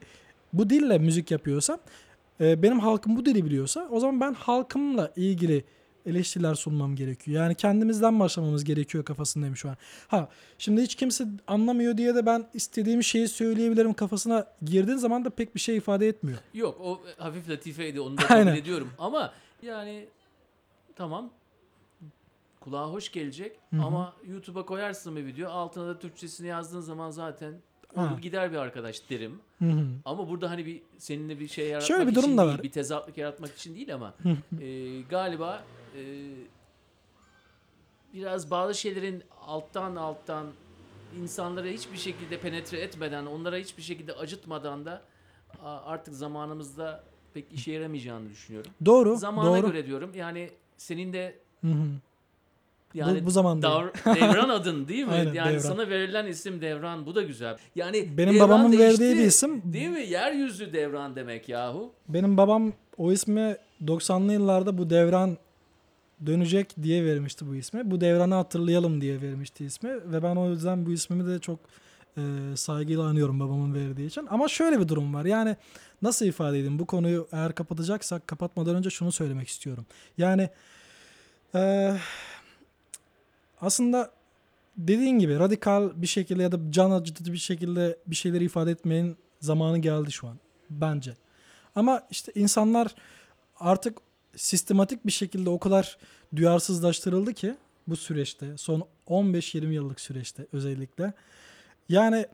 bu 0.54 0.70
dille 0.70 0.98
müzik 0.98 1.32
yapıyorsam 1.32 1.80
e, 2.42 2.64
benim 2.64 2.80
halkım 2.80 3.16
bu 3.18 3.26
dili 3.26 3.46
biliyorsa 3.46 3.88
o 3.92 4.00
zaman 4.00 4.22
ben 4.22 4.34
halkımla 4.34 5.12
ilgili 5.16 5.64
eleştiriler 6.06 6.56
sunmam 6.56 6.96
gerekiyor. 6.96 7.44
Yani 7.44 7.56
kendimizden 7.56 8.20
başlamamız 8.20 8.64
gerekiyor 8.64 9.06
kafasındayım 9.06 9.56
şu 9.56 9.70
an. 9.70 9.78
Ha 10.08 10.30
şimdi 10.58 10.82
hiç 10.82 10.96
kimse 10.96 11.28
anlamıyor 11.48 11.98
diye 11.98 12.16
de 12.16 12.26
ben 12.26 12.48
istediğim 12.54 13.04
şeyi 13.04 13.28
söyleyebilirim 13.28 13.94
kafasına 13.94 14.48
girdiğin 14.62 14.98
zaman 14.98 15.26
da 15.26 15.30
pek 15.30 15.56
bir 15.56 15.60
şey 15.60 15.78
ifade 15.78 16.08
etmiyor. 16.08 16.38
Yok 16.54 16.78
o 16.82 17.02
hafif 17.18 17.50
latifeydi 17.50 18.02
onu 18.02 18.18
da 18.18 18.22
kabul 18.28 18.48
ediyorum. 18.48 18.90
Ama 19.00 19.34
yani 19.62 20.08
tamam 20.96 21.30
kulağa 22.60 22.90
hoş 22.90 23.12
gelecek 23.12 23.60
Hı 23.70 23.76
hı. 23.78 23.86
ama 23.86 24.14
YouTube'a 24.28 24.66
koyarsın 24.66 25.16
bir 25.16 25.26
video 25.26 25.50
altına 25.50 25.88
da 25.88 26.00
Türkçesini 26.00 26.48
yazdığın 26.48 26.80
zaman 26.82 27.10
zaten 27.10 27.54
olur 27.96 28.18
gider 28.22 28.52
bir 28.52 28.58
arkadaş 28.58 29.10
derim. 29.10 29.40
Hı 29.60 29.66
hı. 29.66 29.86
Ama 30.06 30.30
burada 30.30 30.50
hani 30.50 30.66
bir 30.66 30.82
seninle 30.98 31.40
bir 31.40 31.48
şey 31.48 31.68
yaratmak 31.68 31.88
Şöyle 31.88 32.08
bir 32.08 32.16
durum 32.16 32.26
için 32.26 32.38
da 32.38 32.42
değil, 32.46 32.54
var. 32.54 32.64
bir 32.64 32.72
tezatlık 32.72 33.18
yaratmak 33.18 33.56
için 33.56 33.76
değil 33.76 33.94
ama 33.94 34.14
e, 34.62 35.02
galiba 35.02 35.64
e, 35.96 36.02
biraz 38.14 38.52
bazı 38.52 38.76
şeylerin 38.76 39.24
alttan 39.42 39.96
alttan 39.96 40.48
insanlara 41.22 41.68
hiçbir 41.68 41.98
şekilde 41.98 42.40
penetre 42.40 42.80
etmeden, 42.80 43.26
onlara 43.26 43.56
hiçbir 43.58 43.84
şekilde 43.84 44.14
acıtmadan 44.14 44.86
da 44.86 45.02
artık 45.64 46.14
zamanımızda 46.14 47.04
pek 47.34 47.54
işe 47.54 47.72
yaramayacağını 47.72 48.30
düşünüyorum. 48.30 48.72
Doğru. 48.86 49.16
Zamana 49.16 49.58
doğru. 49.58 49.68
göre 49.68 49.86
diyorum. 49.86 50.12
Yani 50.16 50.50
senin 50.78 51.14
de 51.14 51.40
Hı 51.62 51.68
hı. 51.68 51.88
Yani 52.98 53.22
bu, 53.22 53.26
bu 53.26 53.32
zamanda. 53.32 53.84
Devran 54.06 54.50
adın 54.50 54.88
değil 54.88 55.06
mi? 55.06 55.12
Aynen, 55.12 55.34
yani 55.34 55.50
Devran. 55.50 55.60
sana 55.60 55.90
verilen 55.90 56.26
isim 56.26 56.62
Devran. 56.62 57.06
Bu 57.06 57.16
da 57.16 57.24
güzel. 57.24 57.58
Yani 57.76 58.18
Benim 58.18 58.34
Devran 58.34 58.50
babamın 58.50 58.72
değişti, 58.72 59.04
verdiği 59.04 59.18
bir 59.18 59.28
isim. 59.28 59.62
Değil 59.74 59.90
mi? 59.90 60.02
Yeryüzü 60.02 60.74
Devran 60.74 61.16
demek 61.16 61.50
yahu. 61.50 61.92
Benim 62.10 62.38
babam 62.38 62.74
o 62.98 63.12
ismi 63.12 63.58
90'lı 63.86 64.34
yıllarda 64.34 64.78
bu 64.78 64.90
devran 64.90 65.38
dönecek 66.26 66.76
diye 66.84 67.06
vermişti 67.06 67.48
bu 67.48 67.56
ismi. 67.56 67.92
Bu 67.92 68.02
devranı 68.02 68.34
hatırlayalım 68.34 69.02
diye 69.02 69.22
vermişti 69.22 69.66
ismi 69.66 69.90
ve 69.90 70.24
ben 70.24 70.36
o 70.36 70.50
yüzden 70.50 70.86
bu 70.86 70.92
ismimi 70.92 71.28
de 71.28 71.40
çok 71.40 71.60
e, 72.18 72.22
saygıyla 72.56 73.04
anıyorum 73.04 73.40
babamın 73.40 73.74
verdiği 73.74 74.08
için. 74.08 74.28
Ama 74.30 74.48
şöyle 74.48 74.80
bir 74.80 74.88
durum 74.88 75.14
var. 75.14 75.26
Yani 75.26 75.56
nasıl 76.02 76.26
ifade 76.26 76.60
edeyim 76.60 76.80
bu 76.80 76.86
konuyu 76.86 77.28
eğer 77.32 77.56
kapatacaksak 77.56 78.28
kapatmadan 78.28 78.76
önce 78.76 78.90
şunu 78.90 79.12
söylemek 79.12 79.48
istiyorum. 79.48 79.86
Yani 80.18 80.50
e, 81.56 81.94
aslında 83.62 84.12
dediğin 84.78 85.20
gibi 85.20 85.40
radikal 85.40 86.02
bir 86.02 86.08
şekilde 86.08 86.44
ya 86.44 86.52
da 86.52 86.60
can 86.70 86.92
acıtıcı 86.92 87.34
bir 87.34 87.38
şekilde 87.38 87.98
bir 88.08 88.16
şeyleri 88.16 88.46
ifade 88.46 88.72
etmenin 88.72 89.18
zamanı 89.40 89.78
geldi 89.78 90.12
şu 90.12 90.28
an 90.28 90.40
bence. 90.70 91.14
Ama 91.76 92.02
işte 92.12 92.32
insanlar 92.36 92.96
artık 93.60 93.98
sistematik 94.36 95.06
bir 95.06 95.12
şekilde 95.12 95.50
o 95.50 95.60
kadar 95.60 95.98
duyarsızlaştırıldı 96.36 97.34
ki 97.34 97.56
bu 97.88 97.96
süreçte 97.96 98.58
son 98.58 98.88
15-20 99.08 99.74
yıllık 99.74 100.02
süreçte 100.02 100.48
özellikle. 100.54 101.14
Yani 101.90 102.26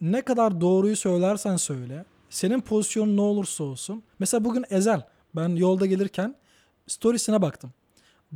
ne 0.00 0.22
kadar 0.22 0.60
doğruyu 0.60 0.96
söylersen 0.96 1.56
söyle 1.56 2.04
senin 2.30 2.60
pozisyonun 2.60 3.16
ne 3.16 3.20
olursa 3.20 3.64
olsun. 3.64 4.02
Mesela 4.18 4.44
bugün 4.44 4.64
Ezel 4.70 5.06
ben 5.36 5.48
yolda 5.48 5.86
gelirken 5.86 6.34
storiesine 6.86 7.42
baktım. 7.42 7.72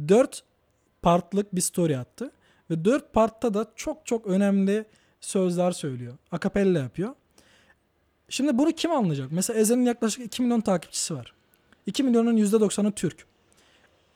4 0.08 0.42
partlık 1.02 1.54
bir 1.54 1.60
story 1.60 1.98
attı 1.98 2.32
ve 2.70 2.84
4 2.84 3.12
partta 3.12 3.54
da 3.54 3.66
çok 3.76 4.06
çok 4.06 4.26
önemli 4.26 4.84
sözler 5.20 5.70
söylüyor 5.70 6.18
akapella 6.30 6.78
yapıyor 6.78 7.14
Şimdi 8.30 8.58
bunu 8.58 8.72
kim 8.72 8.90
anlayacak? 8.90 9.28
Mesela 9.32 9.58
Ezel'in 9.58 9.84
yaklaşık 9.84 10.26
2 10.26 10.42
milyon 10.42 10.60
takipçisi 10.60 11.14
var. 11.14 11.34
2 11.86 12.02
milyonun 12.02 12.36
%90'ı 12.36 12.92
Türk. 12.92 13.26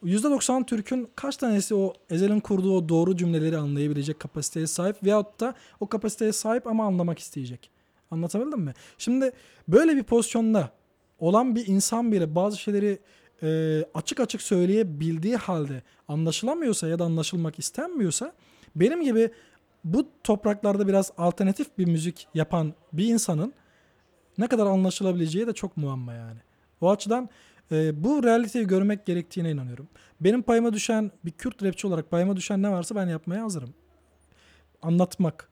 %90 0.05 0.67
Türk'ün 0.67 1.09
kaç 1.17 1.37
tanesi 1.37 1.75
o 1.75 1.93
Ezel'in 2.11 2.41
kurduğu 2.41 2.77
o 2.77 2.89
doğru 2.89 3.17
cümleleri 3.17 3.59
anlayabilecek 3.59 4.21
kapasiteye 4.21 4.67
sahip 4.67 5.05
veyahut 5.05 5.41
da 5.41 5.55
o 5.81 5.87
kapasiteye 5.87 6.33
sahip 6.33 6.67
ama 6.67 6.85
anlamak 6.85 7.19
isteyecek. 7.19 7.71
Anlatabildim 8.11 8.61
mi? 8.61 8.75
Şimdi 8.99 9.33
böyle 9.69 9.97
bir 9.97 10.03
pozisyonda 10.03 10.71
olan 11.19 11.55
bir 11.55 11.67
insan 11.67 12.13
bile 12.13 12.35
bazı 12.35 12.59
şeyleri 12.59 12.99
e, 13.45 13.85
açık 13.95 14.21
açık 14.21 14.43
söyleyebildiği 14.43 15.37
halde 15.37 15.83
anlaşılamıyorsa 16.09 16.89
ya 16.89 16.99
da 16.99 17.05
anlaşılmak 17.05 17.59
istenmiyorsa 17.59 18.33
benim 18.77 19.03
gibi 19.03 19.31
bu 19.85 20.09
topraklarda 20.25 20.89
biraz 20.89 21.13
alternatif 21.19 21.79
bir 21.79 21.87
müzik 21.87 22.29
yapan 22.35 22.75
bir 22.93 23.07
insanın 23.07 23.53
ne 24.39 24.47
kadar 24.47 24.67
anlaşılabileceği 24.67 25.47
de 25.47 25.53
çok 25.53 25.77
muamma 25.77 26.13
yani. 26.13 26.39
O 26.81 26.91
açıdan 26.91 27.29
e, 27.73 28.05
bu 28.05 28.25
realiteyi 28.25 28.67
görmek 28.67 29.07
gerektiğine 29.07 29.51
inanıyorum. 29.51 29.89
Benim 30.21 30.43
payıma 30.43 30.73
düşen 30.73 31.11
bir 31.25 31.31
Kürt 31.31 31.63
rapçi 31.63 31.87
olarak 31.87 32.11
payıma 32.11 32.37
düşen 32.37 32.63
ne 32.63 32.71
varsa 32.71 32.95
ben 32.95 33.07
yapmaya 33.07 33.43
hazırım. 33.43 33.75
Anlatmak, 34.83 35.49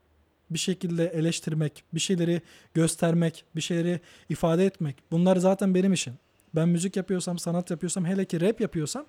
bir 0.51 0.59
şekilde 0.59 1.07
eleştirmek, 1.07 1.85
bir 1.95 2.01
şeyleri 2.01 2.43
göstermek, 2.75 3.45
bir 3.57 3.61
şeyleri 3.61 4.01
ifade 4.29 4.67
etmek. 4.67 4.97
Bunlar 5.11 5.37
zaten 5.37 5.75
benim 5.75 5.93
işim. 5.93 6.15
Ben 6.55 6.69
müzik 6.69 6.97
yapıyorsam, 6.97 7.39
sanat 7.39 7.71
yapıyorsam, 7.71 8.05
hele 8.05 8.25
ki 8.25 8.41
rap 8.41 8.61
yapıyorsam 8.61 9.05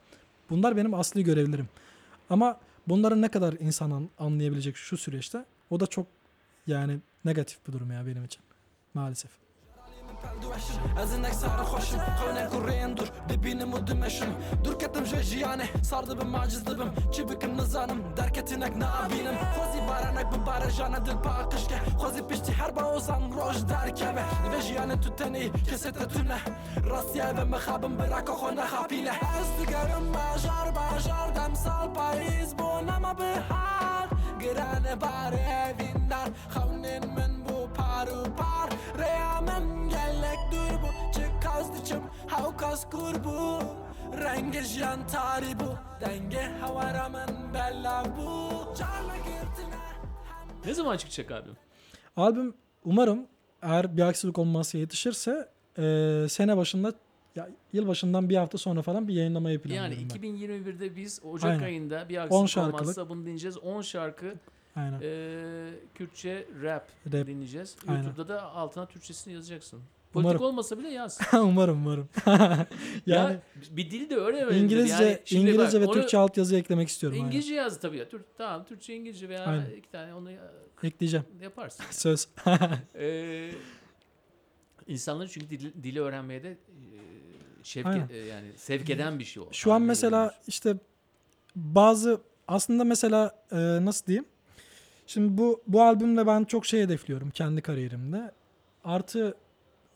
bunlar 0.50 0.78
benim 0.78 0.94
asli 0.94 1.24
görevlerim. 1.24 1.70
Ama 2.30 2.60
bunların 2.88 3.22
ne 3.22 3.28
kadar 3.28 3.54
insan 3.60 3.92
an- 3.92 4.10
anlayabilecek 4.20 4.76
şu 4.76 4.98
süreçte 4.98 5.46
o 5.70 5.80
da 5.80 5.88
çok 5.88 6.08
yani 6.68 7.00
negatif 7.26 7.68
bir 7.68 7.74
durum 7.74 7.92
ya 7.92 8.08
benim 8.08 8.26
için. 8.26 8.42
Maalesef. 8.94 9.32
Ezinek 11.04 11.34
sarı 11.34 11.62
hoşum 11.62 12.00
Kavne 12.00 12.50
kurreyen 12.50 12.98
dur. 12.98 13.08
Dibinim 13.30 13.74
u 13.74 13.88
dimeşim 13.88 14.30
Dur 14.64 14.80
ketim 14.80 15.06
jwe 15.06 15.24
jiyane. 15.24 15.68
Sar 15.84 16.10
dibim 16.10 16.28
maciz 16.28 16.66
dibim 16.66 16.92
Çi 17.12 17.30
bikim 17.30 17.58
nizanım 17.58 18.04
Derketinek 18.18 18.76
nabinim 18.76 19.36
Xozi 19.56 19.88
baranek 19.88 20.32
bi 20.32 20.46
barajana 20.46 21.06
dil 21.06 21.18
pa 21.24 21.30
akışke. 21.30 21.76
Xozi 22.00 22.28
pişti 22.28 22.54
her 22.54 22.76
ba 22.76 22.84
ozan 22.84 23.22
roj 23.22 23.70
derkeve 23.70 24.24
Ve 24.52 24.62
jiyane 24.62 25.02
tu 25.02 25.16
teni 25.16 25.52
Kesete 25.70 26.08
tüne. 26.08 26.38
Rasya 26.90 27.38
ve 27.38 27.44
mekhabim 27.44 28.00
Biraka 28.00 28.34
xo 28.34 28.56
nexapile 28.56 29.14
Ez 29.40 29.50
digerim 29.60 30.14
bajar 30.14 30.76
bajar 30.76 31.36
Demsal 31.36 31.94
Paris 31.94 32.50
bu 32.60 32.88
nama 32.88 33.18
bihar 33.18 34.08
Girane 34.40 35.02
bare 35.02 35.70
evinden 35.70 36.30
Xavnin 36.54 37.04
min 37.16 37.32
bu 37.32 37.33
paru 38.06 38.24
par 38.36 38.70
Reyamen 39.00 39.64
gellek 39.90 40.40
dur 40.52 40.78
bu 40.84 41.14
Çıkaz 41.20 41.82
diçim 41.82 42.00
Havkas 42.28 42.90
kurbu 42.90 43.60
Rengi 44.24 44.62
jiyan 44.62 45.08
tari 45.08 45.60
bu 45.60 45.74
Denge 46.06 46.42
havaramen 46.62 47.30
bella 47.54 48.04
bu 48.18 48.50
Carla 48.80 49.16
girtine 49.18 49.80
Ne 50.66 50.74
zaman 50.74 50.98
çıkacak 50.98 51.32
abi? 51.32 51.50
Albüm 52.18 52.54
umarım 52.86 53.28
eğer 53.62 53.98
bir 53.98 54.02
aksilik 54.02 54.40
olmazsa 54.40 54.78
yetişirse 54.78 55.50
eee, 55.78 56.26
sene 56.30 56.58
başında 56.58 56.94
ya 57.36 57.50
yıl 57.74 57.88
başından 57.88 58.30
bir 58.30 58.36
hafta 58.36 58.58
sonra 58.58 58.82
falan 58.82 59.08
bir 59.08 59.14
yayınlamayı 59.14 59.60
planlıyorum 59.62 59.92
Yani 59.92 60.10
ben. 60.14 60.20
2021'de 60.20 60.96
biz 60.96 61.22
Ocak 61.24 61.52
Aynen. 61.52 61.64
ayında 61.64 62.10
bir 62.10 62.18
10 62.18 62.22
aksilik 62.24 62.50
şarkılık. 62.50 62.82
olmazsa 62.82 63.10
bunu 63.10 63.22
dinleyeceğiz. 63.22 63.58
10 63.58 63.82
şarkı 63.82 64.34
Aynen. 64.76 65.00
e, 65.04 65.70
Kürtçe 65.96 66.46
rap, 66.62 66.90
Rap. 67.14 67.28
dinleyeceğiz. 67.28 67.76
Aynen. 67.88 68.04
YouTube'da 68.04 68.28
da 68.28 68.42
altına 68.44 68.86
Türkçesini 68.86 69.34
yazacaksın. 69.34 69.82
Politik 70.14 70.30
Umarım. 70.32 70.42
olmasa 70.46 70.78
bile 70.80 70.90
yaz. 70.90 71.20
umarım 71.34 71.78
umarım. 71.86 72.10
yani 73.06 73.34
ya 73.34 73.42
bir 73.72 73.92
dil 73.92 74.10
de 74.10 74.16
öğrenilir. 74.16 74.56
İngilizce 74.62 75.04
yani 75.04 75.20
İngilizce 75.32 75.64
bak, 75.82 75.82
ve 75.82 75.86
onu- 75.86 75.94
Türkçe 75.94 76.18
altyazı 76.18 76.56
eklemek 76.56 76.88
istiyorum. 76.90 77.18
aynen. 77.18 77.28
İngilizce 77.28 77.56
yaz 77.56 77.80
tabii 77.80 77.98
ya. 77.98 78.10
Türk, 78.10 78.38
tamam 78.38 78.66
Türkçe 78.66 78.96
İngilizce 78.96 79.30
veya 79.30 79.46
Aynen. 79.46 79.70
iki 79.78 79.92
tane 79.92 80.14
onu 80.14 80.32
ya- 80.32 80.52
Ekleyeceğim. 80.84 81.26
yaparsın. 81.42 81.86
Söz. 81.92 82.28
Ee, 82.96 83.52
insanların 84.88 85.30
çünkü 85.30 85.50
dili, 85.50 85.84
dili 85.84 86.02
öğrenmeye 86.02 86.44
de 86.44 86.50
e, 86.52 86.58
şevk 87.64 87.86
Aynen. 87.86 88.10
e, 88.14 88.18
yani 88.18 88.48
sevk 88.58 88.90
eden 88.90 89.20
bir 89.20 89.24
şey 89.24 89.44
o. 89.44 89.48
Şu 89.52 89.74
an 89.74 89.82
mesela 89.82 90.36
işte 90.48 90.76
bazı 91.56 92.22
aslında 92.48 92.84
mesela 92.84 93.44
e, 93.52 93.58
nasıl 93.86 94.06
diyeyim? 94.06 94.26
Şimdi 95.08 95.38
bu 95.38 95.62
bu 95.68 95.82
albümle 95.82 96.28
ben 96.28 96.44
çok 96.44 96.66
şey 96.66 96.82
hedefliyorum 96.82 97.30
kendi 97.30 97.62
kariyerimde. 97.62 98.32
Artı 98.84 99.34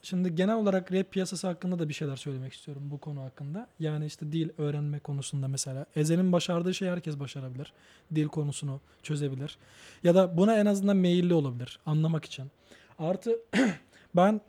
şimdi 0.01 0.35
genel 0.35 0.55
olarak 0.55 0.91
rap 0.91 1.11
piyasası 1.11 1.47
hakkında 1.47 1.79
da 1.79 1.89
bir 1.89 1.93
şeyler 1.93 2.15
söylemek 2.15 2.53
istiyorum 2.53 2.83
bu 2.91 2.97
konu 2.97 3.21
hakkında. 3.21 3.67
Yani 3.79 4.05
işte 4.05 4.31
dil 4.31 4.49
öğrenme 4.57 4.99
konusunda 4.99 5.47
mesela. 5.47 5.85
Ezel'in 5.95 6.31
başardığı 6.31 6.73
şey 6.73 6.89
herkes 6.89 7.19
başarabilir. 7.19 7.73
Dil 8.15 8.27
konusunu 8.27 8.79
çözebilir. 9.03 9.57
Ya 10.03 10.15
da 10.15 10.37
buna 10.37 10.57
en 10.57 10.65
azından 10.65 10.97
meyilli 10.97 11.33
olabilir 11.33 11.79
anlamak 11.85 12.25
için. 12.25 12.51
Artı 12.99 13.39
ben 14.15 14.41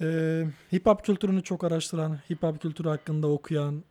e, 0.00 0.44
hip 0.72 0.86
hop 0.86 1.04
kültürünü 1.04 1.42
çok 1.42 1.64
araştıran, 1.64 2.18
hip 2.30 2.42
hop 2.42 2.60
kültürü 2.60 2.88
hakkında 2.88 3.26
okuyan, 3.26 3.84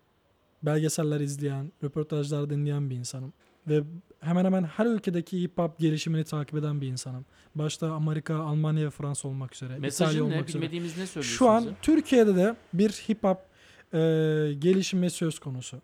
belgeseller 0.64 1.20
izleyen, 1.20 1.72
röportajlar 1.84 2.50
dinleyen 2.50 2.90
bir 2.90 2.96
insanım. 2.96 3.34
Ve 3.68 3.84
hemen 4.20 4.46
hemen 4.46 4.64
her 4.64 4.86
ülkedeki 4.86 5.42
hip 5.42 5.58
hop 5.58 5.80
gelişimini 5.80 6.24
takip 6.24 6.56
eden 6.56 6.82
bir 6.82 6.88
insanım. 6.88 7.26
Başta 7.56 7.92
Amerika, 7.92 8.36
Almanya 8.36 8.86
ve 8.86 8.90
Fransa 8.90 9.28
olmak 9.28 9.56
üzere. 9.56 9.70
İtalya 9.70 9.82
Mesajın 9.82 10.20
ne? 10.20 10.24
olmak 10.24 10.50
üzere. 10.50 10.62
Bilmediğimiz 10.62 10.98
ne 10.98 11.08
söylüyorsun 11.08 11.38
Şu 11.38 11.50
an 11.50 11.64
bize? 11.64 11.76
Türkiye'de 11.82 12.36
de 12.36 12.56
bir 12.74 12.90
hip 12.90 13.24
hop 13.24 13.38
e, 13.94 13.98
gelişimi 14.60 15.10
söz 15.10 15.40
konusu. 15.40 15.82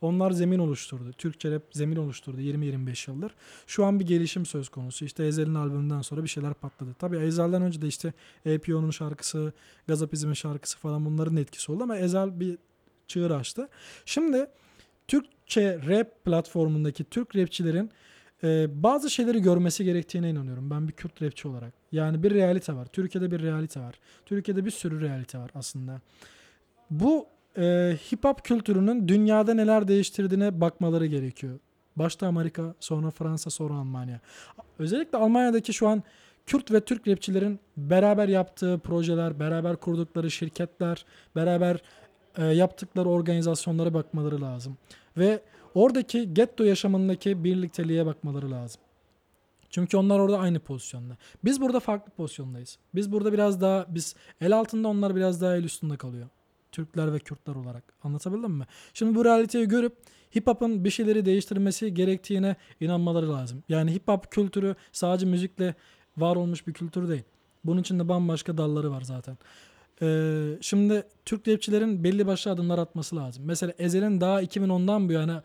Onlar 0.00 0.30
zemin 0.30 0.58
oluşturdu. 0.58 1.12
Türkçe 1.12 1.50
rap 1.50 1.62
zemin 1.72 1.96
oluşturdu 1.96 2.40
20-25 2.40 3.10
yıldır. 3.10 3.34
Şu 3.66 3.84
an 3.84 4.00
bir 4.00 4.06
gelişim 4.06 4.46
söz 4.46 4.68
konusu. 4.68 5.04
İşte 5.04 5.24
Ezel'in 5.24 5.54
albümünden 5.54 6.02
sonra 6.02 6.22
bir 6.22 6.28
şeyler 6.28 6.54
patladı. 6.54 6.94
Tabii 6.98 7.16
Ezel'den 7.16 7.62
önce 7.62 7.82
de 7.82 7.86
işte 7.86 8.12
APO'nun 8.54 8.90
şarkısı, 8.90 9.52
Gazapizm'in 9.86 10.34
şarkısı 10.34 10.78
falan 10.78 11.04
bunların 11.04 11.36
etkisi 11.36 11.72
oldu 11.72 11.82
ama 11.82 11.96
Ezel 11.96 12.40
bir 12.40 12.58
çığır 13.08 13.30
açtı. 13.30 13.68
Şimdi 14.04 14.46
Türkçe 15.08 15.78
rap 15.88 16.24
platformundaki 16.24 17.04
Türk 17.04 17.36
rapçilerin 17.36 17.90
e, 18.44 18.66
bazı 18.82 19.10
şeyleri 19.10 19.42
görmesi 19.42 19.84
gerektiğine 19.84 20.30
inanıyorum. 20.30 20.70
Ben 20.70 20.88
bir 20.88 20.92
Kürt 20.92 21.22
rapçi 21.22 21.48
olarak. 21.48 21.72
Yani 21.92 22.22
bir 22.22 22.34
realite 22.34 22.74
var. 22.74 22.86
Türkiye'de 22.86 23.30
bir 23.30 23.42
realite 23.42 23.80
var. 23.80 23.94
Türkiye'de 24.26 24.64
bir 24.64 24.70
sürü 24.70 25.00
realite 25.00 25.38
var 25.38 25.50
aslında. 25.54 26.00
Bu 26.90 27.26
e, 27.56 27.96
hip 28.12 28.24
hop 28.24 28.44
kültürünün 28.44 29.08
dünyada 29.08 29.54
neler 29.54 29.88
değiştirdiğine 29.88 30.60
bakmaları 30.60 31.06
gerekiyor. 31.06 31.58
Başta 31.96 32.26
Amerika, 32.26 32.74
sonra 32.80 33.10
Fransa, 33.10 33.50
sonra 33.50 33.74
Almanya. 33.74 34.20
Özellikle 34.78 35.18
Almanya'daki 35.18 35.72
şu 35.72 35.88
an 35.88 36.02
Kürt 36.46 36.72
ve 36.72 36.80
Türk 36.80 37.08
rapçilerin 37.08 37.60
beraber 37.76 38.28
yaptığı 38.28 38.78
projeler, 38.78 39.40
beraber 39.40 39.76
kurdukları 39.76 40.30
şirketler, 40.30 41.04
beraber 41.36 41.82
e, 42.36 42.44
yaptıkları 42.44 43.08
organizasyonlara 43.08 43.94
bakmaları 43.94 44.40
lazım. 44.40 44.76
Ve 45.16 45.40
oradaki 45.74 46.34
getto 46.34 46.64
yaşamındaki 46.64 47.44
birlikteliğe 47.44 48.06
bakmaları 48.06 48.50
lazım. 48.50 48.80
Çünkü 49.70 49.96
onlar 49.96 50.18
orada 50.18 50.38
aynı 50.38 50.58
pozisyonda. 50.58 51.16
Biz 51.44 51.60
burada 51.60 51.80
farklı 51.80 52.12
pozisyondayız. 52.12 52.78
Biz 52.94 53.12
burada 53.12 53.32
biraz 53.32 53.60
daha 53.60 53.86
biz 53.88 54.14
el 54.40 54.56
altında 54.56 54.88
onlar 54.88 55.16
biraz 55.16 55.42
daha 55.42 55.56
el 55.56 55.64
üstünde 55.64 55.96
kalıyor. 55.96 56.28
Türkler 56.72 57.12
ve 57.12 57.18
Kürtler 57.18 57.54
olarak. 57.54 57.84
Anlatabildim 58.04 58.50
mi? 58.50 58.66
Şimdi 58.94 59.14
bu 59.14 59.24
realiteyi 59.24 59.68
görüp 59.68 59.96
hip 60.36 60.46
hop'un 60.46 60.84
bir 60.84 60.90
şeyleri 60.90 61.24
değiştirmesi 61.24 61.94
gerektiğine 61.94 62.56
inanmaları 62.80 63.32
lazım. 63.32 63.62
Yani 63.68 63.94
hip 63.94 64.08
hop 64.08 64.30
kültürü 64.30 64.74
sadece 64.92 65.26
müzikle 65.26 65.74
var 66.16 66.36
olmuş 66.36 66.66
bir 66.66 66.72
kültür 66.72 67.08
değil. 67.08 67.22
Bunun 67.64 67.80
içinde 67.80 68.08
bambaşka 68.08 68.58
dalları 68.58 68.90
var 68.90 69.02
zaten. 69.02 69.38
Ee, 70.04 70.58
şimdi 70.60 71.02
Türk 71.24 71.48
rapçilerin 71.48 72.04
belli 72.04 72.26
başlı 72.26 72.50
adımlar 72.50 72.78
atması 72.78 73.16
lazım. 73.16 73.44
Mesela 73.46 73.72
Ezel'in 73.78 74.20
daha 74.20 74.42
2010'dan 74.42 75.08
bu 75.08 75.12
yana 75.12 75.42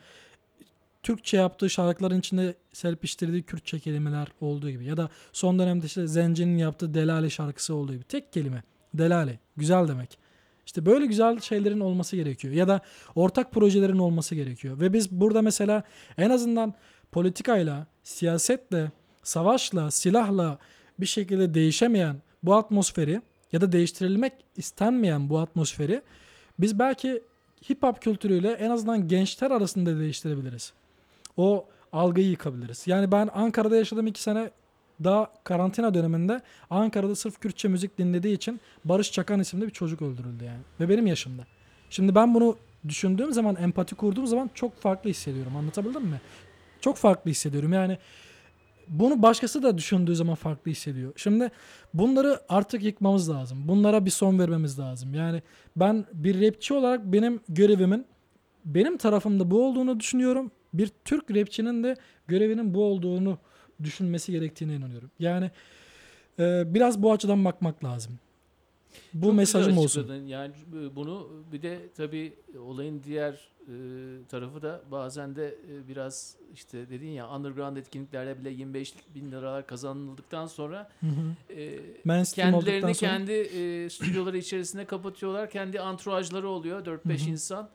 Türkçe 1.03 1.37
yaptığı 1.37 1.69
şarkıların 1.69 2.19
içinde 2.19 2.55
serpiştirdiği 2.73 3.43
Kürtçe 3.43 3.79
kelimeler 3.79 4.27
olduğu 4.41 4.69
gibi 4.69 4.85
ya 4.85 4.97
da 4.97 5.09
son 5.33 5.59
dönemde 5.59 5.85
işte 5.85 6.07
Zenci'nin 6.07 6.57
yaptığı 6.57 6.93
Delale 6.93 7.29
şarkısı 7.29 7.75
olduğu 7.75 7.93
gibi 7.93 8.03
tek 8.03 8.33
kelime 8.33 8.63
Delale 8.93 9.39
güzel 9.57 9.87
demek. 9.87 10.17
İşte 10.65 10.85
böyle 10.85 11.05
güzel 11.05 11.39
şeylerin 11.39 11.79
olması 11.79 12.15
gerekiyor 12.15 12.53
ya 12.53 12.67
da 12.67 12.81
ortak 13.15 13.51
projelerin 13.51 13.97
olması 13.97 14.35
gerekiyor 14.35 14.79
ve 14.79 14.93
biz 14.93 15.11
burada 15.11 15.41
mesela 15.41 15.83
en 16.17 16.29
azından 16.29 16.73
politikayla, 17.11 17.87
siyasetle, 18.03 18.91
savaşla, 19.23 19.91
silahla 19.91 20.57
bir 20.99 21.05
şekilde 21.05 21.53
değişemeyen 21.53 22.21
bu 22.43 22.55
atmosferi 22.55 23.21
ya 23.51 23.61
da 23.61 23.71
değiştirilmek 23.71 24.33
istenmeyen 24.57 25.29
bu 25.29 25.39
atmosferi 25.39 26.01
biz 26.59 26.79
belki 26.79 27.23
hip 27.69 27.83
hop 27.83 28.01
kültürüyle 28.01 28.51
en 28.51 28.69
azından 28.69 29.07
gençler 29.07 29.51
arasında 29.51 29.99
değiştirebiliriz. 29.99 30.73
O 31.37 31.65
algıyı 31.93 32.29
yıkabiliriz. 32.29 32.83
Yani 32.87 33.11
ben 33.11 33.29
Ankara'da 33.33 33.75
yaşadım 33.75 34.07
iki 34.07 34.21
sene 34.21 34.51
daha 35.03 35.33
karantina 35.43 35.93
döneminde 35.93 36.41
Ankara'da 36.69 37.15
sırf 37.15 37.39
Kürtçe 37.39 37.67
müzik 37.67 37.97
dinlediği 37.97 38.35
için 38.35 38.61
Barış 38.85 39.11
Çakan 39.11 39.39
isimli 39.39 39.65
bir 39.65 39.71
çocuk 39.71 40.01
öldürüldü 40.01 40.43
yani. 40.43 40.59
Ve 40.79 40.89
benim 40.89 41.07
yaşımda. 41.07 41.43
Şimdi 41.89 42.15
ben 42.15 42.33
bunu 42.33 42.57
düşündüğüm 42.87 43.33
zaman, 43.33 43.55
empati 43.55 43.95
kurduğum 43.95 44.27
zaman 44.27 44.49
çok 44.53 44.77
farklı 44.81 45.09
hissediyorum. 45.09 45.55
Anlatabildim 45.55 46.01
mi? 46.03 46.21
Çok 46.81 46.97
farklı 46.97 47.31
hissediyorum. 47.31 47.73
Yani 47.73 47.97
bunu 48.89 49.21
başkası 49.21 49.63
da 49.63 49.77
düşündüğü 49.77 50.15
zaman 50.15 50.35
farklı 50.35 50.71
hissediyor. 50.71 51.13
Şimdi 51.15 51.51
bunları 51.93 52.39
artık 52.49 52.83
yıkmamız 52.83 53.29
lazım. 53.29 53.67
Bunlara 53.67 54.05
bir 54.05 54.11
son 54.11 54.39
vermemiz 54.39 54.79
lazım. 54.79 55.13
Yani 55.13 55.41
ben 55.75 56.05
bir 56.13 56.47
rapçi 56.47 56.73
olarak 56.73 57.05
benim 57.05 57.39
görevimin 57.49 58.05
benim 58.65 58.97
tarafımda 58.97 59.51
bu 59.51 59.65
olduğunu 59.65 59.99
düşünüyorum. 59.99 60.51
Bir 60.73 60.91
Türk 61.05 61.35
rapçinin 61.35 61.83
de 61.83 61.95
görevinin 62.27 62.73
bu 62.73 62.83
olduğunu 62.83 63.37
düşünmesi 63.83 64.31
gerektiğine 64.31 64.75
inanıyorum. 64.75 65.11
Yani 65.19 65.51
e, 66.39 66.73
biraz 66.73 67.03
bu 67.03 67.11
açıdan 67.11 67.45
bakmak 67.45 67.83
lazım. 67.83 68.19
Bu 69.13 69.25
Çok 69.27 69.35
mesajım 69.35 69.77
olsun. 69.77 70.25
Yani 70.25 70.53
bunu 70.95 71.27
bir 71.51 71.61
de 71.61 71.79
tabii 71.97 72.33
olayın 72.59 73.01
diğer 73.03 73.33
e, 73.67 73.73
tarafı 74.29 74.61
da 74.61 74.81
bazen 74.91 75.35
de 75.35 75.47
e, 75.47 75.87
biraz 75.87 76.35
işte 76.53 76.89
dedin 76.89 77.09
ya 77.09 77.29
underground 77.29 77.77
etkinliklerle 77.77 78.39
bile 78.39 78.49
25 78.49 78.93
bin 79.15 79.31
liralar 79.31 79.67
kazanıldıktan 79.67 80.47
sonra 80.47 80.89
Hı 80.99 81.07
hı. 81.07 81.53
e, 81.59 82.23
kendilerini 82.35 82.95
sonra- 82.95 83.11
kendi 83.11 83.31
e, 83.31 83.89
stüdyoları 83.89 84.37
içerisine 84.37 84.85
kapatıyorlar. 84.85 85.49
Kendi 85.49 85.79
anturajları 85.81 86.49
oluyor 86.49 86.85
4-5 86.85 87.21
Hı 87.21 87.25
hı. 87.25 87.29
insan. 87.29 87.69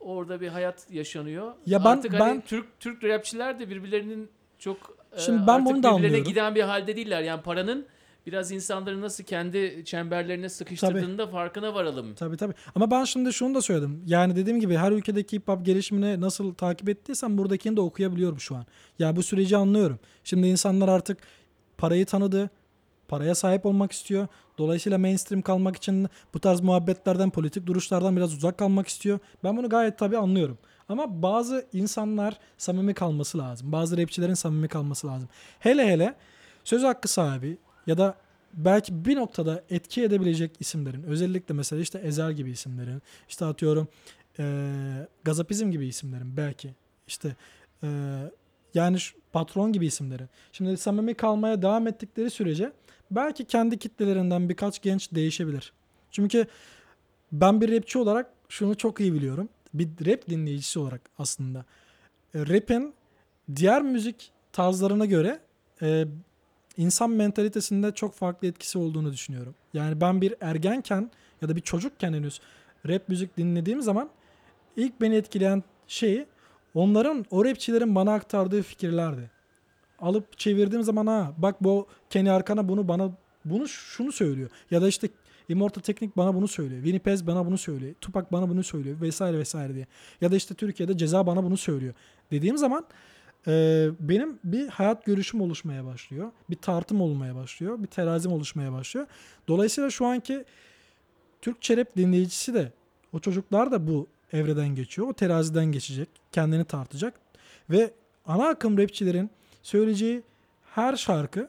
Orada 0.00 0.40
bir 0.40 0.48
hayat 0.48 0.90
yaşanıyor. 0.90 1.52
Ya 1.66 1.84
ben- 1.84 1.90
Artık 1.90 2.12
hani 2.12 2.20
ben- 2.20 2.40
Türk 2.40 2.80
Türk 2.80 3.04
rapçiler 3.04 3.58
de 3.60 3.70
birbirlerinin 3.70 4.28
çok 4.58 4.96
e, 5.16 5.20
Şimdi 5.20 5.46
ben 5.46 5.52
artık 5.52 5.66
bunu 5.66 5.76
da 5.82 5.88
birbirlerine 5.88 6.06
anlıyorum. 6.06 6.28
giden 6.28 6.54
bir 6.54 6.62
halde 6.62 6.96
değiller. 6.96 7.22
Yani 7.22 7.42
paranın 7.42 7.86
biraz 8.28 8.52
insanları 8.52 9.00
nasıl 9.00 9.24
kendi 9.24 9.82
çemberlerine 9.84 10.48
sıkıştırdığında 10.48 11.26
farkına 11.26 11.74
varalım. 11.74 12.14
Tabii 12.14 12.36
tabii. 12.36 12.54
Ama 12.74 12.90
ben 12.90 13.04
şimdi 13.04 13.32
şunu 13.32 13.54
da 13.54 13.62
söyledim. 13.62 14.02
Yani 14.06 14.36
dediğim 14.36 14.60
gibi 14.60 14.76
her 14.76 14.92
ülkedeki 14.92 15.36
hip 15.36 15.48
hop 15.48 15.66
gelişimini 15.66 16.20
nasıl 16.20 16.54
takip 16.54 16.88
ettiysem 16.88 17.38
buradakini 17.38 17.76
de 17.76 17.80
okuyabiliyorum 17.80 18.40
şu 18.40 18.56
an. 18.56 18.66
Ya 18.98 19.16
bu 19.16 19.22
süreci 19.22 19.56
anlıyorum. 19.56 19.98
Şimdi 20.24 20.46
insanlar 20.46 20.88
artık 20.88 21.18
parayı 21.78 22.06
tanıdı. 22.06 22.50
Paraya 23.08 23.34
sahip 23.34 23.66
olmak 23.66 23.92
istiyor. 23.92 24.26
Dolayısıyla 24.58 24.98
mainstream 24.98 25.42
kalmak 25.42 25.76
için 25.76 26.08
bu 26.34 26.40
tarz 26.40 26.60
muhabbetlerden, 26.60 27.30
politik 27.30 27.66
duruşlardan 27.66 28.16
biraz 28.16 28.34
uzak 28.34 28.58
kalmak 28.58 28.88
istiyor. 28.88 29.18
Ben 29.44 29.56
bunu 29.56 29.68
gayet 29.68 29.98
tabii 29.98 30.18
anlıyorum. 30.18 30.58
Ama 30.88 31.22
bazı 31.22 31.66
insanlar 31.72 32.38
samimi 32.58 32.94
kalması 32.94 33.38
lazım. 33.38 33.72
Bazı 33.72 33.98
rapçilerin 33.98 34.34
samimi 34.34 34.68
kalması 34.68 35.06
lazım. 35.06 35.28
Hele 35.58 35.86
hele 35.86 36.14
söz 36.64 36.82
hakkı 36.82 37.08
sahibi 37.08 37.58
ya 37.88 37.98
da 37.98 38.14
belki 38.54 39.04
bir 39.04 39.16
noktada 39.16 39.64
etki 39.70 40.02
edebilecek 40.02 40.50
isimlerin 40.60 41.02
özellikle 41.02 41.54
mesela 41.54 41.82
işte 41.82 41.98
Ezel 41.98 42.32
gibi 42.32 42.50
isimlerin 42.50 43.02
işte 43.28 43.44
atıyorum 43.44 43.88
eee 44.38 44.46
Gazapizm 45.24 45.70
gibi 45.70 45.86
isimlerin 45.86 46.36
belki 46.36 46.74
işte 47.06 47.36
eee, 47.82 47.88
yani 48.74 48.98
patron 49.32 49.72
gibi 49.72 49.86
isimlerin 49.86 50.28
şimdi 50.52 50.76
samimi 50.76 51.14
kalmaya 51.14 51.62
devam 51.62 51.86
ettikleri 51.86 52.30
sürece 52.30 52.72
belki 53.10 53.44
kendi 53.44 53.78
kitlelerinden 53.78 54.48
birkaç 54.48 54.82
genç 54.82 55.12
değişebilir. 55.12 55.72
Çünkü 56.10 56.46
ben 57.32 57.60
bir 57.60 57.76
rapçi 57.76 57.98
olarak 57.98 58.30
şunu 58.48 58.76
çok 58.76 59.00
iyi 59.00 59.14
biliyorum. 59.14 59.48
Bir 59.74 59.88
rap 60.06 60.28
dinleyicisi 60.28 60.78
olarak 60.78 61.00
aslında. 61.18 61.64
E, 62.34 62.38
Rap'in 62.46 62.94
diğer 63.56 63.82
müzik 63.82 64.30
tarzlarına 64.52 65.06
göre 65.06 65.40
e, 65.82 66.04
insan 66.78 67.10
mentalitesinde 67.10 67.92
çok 67.92 68.14
farklı 68.14 68.48
etkisi 68.48 68.78
olduğunu 68.78 69.12
düşünüyorum. 69.12 69.54
Yani 69.72 70.00
ben 70.00 70.20
bir 70.20 70.34
ergenken 70.40 71.10
ya 71.42 71.48
da 71.48 71.56
bir 71.56 71.60
çocukken 71.60 72.12
henüz 72.12 72.40
rap 72.88 73.08
müzik 73.08 73.36
dinlediğim 73.36 73.82
zaman 73.82 74.10
ilk 74.76 75.00
beni 75.00 75.14
etkileyen 75.14 75.62
şey 75.86 76.24
onların 76.74 77.24
o 77.30 77.44
rapçilerin 77.44 77.94
bana 77.94 78.14
aktardığı 78.14 78.62
fikirlerdi. 78.62 79.30
Alıp 79.98 80.38
çevirdiğim 80.38 80.82
zaman 80.82 81.06
ha 81.06 81.32
bak 81.38 81.64
bu 81.64 81.86
Kenny 82.10 82.30
Arkana 82.30 82.68
bunu 82.68 82.88
bana 82.88 83.10
bunu 83.44 83.68
şunu 83.68 84.12
söylüyor. 84.12 84.50
Ya 84.70 84.82
da 84.82 84.88
işte 84.88 85.08
Immortal 85.48 85.82
Teknik 85.82 86.16
bana 86.16 86.34
bunu 86.34 86.48
söylüyor. 86.48 86.82
Winnie 86.82 86.98
Pez 86.98 87.26
bana 87.26 87.46
bunu 87.46 87.58
söylüyor. 87.58 87.94
Tupac 88.00 88.26
bana 88.32 88.48
bunu 88.48 88.62
söylüyor 88.62 89.00
vesaire 89.00 89.38
vesaire 89.38 89.74
diye. 89.74 89.86
Ya 90.20 90.32
da 90.32 90.36
işte 90.36 90.54
Türkiye'de 90.54 90.96
Ceza 90.96 91.26
bana 91.26 91.44
bunu 91.44 91.56
söylüyor. 91.56 91.94
Dediğim 92.30 92.58
zaman 92.58 92.84
e, 93.48 93.88
benim 94.00 94.38
bir 94.44 94.68
hayat 94.68 95.04
görüşüm 95.04 95.40
oluşmaya 95.40 95.84
başlıyor. 95.84 96.30
Bir 96.50 96.56
tartım 96.56 97.00
olmaya 97.00 97.34
başlıyor. 97.34 97.82
Bir 97.82 97.86
terazim 97.86 98.32
oluşmaya 98.32 98.72
başlıyor. 98.72 99.06
Dolayısıyla 99.48 99.90
şu 99.90 100.06
anki 100.06 100.44
Türkçe 101.42 101.76
rap 101.76 101.96
dinleyicisi 101.96 102.54
de 102.54 102.72
o 103.12 103.18
çocuklar 103.18 103.70
da 103.70 103.86
bu 103.86 104.06
evreden 104.32 104.68
geçiyor. 104.68 105.08
O 105.08 105.12
teraziden 105.12 105.64
geçecek. 105.64 106.08
Kendini 106.32 106.64
tartacak. 106.64 107.14
Ve 107.70 107.90
ana 108.26 108.48
akım 108.48 108.78
rapçilerin 108.78 109.30
söyleyeceği 109.62 110.22
her 110.74 110.96
şarkı 110.96 111.48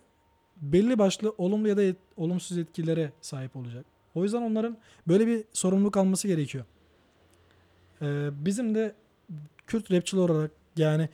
belli 0.61 0.99
başlı 0.99 1.33
olumlu 1.37 1.67
ya 1.67 1.77
da 1.77 1.81
olumsuz 2.17 2.57
etkilere 2.57 3.11
sahip 3.21 3.55
olacak. 3.55 3.85
O 4.15 4.23
yüzden 4.23 4.41
onların 4.41 4.77
böyle 5.07 5.27
bir 5.27 5.43
sorumluluk 5.53 5.97
alması 5.97 6.27
gerekiyor. 6.27 6.65
Ee, 8.01 8.29
bizim 8.45 8.75
de 8.75 8.95
Kürt 9.67 9.91
rapçiler 9.91 10.21
olarak 10.29 10.51
yani 10.77 11.09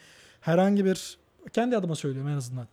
herhangi 0.45 0.85
bir 0.85 1.17
kendi 1.53 1.77
adıma 1.77 1.95
söylüyorum 1.95 2.31
en 2.31 2.35
azından. 2.37 2.67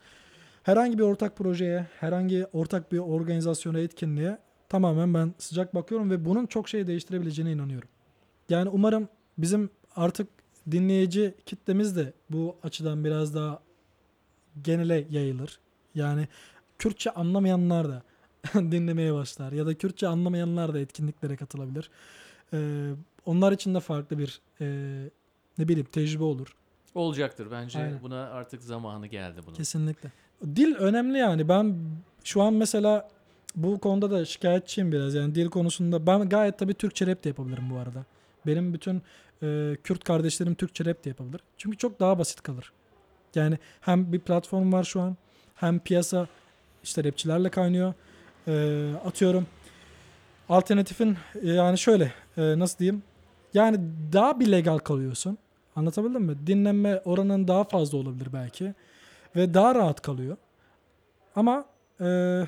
Herhangi 0.63 0.99
bir 0.99 1.03
ortak 1.03 1.37
projeye, 1.37 1.87
herhangi 2.01 2.47
ortak 2.53 2.93
bir 2.93 2.99
organizasyona, 2.99 3.79
etkinliğe 3.79 4.39
tamamen 4.69 5.15
ben 5.15 5.35
sıcak 5.39 5.75
bakıyorum 5.75 6.11
ve 6.11 6.25
bunun 6.25 6.47
çok 6.47 6.69
şey 6.69 6.87
değiştirebileceğine 6.87 7.53
inanıyorum. 7.53 7.89
Yani 8.49 8.69
umarım 8.69 9.09
bizim 9.39 9.71
artık 9.97 10.29
dinleyici 10.71 11.35
kitlemiz 11.47 11.97
de 11.97 12.13
bu 12.31 12.57
açıdan 12.63 13.05
biraz 13.05 13.35
daha 13.35 13.61
genele 14.63 15.07
yayılır. 15.11 15.61
Yani 15.95 16.29
Kürtçe 16.79 17.11
anlamayanlar 17.11 17.89
da 17.89 18.03
dinlemeye 18.55 19.15
başlar 19.15 19.53
ya 19.53 19.67
da 19.67 19.75
Kürtçe 19.75 20.09
anlamayanlar 20.09 20.75
da 20.75 20.79
etkinliklere 20.79 21.37
katılabilir. 21.37 21.91
Ee, 22.53 22.91
onlar 23.27 23.53
için 23.53 23.75
de 23.75 23.81
farklı 23.81 24.19
bir 24.19 24.41
e, 24.61 24.67
ne 25.59 25.69
bileyim 25.69 25.89
tecrübe 25.93 26.25
olur. 26.25 26.57
Olacaktır 26.95 27.49
bence. 27.51 27.79
Aynen. 27.79 28.03
Buna 28.03 28.31
artık 28.31 28.63
zamanı 28.63 29.07
geldi 29.07 29.41
bunun. 29.47 29.57
Kesinlikle. 29.57 30.11
Dil 30.57 30.75
önemli 30.75 31.19
yani. 31.19 31.49
Ben 31.49 31.77
şu 32.25 32.43
an 32.43 32.55
mesela 32.55 33.09
bu 33.57 33.79
konuda 33.79 34.11
da 34.11 34.25
şikayetçiyim 34.25 34.93
biraz. 34.93 35.15
Yani 35.15 35.35
dil 35.35 35.49
konusunda 35.49 36.07
ben 36.07 36.29
gayet 36.29 36.59
tabii 36.59 36.75
Türkçe 36.75 37.07
rap 37.07 37.25
de 37.25 37.29
yapabilirim 37.29 37.71
bu 37.71 37.77
arada. 37.77 38.05
Benim 38.47 38.75
bütün 38.75 39.03
e, 39.43 39.77
Kürt 39.85 40.05
kardeşlerim 40.05 40.55
Türkçe 40.55 40.85
rap 40.85 41.05
de 41.05 41.09
yapabilir. 41.09 41.41
Çünkü 41.59 41.77
çok 41.77 42.01
daha 42.01 42.19
basit 42.19 42.43
kalır. 42.43 42.73
Yani 43.35 43.59
hem 43.81 44.13
bir 44.13 44.21
platform 44.21 44.73
var 44.73 44.85
şu 44.85 45.01
an 45.01 45.17
hem 45.55 45.79
piyasa 45.79 46.27
işte 46.83 47.05
rapçilerle 47.05 47.51
kaynıyor. 47.51 47.95
E, 48.49 48.93
atıyorum 49.05 49.47
alternatifin 50.49 51.17
e, 51.43 51.51
yani 51.51 51.79
şöyle 51.79 52.13
e, 52.37 52.59
nasıl 52.59 52.79
diyeyim 52.79 53.03
yani 53.55 53.81
daha 54.13 54.41
bir 54.41 54.53
legal 54.53 54.79
kalıyorsun. 54.79 55.39
Anlatabildim 55.77 56.23
mi? 56.23 56.47
Dinlenme 56.47 57.03
oranın 57.05 57.49
daha 57.49 57.65
fazla 57.65 57.99
olabilir 57.99 58.29
belki. 58.33 58.75
Ve 59.37 59.55
daha 59.55 59.75
rahat 59.75 60.03
kalıyor. 60.03 60.37
Ama 61.37 61.65
e, 62.01 62.43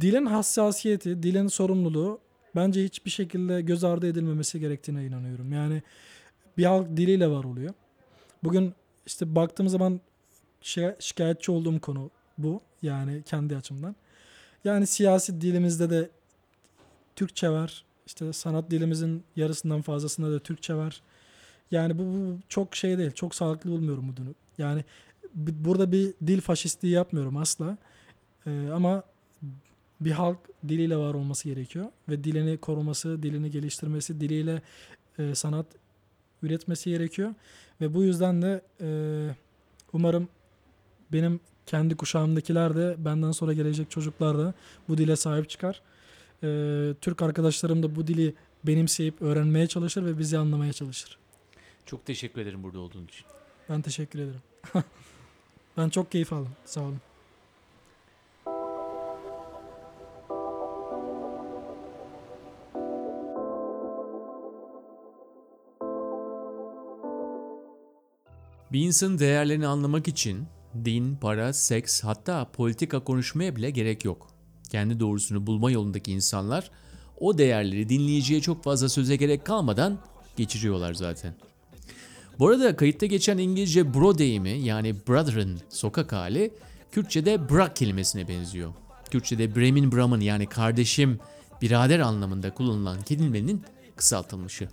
dilin 0.00 0.26
hassasiyeti, 0.26 1.22
dilin 1.22 1.48
sorumluluğu 1.48 2.18
bence 2.56 2.84
hiçbir 2.84 3.10
şekilde 3.10 3.60
göz 3.62 3.84
ardı 3.84 4.06
edilmemesi 4.06 4.60
gerektiğine 4.60 5.06
inanıyorum. 5.06 5.52
Yani 5.52 5.82
bir 6.58 6.64
halk 6.64 6.96
diliyle 6.96 7.30
var 7.30 7.44
oluyor. 7.44 7.74
Bugün 8.44 8.74
işte 9.06 9.34
baktığım 9.34 9.68
zaman 9.68 10.00
şi- 10.62 10.96
şikayetçi 10.98 11.52
olduğum 11.52 11.80
konu 11.80 12.10
bu. 12.38 12.60
Yani 12.82 13.22
kendi 13.22 13.56
açımdan. 13.56 13.96
Yani 14.64 14.86
siyasi 14.86 15.40
dilimizde 15.40 15.90
de 15.90 16.10
Türkçe 17.16 17.48
var. 17.48 17.84
İşte 18.06 18.32
sanat 18.32 18.70
dilimizin 18.70 19.24
yarısından 19.36 19.82
fazlasında 19.82 20.32
da 20.32 20.38
Türkçe 20.38 20.74
var. 20.74 21.02
Yani 21.72 21.98
bu, 21.98 22.02
bu 22.02 22.38
çok 22.48 22.76
şey 22.76 22.98
değil. 22.98 23.10
Çok 23.10 23.34
sağlıklı 23.34 23.70
bulmuyorum 23.70 24.08
bu 24.08 24.16
durumu. 24.16 24.34
Yani 24.58 24.84
burada 25.34 25.92
bir 25.92 26.14
dil 26.26 26.40
faşistliği 26.40 26.94
yapmıyorum 26.94 27.36
asla. 27.36 27.76
Ee, 28.46 28.68
ama 28.74 29.02
bir 30.00 30.10
halk 30.10 30.38
diliyle 30.68 30.96
var 30.96 31.14
olması 31.14 31.48
gerekiyor 31.48 31.86
ve 32.08 32.24
dilini 32.24 32.56
koruması, 32.56 33.22
dilini 33.22 33.50
geliştirmesi, 33.50 34.20
diliyle 34.20 34.62
e, 35.18 35.34
sanat 35.34 35.66
üretmesi 36.42 36.90
gerekiyor 36.90 37.34
ve 37.80 37.94
bu 37.94 38.02
yüzden 38.02 38.42
de 38.42 38.60
e, 38.80 38.88
umarım 39.92 40.28
benim 41.12 41.40
kendi 41.66 41.96
kuşağımdakiler 41.96 42.76
de 42.76 42.94
benden 42.98 43.32
sonra 43.32 43.52
gelecek 43.52 43.90
çocuklar 43.90 44.38
da 44.38 44.54
bu 44.88 44.98
dile 44.98 45.16
sahip 45.16 45.50
çıkar. 45.50 45.82
E, 46.42 46.48
Türk 47.00 47.22
arkadaşlarım 47.22 47.82
da 47.82 47.96
bu 47.96 48.06
dili 48.06 48.34
benimseyip 48.64 49.22
öğrenmeye 49.22 49.66
çalışır 49.66 50.04
ve 50.04 50.18
bizi 50.18 50.38
anlamaya 50.38 50.72
çalışır. 50.72 51.21
Çok 51.86 52.06
teşekkür 52.06 52.40
ederim 52.40 52.62
burada 52.62 52.78
olduğun 52.78 53.04
için. 53.04 53.26
Ben 53.68 53.82
teşekkür 53.82 54.18
ederim. 54.18 54.42
ben 55.76 55.88
çok 55.88 56.12
keyif 56.12 56.32
aldım. 56.32 56.52
Sağ 56.64 56.80
olun. 56.80 57.00
Bir 68.72 68.80
insanın 68.80 69.18
değerlerini 69.18 69.66
anlamak 69.66 70.08
için 70.08 70.46
din, 70.84 71.16
para, 71.16 71.52
seks 71.52 72.04
hatta 72.04 72.50
politika 72.52 73.04
konuşmaya 73.04 73.56
bile 73.56 73.70
gerek 73.70 74.04
yok. 74.04 74.28
Kendi 74.70 75.00
doğrusunu 75.00 75.46
bulma 75.46 75.70
yolundaki 75.70 76.12
insanlar 76.12 76.70
o 77.20 77.38
değerleri 77.38 77.88
dinleyiciye 77.88 78.40
çok 78.40 78.64
fazla 78.64 78.88
söze 78.88 79.16
gerek 79.16 79.46
kalmadan 79.46 79.98
geçiriyorlar 80.36 80.94
zaten. 80.94 81.34
Bu 82.38 82.48
arada 82.48 82.76
kayıtta 82.76 83.06
geçen 83.06 83.38
İngilizce 83.38 83.94
bro 83.94 84.18
deyimi 84.18 84.50
yani 84.50 84.94
brother'ın 85.08 85.60
sokak 85.68 86.12
hali 86.12 86.54
Kürtçe'de 86.92 87.50
brak 87.50 87.76
kelimesine 87.76 88.28
benziyor. 88.28 88.72
Kürtçe'de 89.10 89.56
bremin 89.56 89.92
bramın 89.92 90.20
yani 90.20 90.46
kardeşim, 90.46 91.20
birader 91.62 91.98
anlamında 91.98 92.54
kullanılan 92.54 93.02
kelimenin 93.02 93.62
kısaltılmışı. 93.96 94.68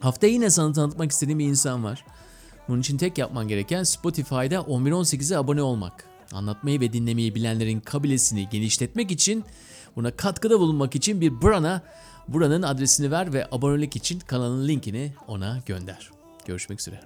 Haftaya 0.00 0.32
yine 0.32 0.50
sana 0.50 0.72
tanıtmak 0.72 1.10
istediğim 1.10 1.38
bir 1.38 1.44
insan 1.44 1.84
var. 1.84 2.04
Bunun 2.68 2.80
için 2.80 2.98
tek 2.98 3.18
yapman 3.18 3.48
gereken 3.48 3.82
Spotify'da 3.82 4.56
1118'e 4.56 5.36
abone 5.36 5.62
olmak. 5.62 6.04
Anlatmayı 6.32 6.80
ve 6.80 6.92
dinlemeyi 6.92 7.34
bilenlerin 7.34 7.80
kabilesini 7.80 8.48
genişletmek 8.48 9.10
için, 9.10 9.44
buna 9.96 10.10
katkıda 10.10 10.60
bulunmak 10.60 10.94
için 10.94 11.20
bir 11.20 11.42
Bran'a 11.42 11.82
buranın 12.28 12.62
adresini 12.62 13.10
ver 13.10 13.32
ve 13.32 13.46
abonelik 13.52 13.96
için 13.96 14.20
kanalın 14.20 14.68
linkini 14.68 15.12
ona 15.28 15.62
gönder. 15.66 16.10
Görüşmek 16.44 16.80
üzere. 16.80 17.00